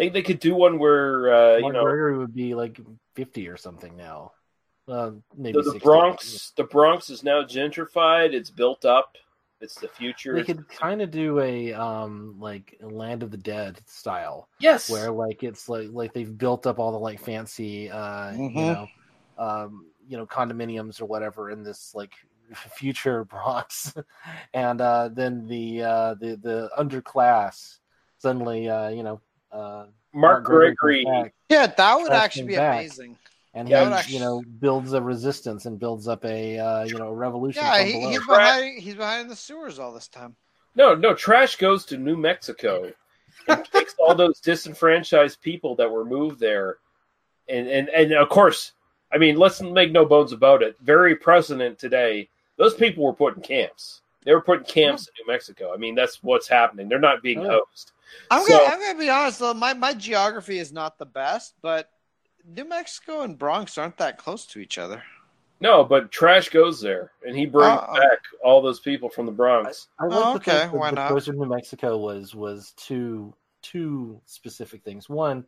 [0.00, 2.80] They they could do one where uh, you know Gregory would be like
[3.14, 4.32] fifty or something now.
[4.88, 6.52] Uh, maybe the, the 60, Bronx.
[6.56, 8.32] The Bronx is now gentrified.
[8.32, 9.16] It's built up.
[9.60, 10.32] It's the future.
[10.32, 14.48] They could kind of do a um like Land of the Dead style.
[14.58, 14.88] Yes.
[14.88, 18.54] Where like it's like like they've built up all the like fancy uh you Mhm.
[18.54, 18.88] know
[19.36, 22.14] um you know condominiums or whatever in this like
[22.74, 23.92] future Bronx,
[24.54, 27.80] and uh then the uh the the underclass
[28.16, 29.20] suddenly uh you know
[29.52, 31.04] uh Mark Gregory.
[31.04, 33.16] comes back, Yeah, that would tracks actually be back, amazing.
[33.54, 36.98] And Yeah, he, actually- you know, builds a resistance and builds up a, uh, you
[36.98, 37.62] know, a revolution.
[37.64, 40.36] Yeah, he, he's behind he's behind the sewers all this time.
[40.76, 41.14] No, no.
[41.14, 42.92] Trash goes to New Mexico
[43.48, 46.78] and takes all those disenfranchised people that were moved there,
[47.48, 48.72] and and and of course,
[49.12, 50.76] I mean, let's make no bones about it.
[50.80, 52.28] Very present today.
[52.56, 54.02] Those people were put in camps.
[54.24, 55.72] They were put in camps in New Mexico.
[55.74, 56.88] I mean, that's what's happening.
[56.88, 57.64] They're not being Oh.
[57.70, 57.92] hosed.
[58.30, 61.54] I'm So- gonna I'm gonna be honest though, my, my geography is not the best,
[61.62, 61.90] but
[62.44, 65.02] New Mexico and Bronx aren't that close to each other.
[65.62, 67.94] No, but Trash goes there, and he brings Oh.
[67.94, 69.88] back all those people from the Bronx.
[69.98, 71.10] I like Oh, the okay, fact that why the not?
[71.10, 75.08] choice of New Mexico was was two two specific things.
[75.10, 75.44] One,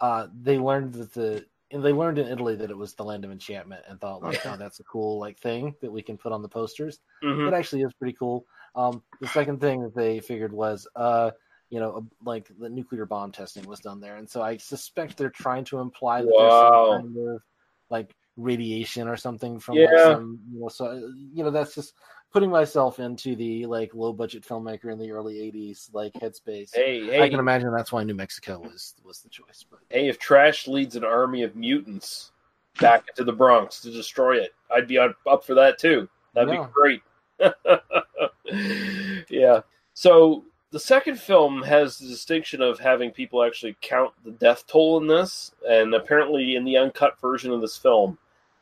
[0.00, 3.24] uh, they learned that the and they learned in Italy that it was the land
[3.24, 4.48] of enchantment and thought like, Okay.
[4.50, 7.00] oh, that's a cool like thing that we can put on the posters.
[7.24, 7.48] Mhm.
[7.48, 8.46] It actually is pretty cool.
[8.76, 11.30] Um, the second thing that they figured was, uh,
[11.70, 15.30] you know, like the nuclear bomb testing was done there, and so I suspect they're
[15.30, 16.38] trying to imply that Wow.
[16.38, 17.42] there's some kind of
[17.90, 20.94] like radiation or something from like, some, you know, so uh,
[21.32, 21.94] you know that's just
[22.32, 26.70] putting myself into the like low budget filmmaker in the early '80s like headspace.
[26.74, 29.64] Hey, I can imagine that's why New Mexico was was the choice.
[29.68, 32.32] But Hey, if Trash leads an army of mutants
[32.80, 36.08] back into the Bronx to destroy it, I'd be up up for that too.
[36.34, 36.66] That'd Yeah.
[36.66, 37.02] be great.
[39.30, 39.60] yeah.
[39.94, 40.44] So
[40.76, 45.06] the second film has the distinction of having people actually count the death toll in
[45.06, 48.18] this, and apparently in the uncut version of this film,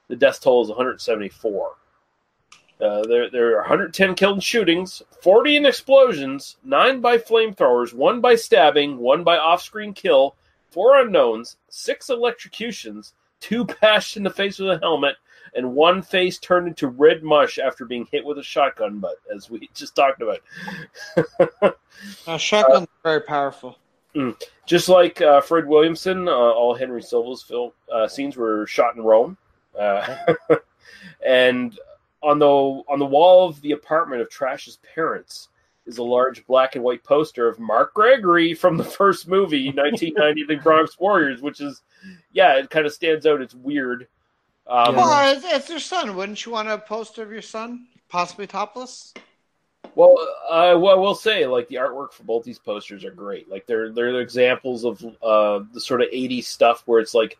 [0.07, 1.73] the death toll is 174.
[2.81, 8.21] Uh, there, there are 110 killed in shootings, 40 in explosions, 9 by flamethrowers, 1
[8.21, 10.37] by stabbing, 1 by off screen kill,
[10.71, 15.17] 4 unknowns, 6 electrocutions, 2 bashed in the face with a helmet,
[15.55, 19.49] and 1 face turned into red mush after being hit with a shotgun butt, as
[19.49, 20.41] we just talked about.
[22.27, 23.79] Uh, shotgun's very powerful.
[24.15, 24.41] Mm.
[24.67, 29.03] Just like uh, Fred Williamson, uh, all Henry Silva's film uh, scenes were shot in
[29.03, 29.37] Rome,
[29.79, 30.35] uh,
[31.27, 31.79] and
[32.23, 35.49] on the on the wall of the apartment of Trash's parents
[35.87, 40.45] is a large black and white poster of Mark Gregory from the first movie, 1990,
[40.45, 41.83] The Bronx Warriors, which is
[42.33, 43.41] yeah, it kind of stands out.
[43.41, 44.09] It's weird.
[44.67, 46.17] Um, well, it's, it's your son.
[46.17, 49.13] Wouldn't you want a poster of your son, possibly topless?
[49.95, 50.17] Well,
[50.49, 53.49] uh, well, I will say, like the artwork for both these posters are great.
[53.49, 57.39] Like they're they're examples of uh, the sort of '80s stuff where it's like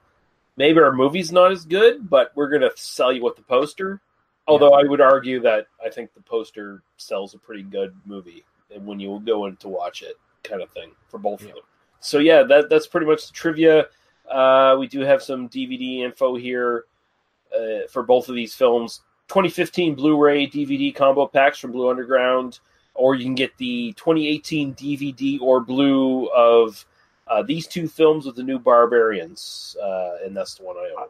[0.57, 4.01] maybe our movie's not as good, but we're gonna sell you with the poster.
[4.47, 8.45] Although I would argue that I think the poster sells a pretty good movie
[8.83, 11.57] when you go in to watch it, kind of thing for both of them.
[12.01, 13.87] So yeah, that that's pretty much the trivia.
[14.31, 16.85] Uh, we do have some DVD info here
[17.55, 19.03] uh, for both of these films.
[19.29, 22.61] 2015 Blu-ray DVD combo packs from Blue Underground,
[22.95, 26.85] or you can get the 2018 DVD or Blue of
[27.29, 31.09] uh, these two films with the new Barbarians, uh, and that's the one I own.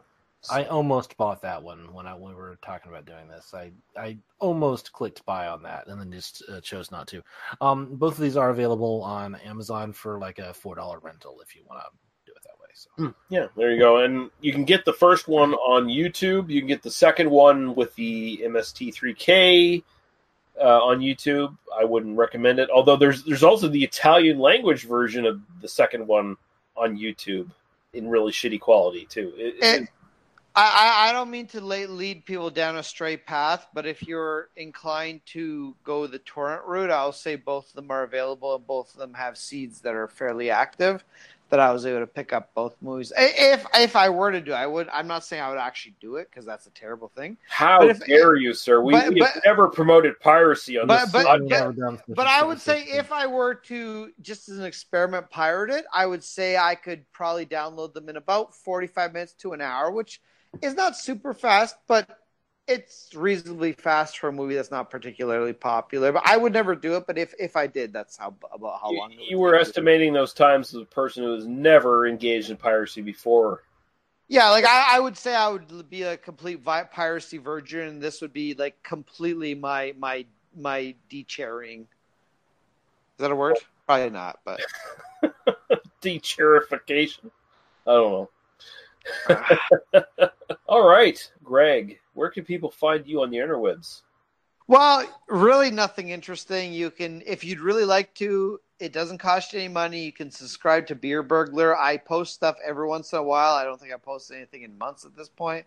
[0.49, 3.53] I almost bought that one when I when we were talking about doing this.
[3.53, 7.23] I I almost clicked buy on that and then just uh, chose not to.
[7.61, 11.55] Um, both of these are available on Amazon for like a four dollar rental if
[11.55, 11.89] you want to
[12.25, 12.64] do it that way.
[12.75, 14.03] So Hmm, Yeah, there you go.
[14.03, 16.49] And you can get the first one on YouTube.
[16.49, 19.81] You can get the second one with the MST3K
[20.61, 21.55] uh, on YouTube.
[21.77, 22.69] I wouldn't recommend it.
[22.69, 26.35] Although there's there's also the Italian language version of the second one
[26.75, 27.49] on YouTube
[27.93, 29.33] in really shitty quality too.
[29.37, 29.87] It- And
[30.57, 30.63] I,
[31.05, 34.49] I I don't mean to la- lead people down a straight path, but if you're
[34.57, 38.93] inclined to go the torrent route, I'll say both of them are available and both
[38.93, 41.03] of them have seeds that are fairly active.
[41.49, 43.13] That I was able to pick up both movies.
[43.15, 44.89] If if I were to do, it, I would.
[44.89, 47.37] I'm not saying I would actually do it because that's a terrible thing.
[47.47, 48.81] how if- dare you, sir?
[48.81, 51.11] We, but- we have but- never promoted piracy on but this.
[51.11, 52.01] but, podcast.
[52.07, 55.85] but, but I would say if I were to just as an experiment pirate it,
[55.93, 59.91] I would say I could probably download them in about 45 minutes to an hour,
[59.91, 60.21] which
[60.63, 62.21] is not super fast, but
[62.67, 66.11] it's reasonably fast for a movie that's not particularly popular.
[66.11, 67.05] But I would never do it.
[67.07, 69.11] But if if I did, that's how about how long.
[69.11, 73.01] it you were estimating those times as a person who has never engaged in piracy
[73.01, 73.63] before.
[74.27, 78.21] Yeah, like I, I would say I would be a complete vi- piracy virgin, this
[78.21, 80.25] would be like completely my my
[80.55, 81.81] my de-cherrying.
[81.81, 81.87] Is
[83.19, 83.57] that a word?
[83.85, 84.61] Probably not, but
[86.01, 87.29] Decherification.
[87.87, 88.29] I don't know.
[90.67, 94.01] All right, Greg, where can people find you on the interwebs?
[94.67, 96.73] well, really nothing interesting.
[96.73, 100.03] You can, if you'd really like to, it doesn't cost you any money.
[100.03, 101.77] You can subscribe to Beer Burglar.
[101.77, 103.53] I post stuff every once in a while.
[103.53, 105.65] I don't think I posted anything in months at this point.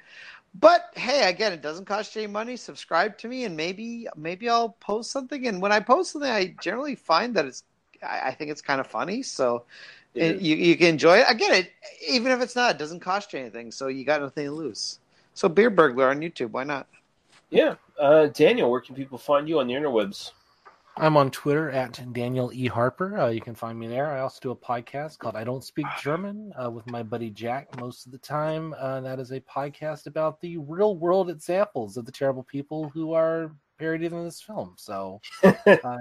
[0.55, 2.57] But hey, again, it doesn't cost you any money.
[2.57, 5.47] Subscribe to me, and maybe maybe I'll post something.
[5.47, 7.65] And when I post something, I generally find that it's
[8.03, 9.23] I, I think it's kind of funny.
[9.23, 9.65] So
[10.15, 11.27] It you you can enjoy it.
[11.31, 11.73] Again, it
[12.09, 13.71] even if it's not, it doesn't cost you anything.
[13.73, 14.99] So you got nothing to lose.
[15.39, 16.89] So Beer Burglar on YouTube, why not?
[17.51, 20.33] Yeah, uh, Daniel, where can people find you on the interwebs?
[20.97, 23.17] I'm on Twitter at Daniel E Harper.
[23.17, 24.11] Uh, you can find me there.
[24.11, 27.79] I also do a podcast called I Don't Speak German uh, with my buddy Jack
[27.79, 28.75] most of the time.
[28.77, 33.13] Uh, that is a podcast about the real world examples of the terrible people who
[33.13, 34.75] are parodied in this film.
[34.77, 35.97] So, uh,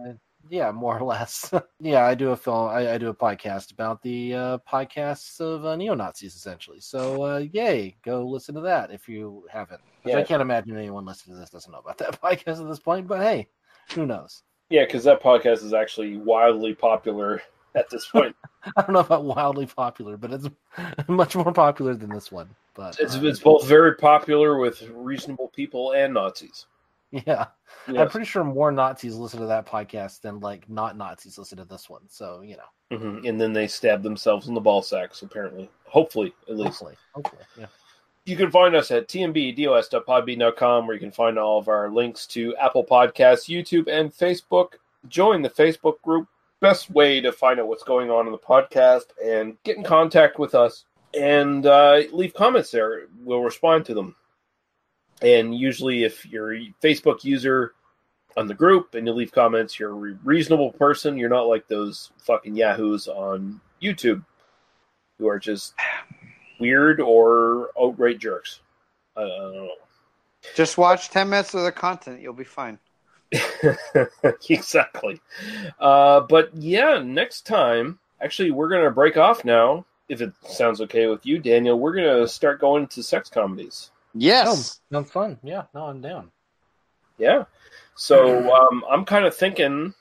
[0.49, 1.51] yeah, more or less.
[1.80, 2.69] yeah, I do a film.
[2.69, 6.80] I, I do a podcast about the uh, podcasts of uh, neo Nazis, essentially.
[6.80, 9.81] So, uh, yay, go listen to that if you haven't.
[10.03, 12.80] Which I can't imagine anyone listening to this doesn't know about that podcast at this
[12.80, 13.07] point.
[13.07, 13.47] But hey,
[13.93, 14.43] who knows?
[14.69, 17.41] Yeah, because that podcast is actually wildly popular
[17.76, 18.35] at this point.
[18.76, 20.49] I don't know about wildly popular, but it's
[21.07, 22.49] much more popular than this one.
[22.73, 26.68] But it's uh, it's both very popular with reasonable people and Nazis.
[27.26, 27.46] yeah,
[27.88, 31.66] I'm pretty sure more Nazis listen to that podcast than like not Nazis listen to
[31.66, 32.02] this one.
[32.08, 35.22] So you know, hmm And then they stab themselves in the ball sacks.
[35.22, 36.80] Apparently, hopefully, at least.
[36.80, 37.68] hopefully, hopefully, yeah.
[38.26, 42.54] You can find us at tmbdos.podbean.com where you can find all of our links to
[42.58, 44.74] Apple Podcasts, YouTube, and Facebook.
[45.08, 46.28] Join the Facebook group.
[46.60, 50.40] Best way to find out what's going on in the podcast and get in contact
[50.40, 50.84] with us
[51.18, 53.04] and uh, leave comments there.
[53.24, 54.16] We'll respond to them.
[55.22, 57.73] And usually, if you're a Facebook user
[58.35, 61.18] on the group and you leave comments, you're a reasonable person.
[61.18, 64.23] You're not like those fucking yahoos on YouTube
[65.18, 65.73] who are just
[66.60, 68.60] weird or outright jerks.
[69.15, 69.69] I, don't know.
[70.56, 72.77] Just watch ten minutes of the content, you'll be fine.
[74.49, 75.19] exactly.
[75.80, 79.85] Uh, but yeah, next time, actually, we're going to break off now.
[80.07, 83.91] If it sounds okay with you, Daniel, we're going to start going to sex comedies.
[84.19, 84.48] Yes.
[84.91, 85.38] Oh, sounds fun.
[85.44, 86.31] Yeah, no, I'm down.
[87.18, 87.44] Yeah.
[87.95, 89.94] So um, I'm kind of thinking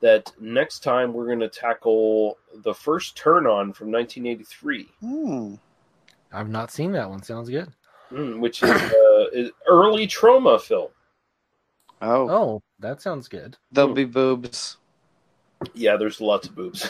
[0.00, 5.54] that next time we're going to tackle the first turn on from 1983, Hmm.
[6.32, 7.22] I've not seen that one.
[7.22, 7.68] Sounds good.
[8.12, 10.90] mm, which is uh, is early Troma film.
[12.02, 13.56] Oh, Oh, that sounds good.
[13.72, 14.76] there'll be boobs.
[15.72, 16.88] Yeah, there's lots of boobs.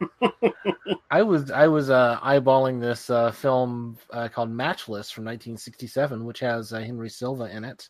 [1.10, 6.40] I was I was uh, eyeballing this uh, film uh, called Matchless from 1967, which
[6.40, 7.88] has uh, Henry Silva in it,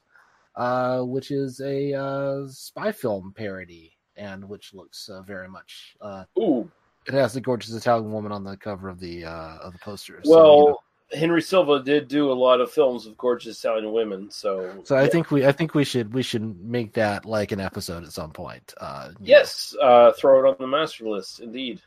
[0.57, 5.97] uh, which is a uh, spy film parody, and which looks uh, very much.
[6.01, 6.71] Uh, Ooh,
[7.07, 10.21] it has the gorgeous Italian woman on the cover of the uh, of the poster.
[10.23, 10.79] so, Well, you know.
[11.11, 14.31] Henry Silva did do a lot of films of gorgeous Italian women.
[14.31, 15.09] So, So I yeah.
[15.09, 18.31] think we I think we should we should make that like an episode at some
[18.31, 18.75] point.
[18.79, 21.41] Uh, yes, uh, throw it on the master list.
[21.41, 21.81] Indeed.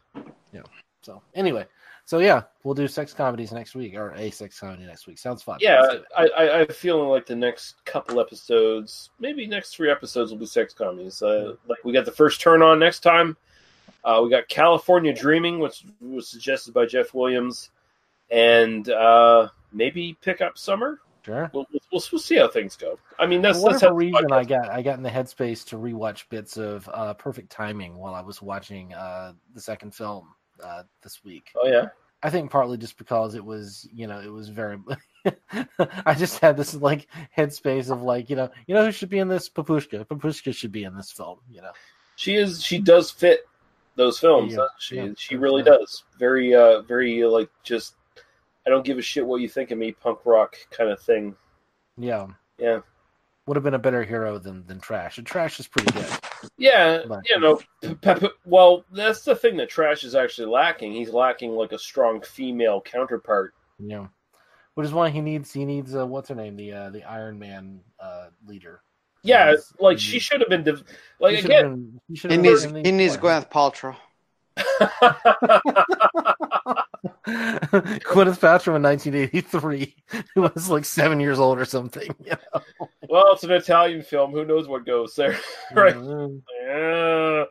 [0.52, 0.62] Yeah.
[1.02, 1.66] So anyway,
[2.06, 5.18] so yeah, we'll do sex comedies next week or a sex comedy next week.
[5.18, 5.58] Sounds fun.
[5.62, 6.06] Yeah, Let's do it.
[6.18, 10.46] I, I, I'm feeling like the next couple episodes, maybe next three episodes, will be
[10.46, 11.22] sex comedies.
[11.22, 13.38] Uh, like we got the first turn on next time.
[14.04, 17.70] Uh, we got California Dreaming, which was suggested by Jeff Williams,
[18.32, 21.00] and uh, maybe Pick Up Summer.
[21.24, 21.52] Sure.
[21.54, 22.98] We'll, we'll, we'll see how things go.
[23.20, 26.28] I mean, that's that's how reason I got I got in the headspace to rewatch
[26.30, 30.30] bits of uh, Perfect Timing while I was watching uh, the second film
[30.64, 31.52] uh, this week.
[31.56, 31.90] Oh yeah.
[32.24, 34.78] I think partly just because it was, you know, it was very.
[36.06, 39.20] I just had this like headspace of like, you know, you know who should be
[39.20, 39.50] in this?
[39.50, 40.06] Papushka.
[40.06, 41.40] Papushka should be in this film.
[41.50, 41.72] You know.
[42.16, 43.48] she is she does fit
[43.96, 44.52] those films.
[44.52, 45.78] Yeah, doesn't she yeah, she really yeah.
[45.78, 46.04] does.
[46.20, 47.96] Very uh very like just
[48.66, 51.36] I don't give a shit what you think of me punk rock kind of thing.
[51.98, 52.28] Yeah.
[52.58, 52.80] Yeah.
[53.48, 55.18] Would have been a better hero than than Trash.
[55.18, 56.08] And Trash is pretty good.
[56.58, 60.94] Yeah, But- you know, P- Pep- well, that's the thing that Trash is actually lacking.
[60.94, 63.54] He's lacking like a strong female counterpart.
[63.80, 64.08] Yeah.
[64.76, 67.38] Which is why he needs he needs uh, what's her name the uh, the Iron
[67.40, 68.82] Man uh, leader.
[69.24, 69.74] Yeah, Yes.
[69.80, 70.84] like she should have been div-
[71.20, 71.64] like He again.
[71.76, 73.96] been- he should He have needs been in he needs Gwyneth Paltrow.
[77.28, 79.96] Gwyneth Paltrow in 1983,
[80.34, 82.10] who was like seven years old or something.
[82.26, 82.62] You know?
[83.10, 84.32] Well, it's an Italian film.
[84.32, 85.38] Who knows what goes there,
[85.74, 85.94] right?
[85.96, 86.42] Mhm.
[86.66, 87.44] Yeah.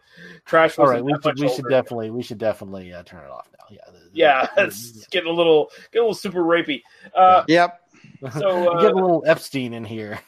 [0.44, 0.78] Trash.
[0.78, 3.66] All we should we should definitely we should definitely uh, turn it off now.
[3.70, 6.82] Yeah, the- the- Yeah, it's getting a little getting a little super rapey.
[7.14, 7.80] Uh, Yep.
[8.38, 10.18] So We're getting a uh, little Epstein in here.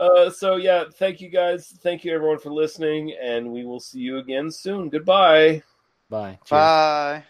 [0.00, 1.68] uh, so yeah, thank you guys.
[1.82, 4.88] Thank you everyone for listening, and we will see you again soon.
[4.88, 5.62] Goodbye.
[6.08, 6.38] Bye.
[6.50, 7.24] Bye.